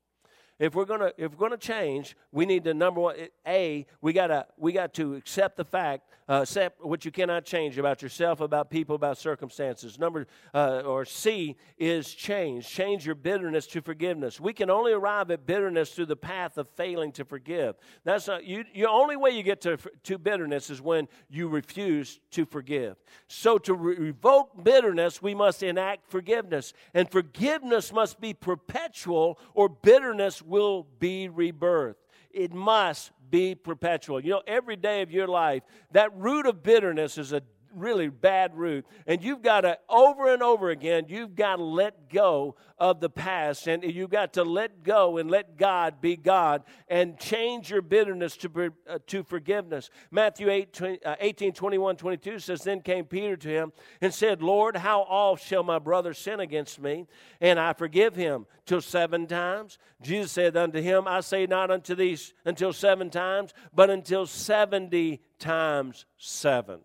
if 0.59 0.73
we're 0.73 0.85
gonna 0.85 1.11
if 1.17 1.31
we're 1.31 1.49
gonna 1.49 1.57
change, 1.57 2.17
we 2.31 2.45
need 2.45 2.63
to 2.63 2.73
number 2.73 2.99
one. 2.99 3.15
A 3.47 3.85
we 4.01 4.13
gotta 4.13 4.47
we 4.57 4.71
got 4.71 4.93
to 4.95 5.13
accept 5.13 5.55
the 5.55 5.65
fact, 5.65 6.09
uh, 6.27 6.41
accept 6.41 6.83
what 6.83 7.05
you 7.05 7.11
cannot 7.11 7.45
change 7.45 7.77
about 7.77 8.01
yourself, 8.01 8.41
about 8.41 8.71
people, 8.71 8.95
about 8.95 9.17
circumstances. 9.17 9.99
Number 9.99 10.25
uh, 10.55 10.81
or 10.83 11.05
C 11.05 11.57
is 11.77 12.11
change. 12.11 12.67
Change 12.67 13.05
your 13.05 13.15
bitterness 13.15 13.67
to 13.67 13.81
forgiveness. 13.81 14.39
We 14.39 14.51
can 14.51 14.71
only 14.71 14.93
arrive 14.93 15.29
at 15.29 15.45
bitterness 15.45 15.91
through 15.91 16.07
the 16.07 16.15
path 16.15 16.57
of 16.57 16.67
failing 16.69 17.11
to 17.13 17.25
forgive. 17.25 17.75
That's 18.03 18.27
not 18.27 18.43
you. 18.43 18.63
The 18.73 18.87
only 18.87 19.15
way 19.15 19.31
you 19.31 19.43
get 19.43 19.61
to 19.61 19.77
to 20.03 20.17
bitterness 20.17 20.71
is 20.71 20.81
when 20.81 21.07
you 21.29 21.49
refuse 21.49 22.19
to 22.31 22.45
forgive. 22.45 22.97
So 23.27 23.59
to 23.59 23.75
re- 23.75 23.95
revoke 23.95 24.63
bitterness, 24.63 25.21
we 25.21 25.35
must 25.35 25.61
enact 25.61 26.09
forgiveness, 26.09 26.73
and 26.95 27.09
forgiveness 27.11 27.93
must 27.93 28.19
be 28.19 28.33
perpetual, 28.33 29.39
or 29.53 29.69
bitterness 29.69 30.41
will 30.47 30.87
be 30.99 31.29
rebirth. 31.29 31.97
It 32.31 32.53
must 32.53 33.11
be 33.29 33.55
perpetual. 33.55 34.19
You 34.19 34.31
know, 34.31 34.41
every 34.47 34.75
day 34.75 35.01
of 35.01 35.11
your 35.11 35.27
life, 35.27 35.63
that 35.91 36.15
root 36.15 36.45
of 36.45 36.63
bitterness 36.63 37.17
is 37.17 37.33
a 37.33 37.41
really 37.77 38.09
bad 38.09 38.55
root. 38.55 38.85
And 39.05 39.23
you've 39.23 39.41
got 39.41 39.61
to, 39.61 39.77
over 39.89 40.33
and 40.33 40.41
over 40.41 40.69
again, 40.69 41.05
you've 41.07 41.35
got 41.35 41.57
to 41.57 41.63
let 41.63 42.09
go 42.09 42.55
of 42.77 42.99
the 42.99 43.09
past. 43.09 43.67
And 43.67 43.83
you've 43.83 44.09
got 44.09 44.33
to 44.33 44.43
let 44.43 44.83
go 44.83 45.17
and 45.17 45.29
let 45.29 45.57
God 45.57 46.01
be 46.01 46.15
God 46.15 46.63
and 46.87 47.17
change 47.19 47.69
your 47.69 47.81
bitterness 47.81 48.37
to, 48.37 48.73
uh, 48.87 48.99
to 49.07 49.23
forgiveness. 49.23 49.89
Matthew 50.11 50.49
8, 50.49 50.73
20, 50.73 51.05
uh, 51.05 51.15
18, 51.19 51.53
21, 51.53 51.95
22 51.95 52.39
says, 52.39 52.63
Then 52.63 52.81
came 52.81 53.05
Peter 53.05 53.37
to 53.37 53.49
him 53.49 53.71
and 54.01 54.13
said, 54.13 54.41
Lord, 54.41 54.75
how 54.75 55.01
oft 55.01 55.45
shall 55.45 55.63
my 55.63 55.79
brother 55.79 56.13
sin 56.13 56.39
against 56.39 56.79
me? 56.79 57.07
And 57.41 57.59
I 57.59 57.73
forgive 57.73 58.15
him 58.15 58.45
till 58.65 58.81
seven 58.81 59.27
times. 59.27 59.79
Jesus 60.01 60.31
said 60.31 60.55
unto 60.55 60.81
him, 60.81 61.07
I 61.07 61.21
say 61.21 61.45
not 61.47 61.71
unto 61.71 61.95
these 61.95 62.33
until 62.45 62.73
seven 62.73 63.09
times, 63.09 63.53
but 63.73 63.89
until 63.89 64.25
70 64.25 65.21
times 65.39 66.05
seven. 66.17 66.81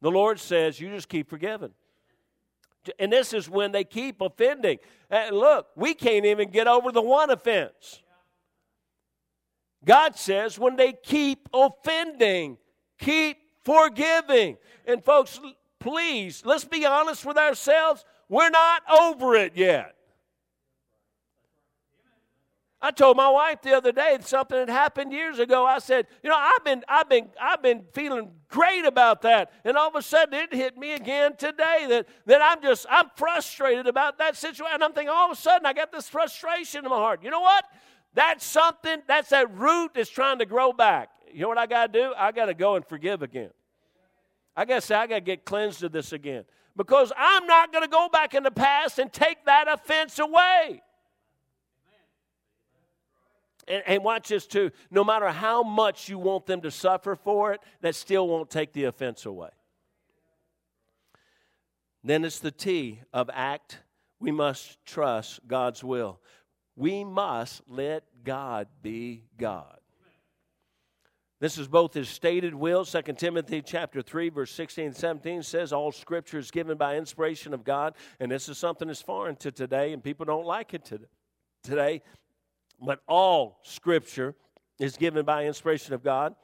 The 0.00 0.10
Lord 0.10 0.40
says, 0.40 0.80
you 0.80 0.88
just 0.88 1.08
keep 1.08 1.28
forgiving. 1.28 1.72
And 2.98 3.12
this 3.12 3.32
is 3.34 3.48
when 3.48 3.72
they 3.72 3.84
keep 3.84 4.20
offending. 4.20 4.78
Uh, 5.10 5.28
look, 5.30 5.68
we 5.76 5.94
can't 5.94 6.24
even 6.24 6.50
get 6.50 6.66
over 6.66 6.90
the 6.92 7.02
one 7.02 7.30
offense. 7.30 8.00
God 9.84 10.16
says, 10.16 10.58
when 10.58 10.76
they 10.76 10.92
keep 10.92 11.48
offending, 11.52 12.56
keep 12.98 13.38
forgiving. 13.64 14.56
And 14.86 15.04
folks, 15.04 15.40
please, 15.78 16.42
let's 16.44 16.64
be 16.64 16.86
honest 16.86 17.24
with 17.24 17.36
ourselves. 17.36 18.04
We're 18.28 18.50
not 18.50 18.82
over 18.90 19.34
it 19.36 19.56
yet. 19.56 19.94
I 22.82 22.90
told 22.90 23.16
my 23.18 23.28
wife 23.28 23.60
the 23.60 23.76
other 23.76 23.92
day 23.92 24.16
something 24.22 24.56
that 24.56 24.70
happened 24.70 25.12
years 25.12 25.38
ago. 25.38 25.66
I 25.66 25.80
said, 25.80 26.06
you 26.22 26.30
know, 26.30 26.36
I've 26.38 26.64
been, 26.64 26.82
I've 26.88 27.08
been, 27.10 27.28
I've 27.38 27.62
been 27.62 27.84
feeling 27.92 28.30
great 28.48 28.86
about 28.86 29.20
that, 29.22 29.52
and 29.64 29.76
all 29.76 29.88
of 29.88 29.94
a 29.96 30.02
sudden 30.02 30.32
it 30.34 30.54
hit 30.54 30.78
me 30.78 30.94
again 30.94 31.36
today 31.36 31.86
that 31.88 32.06
that 32.26 32.40
I'm 32.42 32.62
just, 32.62 32.86
I'm 32.88 33.10
frustrated 33.16 33.86
about 33.86 34.18
that 34.18 34.36
situation. 34.36 34.74
And 34.74 34.82
I'm 34.82 34.92
thinking, 34.92 35.10
all 35.10 35.30
of 35.30 35.36
a 35.36 35.40
sudden 35.40 35.66
I 35.66 35.74
got 35.74 35.92
this 35.92 36.08
frustration 36.08 36.84
in 36.84 36.90
my 36.90 36.96
heart. 36.96 37.22
You 37.22 37.30
know 37.30 37.40
what? 37.40 37.64
That's 38.14 38.44
something, 38.44 39.02
that's 39.06 39.28
that 39.28 39.54
root 39.54 39.92
that's 39.94 40.10
trying 40.10 40.38
to 40.38 40.46
grow 40.46 40.72
back. 40.72 41.10
You 41.32 41.42
know 41.42 41.48
what 41.48 41.58
I 41.58 41.66
got 41.66 41.92
to 41.92 42.00
do? 42.00 42.12
I 42.16 42.32
got 42.32 42.46
to 42.46 42.54
go 42.54 42.76
and 42.76 42.84
forgive 42.84 43.22
again. 43.22 43.50
I 44.56 44.64
got 44.64 44.76
to 44.76 44.80
say, 44.80 44.94
I 44.96 45.06
got 45.06 45.16
to 45.16 45.20
get 45.20 45.44
cleansed 45.44 45.84
of 45.84 45.92
this 45.92 46.12
again. 46.12 46.44
Because 46.76 47.12
I'm 47.16 47.46
not 47.46 47.72
going 47.72 47.84
to 47.84 47.90
go 47.90 48.08
back 48.08 48.34
in 48.34 48.42
the 48.42 48.50
past 48.50 48.98
and 48.98 49.12
take 49.12 49.44
that 49.44 49.68
offense 49.68 50.18
away. 50.18 50.82
And, 53.70 53.82
and, 53.86 54.04
watch 54.04 54.28
this 54.28 54.46
too. 54.46 54.72
No 54.90 55.04
matter 55.04 55.28
how 55.28 55.62
much 55.62 56.08
you 56.08 56.18
want 56.18 56.44
them 56.46 56.60
to 56.62 56.70
suffer 56.72 57.14
for 57.14 57.52
it, 57.52 57.60
that 57.82 57.94
still 57.94 58.26
won't 58.26 58.50
take 58.50 58.72
the 58.72 58.84
offense 58.84 59.24
away. 59.24 59.50
Then 62.02 62.24
it's 62.24 62.40
the 62.40 62.50
T 62.50 63.00
of 63.12 63.30
act. 63.32 63.78
We 64.18 64.32
must 64.32 64.84
trust 64.84 65.40
God's 65.46 65.84
will. 65.84 66.20
We 66.74 67.04
must 67.04 67.62
let 67.68 68.04
God 68.24 68.66
be 68.82 69.24
God. 69.38 69.76
This 71.40 71.56
is 71.56 71.68
both 71.68 71.94
his 71.94 72.08
stated 72.08 72.54
will. 72.54 72.84
2 72.84 73.02
Timothy 73.16 73.62
chapter 73.62 74.02
3, 74.02 74.28
verse 74.28 74.50
16 74.52 74.86
and 74.86 74.96
17 74.96 75.42
says 75.42 75.72
all 75.72 75.90
scripture 75.90 76.38
is 76.38 76.50
given 76.50 76.76
by 76.76 76.96
inspiration 76.96 77.54
of 77.54 77.64
God. 77.64 77.94
And 78.18 78.30
this 78.30 78.48
is 78.48 78.58
something 78.58 78.88
that's 78.88 79.00
foreign 79.00 79.36
to 79.36 79.50
today, 79.50 79.94
and 79.94 80.04
people 80.04 80.26
don't 80.26 80.44
like 80.44 80.74
it 80.74 80.90
today. 81.62 82.02
But 82.80 83.00
all 83.06 83.58
scripture 83.62 84.34
is 84.78 84.96
given 84.96 85.24
by 85.24 85.46
inspiration 85.46 85.94
of 85.94 86.02
God 86.02 86.34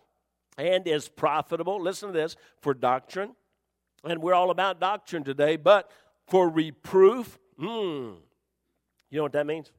and 0.58 0.86
is 0.86 1.08
profitable. 1.08 1.80
Listen 1.80 2.08
to 2.08 2.12
this 2.12 2.36
for 2.60 2.74
doctrine. 2.74 3.34
And 4.04 4.22
we're 4.22 4.34
all 4.34 4.50
about 4.50 4.78
doctrine 4.78 5.24
today, 5.24 5.56
but 5.56 5.90
for 6.26 6.48
reproof, 6.48 7.38
hmm, 7.58 8.12
you 9.10 9.18
know 9.18 9.22
what 9.22 9.32
that 9.32 9.46
means? 9.46 9.72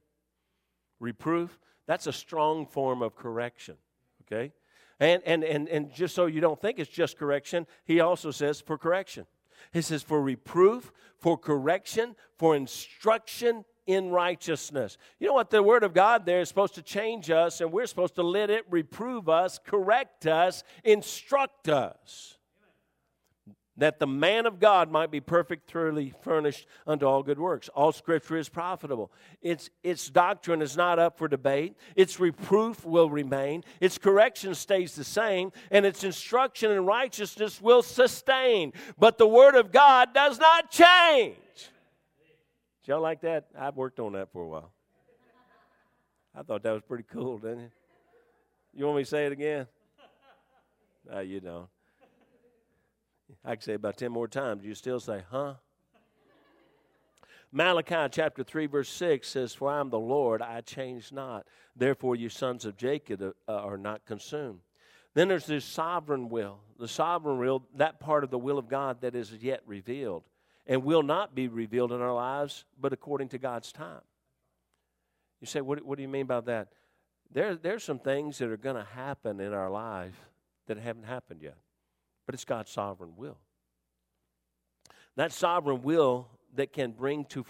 Reproof, 1.00 1.58
that's 1.86 2.06
a 2.06 2.12
strong 2.12 2.66
form 2.66 3.00
of 3.02 3.14
correction, 3.14 3.76
okay? 4.22 4.52
And, 5.00 5.22
and, 5.24 5.44
and, 5.44 5.68
and 5.68 5.92
just 5.92 6.14
so 6.14 6.26
you 6.26 6.40
don't 6.40 6.60
think 6.60 6.78
it's 6.78 6.90
just 6.90 7.16
correction, 7.16 7.66
he 7.84 8.00
also 8.00 8.30
says 8.30 8.60
for 8.60 8.76
correction. 8.76 9.26
He 9.72 9.80
says 9.80 10.02
for 10.02 10.20
reproof, 10.20 10.92
for 11.18 11.38
correction, 11.38 12.16
for 12.36 12.56
instruction 12.56 13.64
in 13.88 14.10
righteousness. 14.10 14.98
You 15.18 15.26
know 15.26 15.32
what? 15.32 15.50
The 15.50 15.62
Word 15.62 15.82
of 15.82 15.94
God 15.94 16.24
there 16.24 16.40
is 16.40 16.48
supposed 16.48 16.76
to 16.76 16.82
change 16.82 17.30
us, 17.30 17.60
and 17.60 17.72
we're 17.72 17.86
supposed 17.86 18.14
to 18.16 18.22
let 18.22 18.50
it 18.50 18.64
reprove 18.70 19.28
us, 19.28 19.58
correct 19.58 20.26
us, 20.26 20.62
instruct 20.84 21.68
us 21.68 22.38
that 23.78 24.00
the 24.00 24.06
man 24.06 24.44
of 24.44 24.58
God 24.58 24.90
might 24.90 25.10
be 25.10 25.20
perfect, 25.20 25.70
thoroughly 25.70 26.12
furnished 26.20 26.66
unto 26.86 27.06
all 27.06 27.22
good 27.22 27.38
works. 27.38 27.68
All 27.70 27.92
scripture 27.92 28.36
is 28.36 28.48
profitable. 28.48 29.12
Its, 29.40 29.70
its 29.84 30.10
doctrine 30.10 30.60
is 30.60 30.76
not 30.76 30.98
up 30.98 31.16
for 31.16 31.28
debate, 31.28 31.76
its 31.94 32.18
reproof 32.20 32.84
will 32.84 33.08
remain, 33.08 33.62
its 33.80 33.96
correction 33.96 34.54
stays 34.54 34.96
the 34.96 35.04
same, 35.04 35.52
and 35.70 35.86
its 35.86 36.02
instruction 36.02 36.72
in 36.72 36.84
righteousness 36.84 37.62
will 37.62 37.82
sustain. 37.82 38.72
But 38.98 39.16
the 39.16 39.28
word 39.28 39.54
of 39.54 39.70
God 39.70 40.12
does 40.12 40.38
not 40.40 40.70
change. 40.72 41.36
Y'all 42.88 43.02
like 43.02 43.20
that? 43.20 43.44
I've 43.56 43.76
worked 43.76 44.00
on 44.00 44.14
that 44.14 44.32
for 44.32 44.42
a 44.42 44.48
while. 44.48 44.72
I 46.34 46.42
thought 46.42 46.62
that 46.62 46.72
was 46.72 46.80
pretty 46.88 47.04
cool, 47.12 47.36
didn't 47.36 47.60
you? 47.60 47.70
You 48.72 48.84
want 48.86 48.96
me 48.96 49.02
to 49.02 49.10
say 49.10 49.26
it 49.26 49.32
again? 49.32 49.66
No, 51.06 51.20
you 51.20 51.40
don't. 51.40 51.68
I 53.44 53.56
can 53.56 53.60
say 53.60 53.74
about 53.74 53.98
10 53.98 54.10
more 54.10 54.26
times. 54.26 54.64
You 54.64 54.74
still 54.74 55.00
say, 55.00 55.22
huh? 55.30 55.54
Malachi 57.52 58.08
chapter 58.10 58.42
3, 58.42 58.64
verse 58.64 58.88
6 58.88 59.28
says, 59.28 59.52
For 59.52 59.70
I 59.70 59.80
am 59.80 59.90
the 59.90 59.98
Lord, 59.98 60.40
I 60.40 60.62
change 60.62 61.12
not. 61.12 61.46
Therefore, 61.76 62.16
you 62.16 62.30
sons 62.30 62.64
of 62.64 62.78
Jacob 62.78 63.22
uh, 63.22 63.52
are 63.52 63.76
not 63.76 64.06
consumed. 64.06 64.60
Then 65.12 65.28
there's 65.28 65.44
this 65.44 65.66
sovereign 65.66 66.30
will. 66.30 66.60
The 66.78 66.88
sovereign 66.88 67.38
will, 67.38 67.64
that 67.76 68.00
part 68.00 68.24
of 68.24 68.30
the 68.30 68.38
will 68.38 68.56
of 68.56 68.66
God 68.66 69.02
that 69.02 69.14
is 69.14 69.30
yet 69.32 69.60
revealed 69.66 70.24
and 70.68 70.84
will 70.84 71.02
not 71.02 71.34
be 71.34 71.48
revealed 71.48 71.90
in 71.90 72.00
our 72.00 72.14
lives, 72.14 72.64
but 72.80 72.92
according 72.92 73.30
to 73.30 73.38
God's 73.38 73.72
time. 73.72 74.02
You 75.40 75.46
say, 75.46 75.60
What, 75.60 75.84
what 75.84 75.96
do 75.96 76.02
you 76.02 76.08
mean 76.08 76.26
by 76.26 76.40
that? 76.42 76.68
There, 77.32 77.56
there's 77.56 77.82
some 77.82 77.98
things 77.98 78.38
that 78.38 78.50
are 78.50 78.56
going 78.56 78.76
to 78.76 78.88
happen 78.94 79.40
in 79.40 79.52
our 79.52 79.70
life 79.70 80.28
that 80.66 80.78
haven't 80.78 81.04
happened 81.04 81.42
yet 81.42 81.56
but 82.28 82.34
it's 82.34 82.44
God's 82.44 82.70
sovereign 82.70 83.14
will. 83.16 83.38
That 85.16 85.32
sovereign 85.32 85.80
will 85.80 86.28
that 86.56 86.74
can 86.74 86.90
bring 86.90 87.24
to 87.26 87.42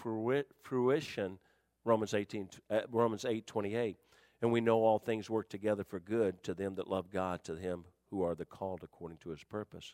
fruition 0.63 1.37
Romans 1.83 2.13
18 2.13 2.49
uh, 2.69 2.81
Romans 2.89 3.25
8:28 3.25 3.97
and 4.41 4.53
we 4.53 4.61
know 4.61 4.77
all 4.77 4.97
things 4.97 5.29
work 5.29 5.49
together 5.49 5.83
for 5.83 5.99
good 5.99 6.41
to 6.43 6.53
them 6.53 6.75
that 6.75 6.89
love 6.89 7.11
God 7.11 7.43
to 7.43 7.55
him 7.55 7.83
who 8.09 8.23
are 8.23 8.35
the 8.35 8.45
called 8.45 8.79
according 8.81 9.17
to 9.17 9.31
his 9.31 9.43
purpose. 9.43 9.93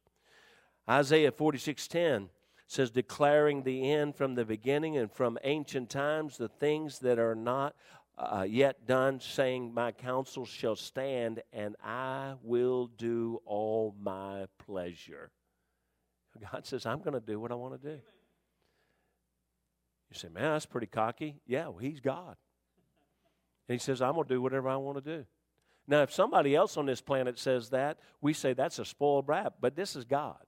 Isaiah 0.88 1.32
46:10 1.32 2.30
says 2.68 2.92
declaring 2.92 3.64
the 3.64 3.92
end 3.92 4.16
from 4.16 4.36
the 4.36 4.46
beginning 4.46 4.98
and 4.98 5.12
from 5.12 5.38
ancient 5.44 5.90
times 5.90 6.38
the 6.38 6.50
things 6.50 7.00
that 7.00 7.20
are 7.20 7.36
not 7.36 7.76
uh, 8.18 8.46
yet 8.48 8.88
done, 8.88 9.20
saying, 9.20 9.74
My 9.74 9.92
counsel 9.92 10.46
shall 10.46 10.76
stand, 10.76 11.42
and 11.52 11.76
I 11.84 12.36
will 12.42 12.88
do 12.88 13.42
all 13.46 13.96
my 14.02 14.46
pleasure. 14.66 15.32
God 16.52 16.66
says, 16.66 16.86
I'm 16.86 17.00
going 17.00 17.14
to 17.14 17.20
do 17.20 17.40
what 17.40 17.52
I 17.52 17.56
want 17.56 17.82
to 17.82 17.90
do. 17.90 18.00
You 20.10 20.16
say, 20.16 20.30
Man, 20.30 20.44
that's 20.44 20.66
pretty 20.66 20.88
cocky. 20.88 21.42
Yeah, 21.46 21.68
well, 21.68 21.78
He's 21.78 22.00
God. 22.00 22.38
And 23.68 23.76
He 23.76 23.80
says, 23.80 24.02
I'm 24.02 24.14
going 24.14 24.28
to 24.28 24.34
do 24.34 24.42
whatever 24.42 24.70
I 24.70 24.78
want 24.78 25.04
to 25.04 25.18
do. 25.18 25.26
Now, 25.88 26.02
if 26.02 26.12
somebody 26.12 26.56
else 26.56 26.78
on 26.78 26.86
this 26.86 27.02
planet 27.02 27.38
says 27.38 27.70
that, 27.70 28.00
we 28.22 28.34
say 28.34 28.54
that's 28.54 28.80
a 28.80 28.86
spoiled 28.86 29.28
brat, 29.28 29.54
but 29.62 29.76
this 29.76 29.96
is 29.96 30.04
God. 30.04 30.40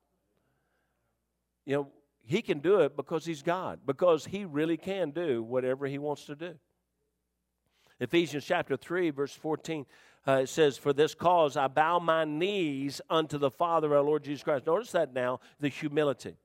You 1.66 1.76
know, 1.76 1.88
He 2.28 2.42
can 2.42 2.60
do 2.60 2.82
it 2.82 2.96
because 2.96 3.26
He's 3.26 3.42
God, 3.42 3.80
because 3.86 4.26
He 4.26 4.46
really 4.46 4.78
can 4.78 5.12
do 5.12 5.42
whatever 5.42 5.88
He 5.88 5.98
wants 5.98 6.26
to 6.26 6.36
do. 6.36 6.56
Ephesians 8.00 8.46
chapter 8.46 8.78
3, 8.78 9.10
verse 9.12 9.34
14, 9.34 9.86
uh, 10.28 10.32
it 10.44 10.50
says, 10.50 10.78
For 10.78 10.92
this 10.94 11.16
cause 11.16 11.56
I 11.58 11.68
bow 11.68 12.00
my 12.00 12.26
knees 12.26 13.02
unto 13.10 13.38
the 13.38 13.50
Father, 13.50 13.96
our 13.96 14.04
Lord 14.04 14.24
Jesus 14.24 14.44
Christ. 14.44 14.68
Notice 14.68 14.92
that 14.92 15.14
now, 15.14 15.40
the 15.60 15.70
humility 15.70 16.36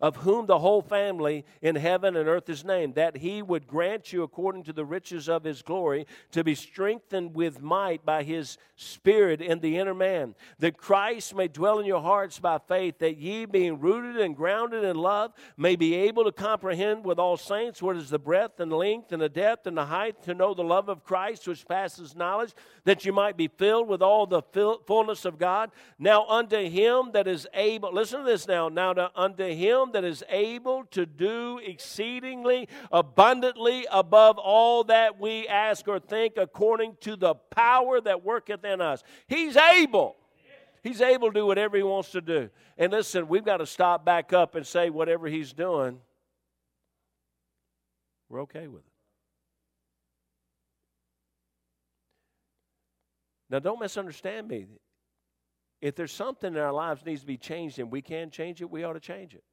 of 0.00 0.16
whom 0.16 0.46
the 0.46 0.58
whole 0.58 0.82
family 0.82 1.44
in 1.62 1.76
heaven 1.76 2.16
and 2.16 2.28
earth 2.28 2.48
is 2.48 2.64
named, 2.64 2.94
that 2.94 3.16
he 3.16 3.42
would 3.42 3.66
grant 3.66 4.12
you, 4.12 4.22
according 4.22 4.62
to 4.64 4.72
the 4.72 4.84
riches 4.84 5.28
of 5.28 5.44
his 5.44 5.62
glory, 5.62 6.06
to 6.32 6.44
be 6.44 6.54
strengthened 6.54 7.34
with 7.34 7.60
might 7.60 8.04
by 8.04 8.22
his 8.22 8.58
Spirit 8.78 9.40
in 9.40 9.60
the 9.60 9.78
inner 9.78 9.94
man, 9.94 10.34
that 10.58 10.76
Christ 10.76 11.34
may 11.34 11.48
dwell 11.48 11.78
in 11.78 11.86
your 11.86 12.02
hearts 12.02 12.38
by 12.38 12.58
faith, 12.58 12.98
that 12.98 13.16
ye, 13.16 13.46
being 13.46 13.80
rooted 13.80 14.20
and 14.20 14.36
grounded 14.36 14.84
in 14.84 14.96
love, 14.96 15.32
may 15.56 15.76
be 15.76 15.94
able 15.94 16.24
to 16.24 16.32
comprehend 16.32 17.02
with 17.02 17.18
all 17.18 17.38
saints 17.38 17.80
what 17.80 17.96
is 17.96 18.10
the 18.10 18.18
breadth 18.18 18.60
and 18.60 18.70
length 18.70 19.12
and 19.12 19.22
the 19.22 19.30
depth 19.30 19.66
and 19.66 19.78
the 19.78 19.86
height, 19.86 20.22
to 20.24 20.34
know 20.34 20.52
the 20.52 20.62
love 20.62 20.90
of 20.90 21.04
Christ 21.04 21.48
which 21.48 21.66
passes 21.66 22.14
knowledge, 22.14 22.52
that 22.84 23.06
you 23.06 23.14
might 23.14 23.38
be 23.38 23.48
filled 23.48 23.88
with 23.88 24.02
all 24.02 24.26
the 24.26 24.42
fullness 24.86 25.24
of 25.24 25.38
God. 25.38 25.70
Now 25.98 26.26
unto 26.26 26.68
him 26.68 27.12
that 27.12 27.26
is 27.26 27.46
able, 27.54 27.94
listen 27.94 28.20
to 28.20 28.26
this 28.26 28.46
now, 28.46 28.68
now 28.68 28.92
to, 28.92 29.10
unto 29.16 29.44
him 29.44 29.85
that 29.92 30.04
is 30.04 30.22
able 30.28 30.84
to 30.92 31.06
do 31.06 31.58
exceedingly 31.64 32.68
abundantly 32.90 33.86
above 33.90 34.38
all 34.38 34.84
that 34.84 35.20
we 35.20 35.46
ask 35.48 35.86
or 35.88 35.98
think 35.98 36.34
according 36.36 36.96
to 37.00 37.16
the 37.16 37.34
power 37.34 38.00
that 38.00 38.24
worketh 38.24 38.64
in 38.64 38.80
us. 38.80 39.02
He's 39.26 39.56
able. 39.56 40.16
He's 40.82 41.00
able 41.00 41.32
to 41.32 41.34
do 41.34 41.46
whatever 41.46 41.76
he 41.76 41.82
wants 41.82 42.12
to 42.12 42.20
do. 42.20 42.48
And 42.78 42.92
listen, 42.92 43.26
we've 43.26 43.44
got 43.44 43.56
to 43.56 43.66
stop 43.66 44.04
back 44.04 44.32
up 44.32 44.54
and 44.54 44.66
say 44.66 44.90
whatever 44.90 45.26
he's 45.26 45.52
doing, 45.52 45.98
we're 48.28 48.42
okay 48.42 48.68
with 48.68 48.82
it. 48.82 48.92
Now, 53.48 53.60
don't 53.60 53.80
misunderstand 53.80 54.48
me. 54.48 54.66
If 55.80 55.94
there's 55.94 56.12
something 56.12 56.54
in 56.54 56.60
our 56.60 56.72
lives 56.72 57.04
needs 57.04 57.20
to 57.20 57.26
be 57.26 57.36
changed 57.36 57.78
and 57.78 57.90
we 57.90 58.02
can 58.02 58.30
change 58.30 58.60
it, 58.60 58.70
we 58.70 58.82
ought 58.82 58.94
to 58.94 59.00
change 59.00 59.34
it. 59.34 59.44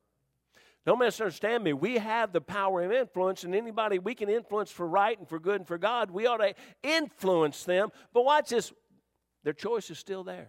Don't 0.86 1.00
misunderstand 1.00 1.64
me. 1.64 1.72
We 1.72 1.98
have 1.98 2.34
the 2.34 2.42
power 2.42 2.84
of 2.84 2.92
influence, 2.92 3.44
and 3.44 3.56
anybody 3.56 4.00
we 4.00 4.16
can 4.16 4.30
influence 4.30 4.70
for 4.70 4.86
right 4.88 5.18
and 5.18 5.28
for 5.28 5.40
good 5.40 5.56
and 5.56 5.68
for 5.68 5.78
God, 5.78 6.12
we 6.12 6.28
ought 6.28 6.38
to 6.38 6.54
influence 6.84 7.64
them. 7.64 7.90
But 8.14 8.26
watch 8.26 8.50
this 8.50 8.74
their 9.44 9.54
choice 9.54 9.90
is 9.90 10.00
still 10.00 10.24
theirs. 10.24 10.48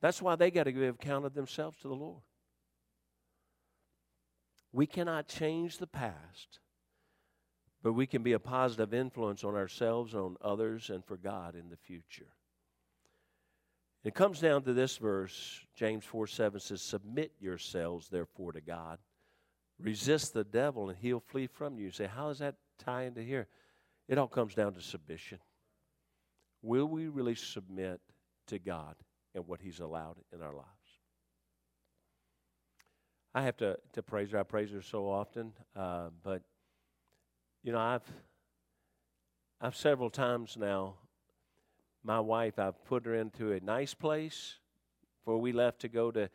That's 0.00 0.20
why 0.20 0.36
they 0.36 0.50
got 0.50 0.64
to 0.64 0.72
give 0.72 0.94
account 0.94 1.24
of 1.24 1.34
themselves 1.34 1.78
to 1.78 1.88
the 1.88 1.94
Lord. 1.94 2.22
We 4.72 4.86
cannot 4.86 5.26
change 5.26 5.78
the 5.78 5.86
past, 5.86 6.60
but 7.82 7.94
we 7.94 8.06
can 8.06 8.22
be 8.22 8.32
a 8.32 8.38
positive 8.38 8.92
influence 8.92 9.42
on 9.42 9.54
ourselves, 9.54 10.14
on 10.14 10.36
others, 10.42 10.90
and 10.90 11.04
for 11.04 11.16
God 11.16 11.54
in 11.54 11.70
the 11.70 11.76
future. 11.76 12.35
It 14.04 14.14
comes 14.14 14.40
down 14.40 14.62
to 14.62 14.72
this 14.72 14.96
verse. 14.98 15.60
James 15.74 16.04
4 16.04 16.26
7 16.26 16.60
says, 16.60 16.82
Submit 16.82 17.32
yourselves, 17.40 18.08
therefore, 18.08 18.52
to 18.52 18.60
God. 18.60 18.98
Resist 19.78 20.32
the 20.32 20.44
devil, 20.44 20.88
and 20.88 20.98
he'll 20.98 21.20
flee 21.20 21.46
from 21.46 21.78
you. 21.78 21.86
You 21.86 21.90
say, 21.90 22.06
How 22.06 22.28
does 22.28 22.38
that 22.38 22.56
tie 22.78 23.02
into 23.02 23.22
here? 23.22 23.48
It 24.08 24.18
all 24.18 24.28
comes 24.28 24.54
down 24.54 24.74
to 24.74 24.80
submission. 24.80 25.38
Will 26.62 26.86
we 26.86 27.08
really 27.08 27.34
submit 27.34 28.00
to 28.46 28.58
God 28.58 28.94
and 29.34 29.46
what 29.46 29.60
He's 29.60 29.80
allowed 29.80 30.16
in 30.32 30.40
our 30.42 30.54
lives? 30.54 30.66
I 33.34 33.42
have 33.42 33.56
to, 33.58 33.76
to 33.92 34.02
praise 34.02 34.30
her. 34.30 34.38
I 34.38 34.44
praise 34.44 34.70
her 34.70 34.82
so 34.82 35.10
often, 35.10 35.52
uh, 35.74 36.08
but 36.22 36.42
you 37.62 37.72
know, 37.72 37.78
I've 37.78 38.08
I've 39.60 39.76
several 39.76 40.10
times 40.10 40.56
now. 40.56 40.94
My 42.06 42.20
wife, 42.20 42.60
I've 42.60 42.84
put 42.84 43.04
her 43.06 43.16
into 43.16 43.50
a 43.50 43.58
nice 43.58 43.92
place. 43.92 44.58
Before 45.18 45.38
we 45.40 45.50
left 45.50 45.80
to 45.80 45.88
go 45.88 46.12
to 46.12 46.30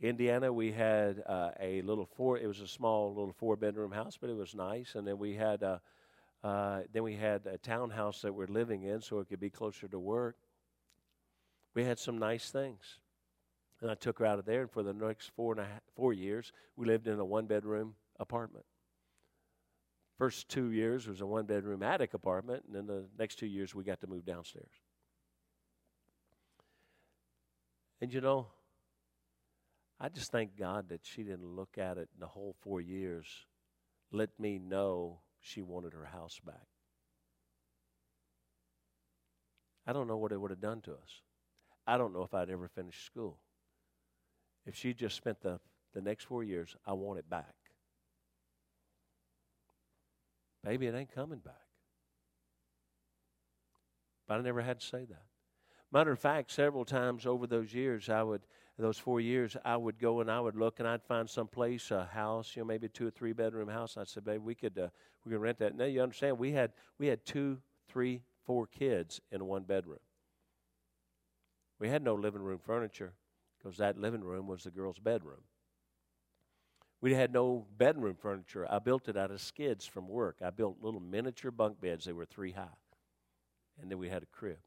Indiana, 0.00 0.50
we 0.50 0.72
had 0.72 1.22
uh, 1.26 1.50
a 1.60 1.82
little 1.82 2.06
four. 2.06 2.38
It 2.38 2.46
was 2.46 2.60
a 2.60 2.66
small 2.66 3.10
little 3.10 3.34
four 3.34 3.56
bedroom 3.56 3.92
house, 3.92 4.16
but 4.18 4.30
it 4.30 4.36
was 4.36 4.54
nice. 4.54 4.94
And 4.94 5.06
then 5.06 5.18
we 5.18 5.34
had 5.34 5.62
a, 5.62 5.82
uh, 6.42 6.80
then 6.94 7.02
we 7.02 7.14
had 7.14 7.46
a 7.46 7.58
townhouse 7.58 8.22
that 8.22 8.32
we're 8.32 8.46
living 8.46 8.84
in, 8.84 9.02
so 9.02 9.18
it 9.18 9.28
could 9.28 9.38
be 9.38 9.50
closer 9.50 9.86
to 9.86 9.98
work. 9.98 10.36
We 11.74 11.84
had 11.84 11.98
some 11.98 12.16
nice 12.16 12.50
things. 12.50 13.00
And 13.82 13.90
I 13.90 13.94
took 13.94 14.18
her 14.20 14.24
out 14.24 14.38
of 14.38 14.46
there, 14.46 14.62
and 14.62 14.70
for 14.70 14.82
the 14.82 14.94
next 14.94 15.30
four 15.36 15.52
and 15.52 15.60
a 15.60 15.64
half, 15.64 15.82
four 15.94 16.14
years, 16.14 16.52
we 16.76 16.86
lived 16.86 17.06
in 17.06 17.18
a 17.18 17.24
one 17.24 17.44
bedroom 17.44 17.96
apartment. 18.18 18.64
First 20.20 20.50
two 20.50 20.70
years 20.70 21.08
was 21.08 21.22
a 21.22 21.26
one 21.26 21.46
bedroom 21.46 21.82
attic 21.82 22.12
apartment, 22.12 22.64
and 22.66 22.76
then 22.76 22.86
the 22.86 23.06
next 23.18 23.36
two 23.36 23.46
years 23.46 23.74
we 23.74 23.84
got 23.84 24.02
to 24.02 24.06
move 24.06 24.26
downstairs. 24.26 24.74
And 28.02 28.12
you 28.12 28.20
know, 28.20 28.48
I 29.98 30.10
just 30.10 30.30
thank 30.30 30.58
God 30.58 30.90
that 30.90 31.00
she 31.04 31.22
didn't 31.22 31.56
look 31.56 31.78
at 31.78 31.96
it 31.96 32.10
in 32.14 32.20
the 32.20 32.26
whole 32.26 32.54
four 32.60 32.82
years, 32.82 33.24
let 34.12 34.28
me 34.38 34.58
know 34.58 35.20
she 35.40 35.62
wanted 35.62 35.94
her 35.94 36.04
house 36.04 36.38
back. 36.44 36.66
I 39.86 39.94
don't 39.94 40.06
know 40.06 40.18
what 40.18 40.32
it 40.32 40.38
would 40.38 40.50
have 40.50 40.60
done 40.60 40.82
to 40.82 40.92
us. 40.92 41.22
I 41.86 41.96
don't 41.96 42.12
know 42.12 42.24
if 42.24 42.34
I'd 42.34 42.50
ever 42.50 42.68
finished 42.68 43.06
school. 43.06 43.38
If 44.66 44.76
she 44.76 44.92
just 44.92 45.16
spent 45.16 45.40
the, 45.40 45.60
the 45.94 46.02
next 46.02 46.24
four 46.24 46.44
years, 46.44 46.76
I 46.86 46.92
want 46.92 47.18
it 47.18 47.30
back. 47.30 47.54
Baby, 50.64 50.86
it 50.86 50.94
ain't 50.94 51.14
coming 51.14 51.38
back. 51.38 51.54
But 54.28 54.38
I 54.38 54.42
never 54.42 54.60
had 54.60 54.80
to 54.80 54.86
say 54.86 55.04
that. 55.06 55.24
Matter 55.92 56.12
of 56.12 56.18
fact, 56.18 56.52
several 56.52 56.84
times 56.84 57.26
over 57.26 57.46
those 57.46 57.74
years, 57.74 58.08
I 58.08 58.22
would, 58.22 58.42
those 58.78 58.98
four 58.98 59.20
years, 59.20 59.56
I 59.64 59.76
would 59.76 59.98
go 59.98 60.20
and 60.20 60.30
I 60.30 60.40
would 60.40 60.54
look 60.54 60.78
and 60.78 60.86
I'd 60.86 61.02
find 61.02 61.28
some 61.28 61.48
place, 61.48 61.90
a 61.90 62.04
house, 62.04 62.54
you 62.54 62.62
know, 62.62 62.66
maybe 62.66 62.86
a 62.86 62.90
two 62.90 63.08
or 63.08 63.10
three 63.10 63.32
bedroom 63.32 63.68
house. 63.68 63.96
I 63.96 64.04
said, 64.04 64.24
baby, 64.24 64.38
we 64.38 64.54
could, 64.54 64.78
uh, 64.78 64.88
we 65.24 65.32
could 65.32 65.40
rent 65.40 65.58
that. 65.58 65.76
Now 65.76 65.86
you 65.86 66.00
understand, 66.00 66.38
we 66.38 66.52
had, 66.52 66.72
we 66.98 67.08
had 67.08 67.24
two, 67.24 67.58
three, 67.88 68.22
four 68.44 68.66
kids 68.66 69.20
in 69.32 69.44
one 69.46 69.64
bedroom. 69.64 69.98
We 71.80 71.88
had 71.88 72.04
no 72.04 72.14
living 72.14 72.42
room 72.42 72.58
furniture 72.58 73.14
because 73.58 73.78
that 73.78 73.98
living 73.98 74.22
room 74.22 74.46
was 74.46 74.62
the 74.62 74.70
girl's 74.70 74.98
bedroom. 74.98 75.42
We 77.00 77.14
had 77.14 77.32
no 77.32 77.66
bedroom 77.78 78.14
furniture. 78.14 78.66
I 78.70 78.78
built 78.78 79.08
it 79.08 79.16
out 79.16 79.30
of 79.30 79.40
skids 79.40 79.86
from 79.86 80.06
work. 80.08 80.36
I 80.44 80.50
built 80.50 80.76
little 80.82 81.00
miniature 81.00 81.50
bunk 81.50 81.80
beds. 81.80 82.04
They 82.04 82.12
were 82.12 82.26
three 82.26 82.52
high. 82.52 82.66
And 83.80 83.90
then 83.90 83.98
we 83.98 84.08
had 84.08 84.22
a 84.22 84.26
crib. 84.26 84.58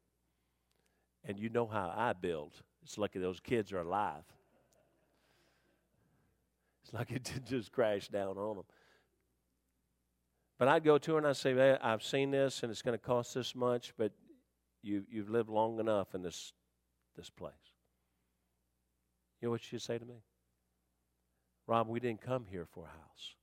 And 1.24 1.38
you 1.38 1.48
know 1.48 1.66
how 1.66 1.92
I 1.96 2.12
built. 2.12 2.54
It's 2.82 2.98
lucky 2.98 3.18
those 3.20 3.40
kids 3.40 3.72
are 3.72 3.78
alive. 3.78 4.24
It's 6.82 6.92
like 6.92 7.12
it 7.12 7.30
just 7.48 7.72
crash 7.72 8.08
down 8.08 8.36
on 8.36 8.56
them. 8.56 8.64
But 10.58 10.68
I'd 10.68 10.84
go 10.84 10.98
to 10.98 11.12
her 11.12 11.18
and 11.18 11.26
I'd 11.26 11.36
say, 11.36 11.54
hey, 11.54 11.78
I've 11.82 12.02
seen 12.02 12.30
this 12.30 12.62
and 12.62 12.70
it's 12.70 12.82
going 12.82 12.98
to 12.98 13.04
cost 13.04 13.34
this 13.34 13.54
much, 13.54 13.94
but 13.96 14.12
you, 14.82 15.04
you've 15.10 15.30
lived 15.30 15.48
long 15.48 15.80
enough 15.80 16.14
in 16.14 16.22
this, 16.22 16.52
this 17.16 17.30
place. 17.30 17.52
You 19.40 19.46
know 19.46 19.52
what 19.52 19.62
she'd 19.62 19.80
say 19.80 19.98
to 19.98 20.04
me? 20.04 20.16
Rob, 21.66 21.88
we 21.88 22.00
didn't 22.00 22.20
come 22.20 22.44
here 22.50 22.66
for 22.66 22.84
a 22.84 22.88
house. 22.88 23.34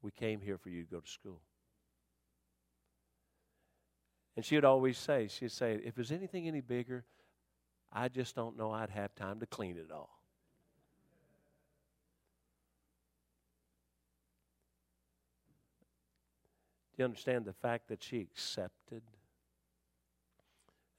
We 0.00 0.10
came 0.10 0.40
here 0.40 0.58
for 0.58 0.70
you 0.70 0.82
to 0.82 0.90
go 0.90 1.00
to 1.00 1.08
school. 1.08 1.40
And 4.36 4.44
she 4.44 4.54
would 4.54 4.64
always 4.64 4.96
say, 4.96 5.28
she'd 5.28 5.52
say, 5.52 5.78
if 5.84 5.94
there's 5.94 6.10
anything 6.10 6.48
any 6.48 6.62
bigger, 6.62 7.04
I 7.92 8.08
just 8.08 8.34
don't 8.34 8.56
know 8.56 8.70
I'd 8.70 8.90
have 8.90 9.14
time 9.14 9.40
to 9.40 9.46
clean 9.46 9.76
it 9.76 9.90
all. 9.92 10.18
Do 16.96 17.02
you 17.02 17.04
understand 17.04 17.44
the 17.44 17.52
fact 17.52 17.88
that 17.88 18.02
she 18.02 18.20
accepted? 18.20 19.02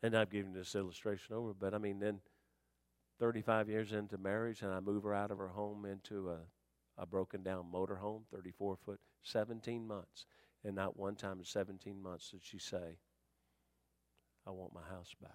And 0.02 0.16
I've 0.16 0.30
given 0.30 0.54
this 0.54 0.76
illustration 0.76 1.36
over, 1.36 1.54
but 1.54 1.74
I 1.74 1.78
mean, 1.78 2.00
then 2.00 2.20
35 3.20 3.70
years 3.70 3.94
into 3.94 4.18
marriage, 4.18 4.62
and 4.62 4.74
I 4.74 4.80
move 4.80 5.04
her 5.04 5.14
out 5.14 5.32
of 5.32 5.38
her 5.38 5.50
home 5.50 5.86
into 5.86 6.30
a, 6.30 6.40
a 6.98 7.06
broken 7.06 7.44
down 7.44 7.72
motor 7.72 7.96
home, 7.96 8.24
34 8.34 8.78
foot, 8.86 9.00
17 9.24 9.88
months. 9.88 10.26
And 10.64 10.76
not 10.76 10.98
one 10.98 11.16
time 11.16 11.40
in 11.40 11.46
17 11.46 12.02
months 12.02 12.32
did 12.32 12.42
she 12.44 12.58
say, 12.58 12.98
I 14.48 14.52
want 14.52 14.74
my 14.74 14.82
house 14.90 15.14
back. 15.22 15.32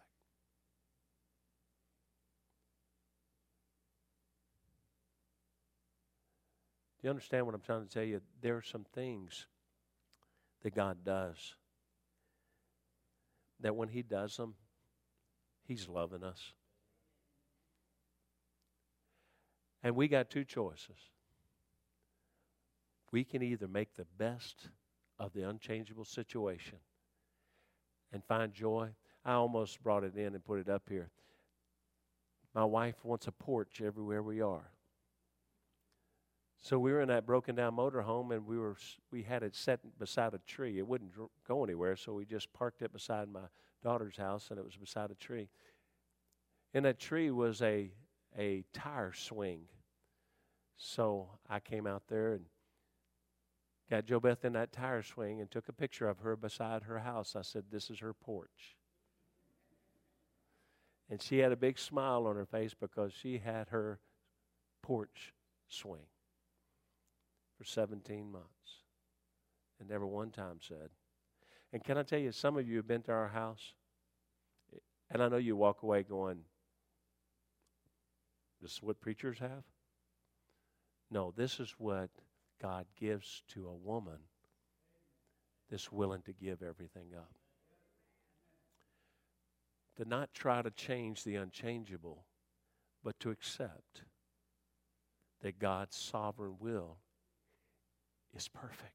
Do 7.01 7.07
you 7.07 7.11
understand 7.11 7.47
what 7.47 7.55
I'm 7.55 7.61
trying 7.61 7.87
to 7.87 7.89
tell 7.89 8.03
you? 8.03 8.21
There 8.41 8.57
are 8.57 8.63
some 8.63 8.85
things 8.93 9.47
that 10.63 10.75
God 10.75 11.05
does 11.05 11.55
that 13.61 13.77
when 13.77 13.89
He 13.89 14.03
does 14.03 14.37
them, 14.37 14.55
He's 15.63 15.89
loving 15.89 16.25
us. 16.25 16.53
And 19.83 19.95
we 19.95 20.09
got 20.09 20.31
two 20.31 20.45
choices. 20.45 20.97
We 23.11 23.25
can 23.25 23.43
either 23.43 23.69
make 23.69 23.95
the 23.95 24.07
best 24.19 24.69
of 25.19 25.33
the 25.33 25.49
unchangeable 25.49 26.05
situation 26.05 26.79
and 28.13 28.25
find 28.25 28.53
joy. 28.53 28.91
I 29.25 29.33
almost 29.33 29.83
brought 29.83 30.05
it 30.05 30.17
in 30.17 30.35
and 30.35 30.45
put 30.45 30.61
it 30.61 30.69
up 30.69 30.83
here. 30.89 31.11
My 32.55 32.65
wife 32.65 33.05
wants 33.05 33.27
a 33.27 33.33
porch 33.33 33.81
everywhere 33.81 34.23
we 34.23 34.41
are. 34.41 34.71
So 36.61 36.79
we 36.79 36.93
were 36.93 37.01
in 37.01 37.09
that 37.09 37.25
broken 37.25 37.55
down 37.55 37.77
motorhome, 37.77 38.35
and 38.35 38.45
we 38.45 38.59
were 38.59 38.77
we 39.13 39.23
had 39.23 39.43
it 39.43 39.55
set 39.55 39.81
beside 39.99 40.35
a 40.35 40.39
tree. 40.39 40.79
It 40.79 40.87
wouldn't 40.87 41.13
go 41.47 41.63
anywhere, 41.63 41.95
so 41.95 42.15
we 42.15 42.25
just 42.25 42.53
parked 42.53 42.83
it 42.83 42.93
beside 42.93 43.29
my 43.29 43.47
daughter's 43.83 44.17
house, 44.17 44.49
and 44.51 44.59
it 44.59 44.65
was 44.65 44.77
beside 44.77 45.11
a 45.11 45.15
tree. 45.15 45.49
In 46.75 46.83
that 46.83 46.99
tree 46.99 47.31
was 47.31 47.63
a 47.63 47.93
a 48.39 48.65
tire 48.73 49.13
swing. 49.13 49.63
So 50.77 51.29
I 51.49 51.61
came 51.61 51.87
out 51.87 52.05
there 52.09 52.33
and 52.33 52.45
got 53.91 54.05
Jo 54.05 54.21
Beth 54.21 54.45
in 54.45 54.53
that 54.53 54.73
tire 54.73 55.03
swing 55.03 55.41
and 55.41 55.51
took 55.51 55.69
a 55.69 55.73
picture 55.73 56.09
of 56.09 56.21
her 56.21 56.37
beside 56.37 56.85
her 56.85 57.01
house. 57.01 57.35
I 57.37 57.43
said, 57.43 57.65
This 57.71 57.91
is 57.91 57.99
her 57.99 58.15
porch. 58.15 58.77
And 61.11 61.21
she 61.23 61.39
had 61.39 61.53
a 61.53 61.57
big 61.57 61.79
smile 61.79 62.27
on 62.27 62.37
her 62.37 62.47
face 62.47 62.75
because 62.79 63.13
she 63.13 63.39
had 63.39 63.69
her 63.71 63.99
porch 64.83 65.33
swing 65.69 66.07
for 67.57 67.65
17 67.65 68.31
months 68.31 68.49
and 69.81 69.89
never 69.89 70.07
one 70.07 70.31
time 70.31 70.59
said. 70.61 70.91
And 71.73 71.83
can 71.83 71.99
I 71.99 72.03
tell 72.03 72.19
you, 72.19 72.33
some 72.33 72.57
of 72.57 72.69
you 72.69 72.77
have 72.77 72.87
been 72.87 73.03
to 73.03 73.13
our 73.13 73.29
house, 73.29 73.75
and 75.11 75.23
I 75.23 75.29
know 75.29 75.37
you 75.37 75.57
walk 75.57 75.83
away 75.83 76.03
going, 76.03 76.41
this 78.61 78.73
is 78.73 78.83
what 78.83 79.01
preachers 79.01 79.39
have? 79.39 79.65
No, 81.11 81.33
this 81.37 81.61
is 81.61 81.75
what 81.79 82.11
God 82.61 82.87
gives 82.99 83.43
to 83.49 83.69
a 83.69 83.75
woman 83.75 84.19
that's 85.71 85.93
willing 85.93 86.23
to 86.23 86.33
give 86.33 86.63
everything 86.63 87.09
up. 87.17 87.33
To 89.97 90.05
not 90.05 90.33
try 90.33 90.63
to 90.63 90.71
change 90.71 91.25
the 91.25 91.37
unchangeable, 91.37 92.25
but 93.03 93.19
to 93.21 93.31
accept 93.31 94.03
that 95.43 95.59
God's 95.59 95.97
sovereign 95.97 96.57
will 96.61 96.99
is 98.35 98.49
perfect. 98.49 98.93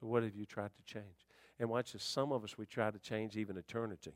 So, 0.00 0.06
what 0.06 0.22
have 0.22 0.36
you 0.36 0.46
tried 0.46 0.70
to 0.76 0.82
change? 0.84 1.26
And 1.58 1.68
watch 1.68 1.92
this 1.92 2.04
some 2.04 2.32
of 2.32 2.44
us, 2.44 2.56
we 2.56 2.66
try 2.66 2.90
to 2.90 2.98
change 2.98 3.36
even 3.36 3.56
eternity. 3.56 4.14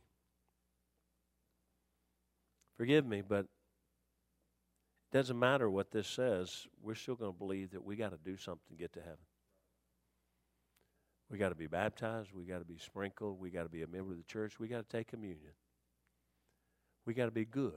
Forgive 2.77 3.07
me, 3.07 3.23
but 3.23 3.41
it 3.41 5.17
doesn't 5.17 5.39
matter 5.39 5.69
what 5.69 5.91
this 5.91 6.09
says, 6.09 6.67
we're 6.83 6.95
still 6.95 7.17
going 7.17 7.33
to 7.33 7.39
believe 7.39 7.73
that 7.73 7.85
we 7.85 7.97
got 7.97 8.11
to 8.11 8.19
do 8.25 8.37
something 8.37 8.65
to 8.71 8.77
get 8.77 8.93
to 8.95 9.01
heaven. 9.01 9.19
We 11.31 11.39
got 11.39 11.51
to 11.51 11.55
be 11.55 11.67
baptized, 11.67 12.31
we 12.35 12.45
got 12.45 12.59
to 12.59 12.65
be 12.65 12.79
sprinkled, 12.79 13.41
we 13.41 13.51
got 13.51 13.63
to 13.63 13.69
be 13.69 13.83
a 13.83 13.87
member 13.87 14.13
of 14.13 14.19
the 14.19 14.25
church, 14.25 14.59
we 14.59 14.69
got 14.69 14.89
to 14.89 14.97
take 14.97 15.09
communion. 15.09 15.53
We 17.05 17.15
got 17.15 17.25
to 17.27 17.31
be 17.31 17.45
good. 17.45 17.73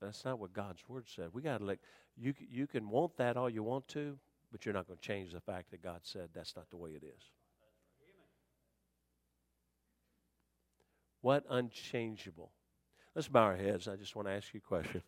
That's 0.00 0.24
not 0.24 0.38
what 0.40 0.52
God's 0.52 0.82
word 0.88 1.06
said. 1.08 1.28
We 1.32 1.42
got 1.42 1.58
to 1.58 1.64
let 1.64 1.78
you 2.16 2.34
you 2.50 2.66
can 2.66 2.88
want 2.90 3.16
that 3.16 3.36
all 3.36 3.48
you 3.48 3.62
want 3.62 3.86
to, 3.88 4.18
But 4.50 4.66
you're 4.66 4.74
not 4.74 4.86
going 4.86 4.98
to 4.98 5.06
change 5.06 5.32
the 5.32 5.40
fact 5.40 5.70
that 5.70 5.82
God 5.82 6.00
said 6.02 6.30
that's 6.34 6.56
not 6.56 6.68
the 6.70 6.76
way 6.76 6.90
it 6.90 7.04
is. 7.04 7.30
What 11.22 11.44
unchangeable? 11.48 12.52
Let's 13.14 13.28
bow 13.28 13.44
our 13.44 13.56
heads. 13.56 13.88
I 13.88 13.96
just 13.96 14.14
want 14.14 14.28
to 14.28 14.32
ask 14.32 14.52
you 14.52 14.60
a 14.64 14.68
question. 14.68 15.02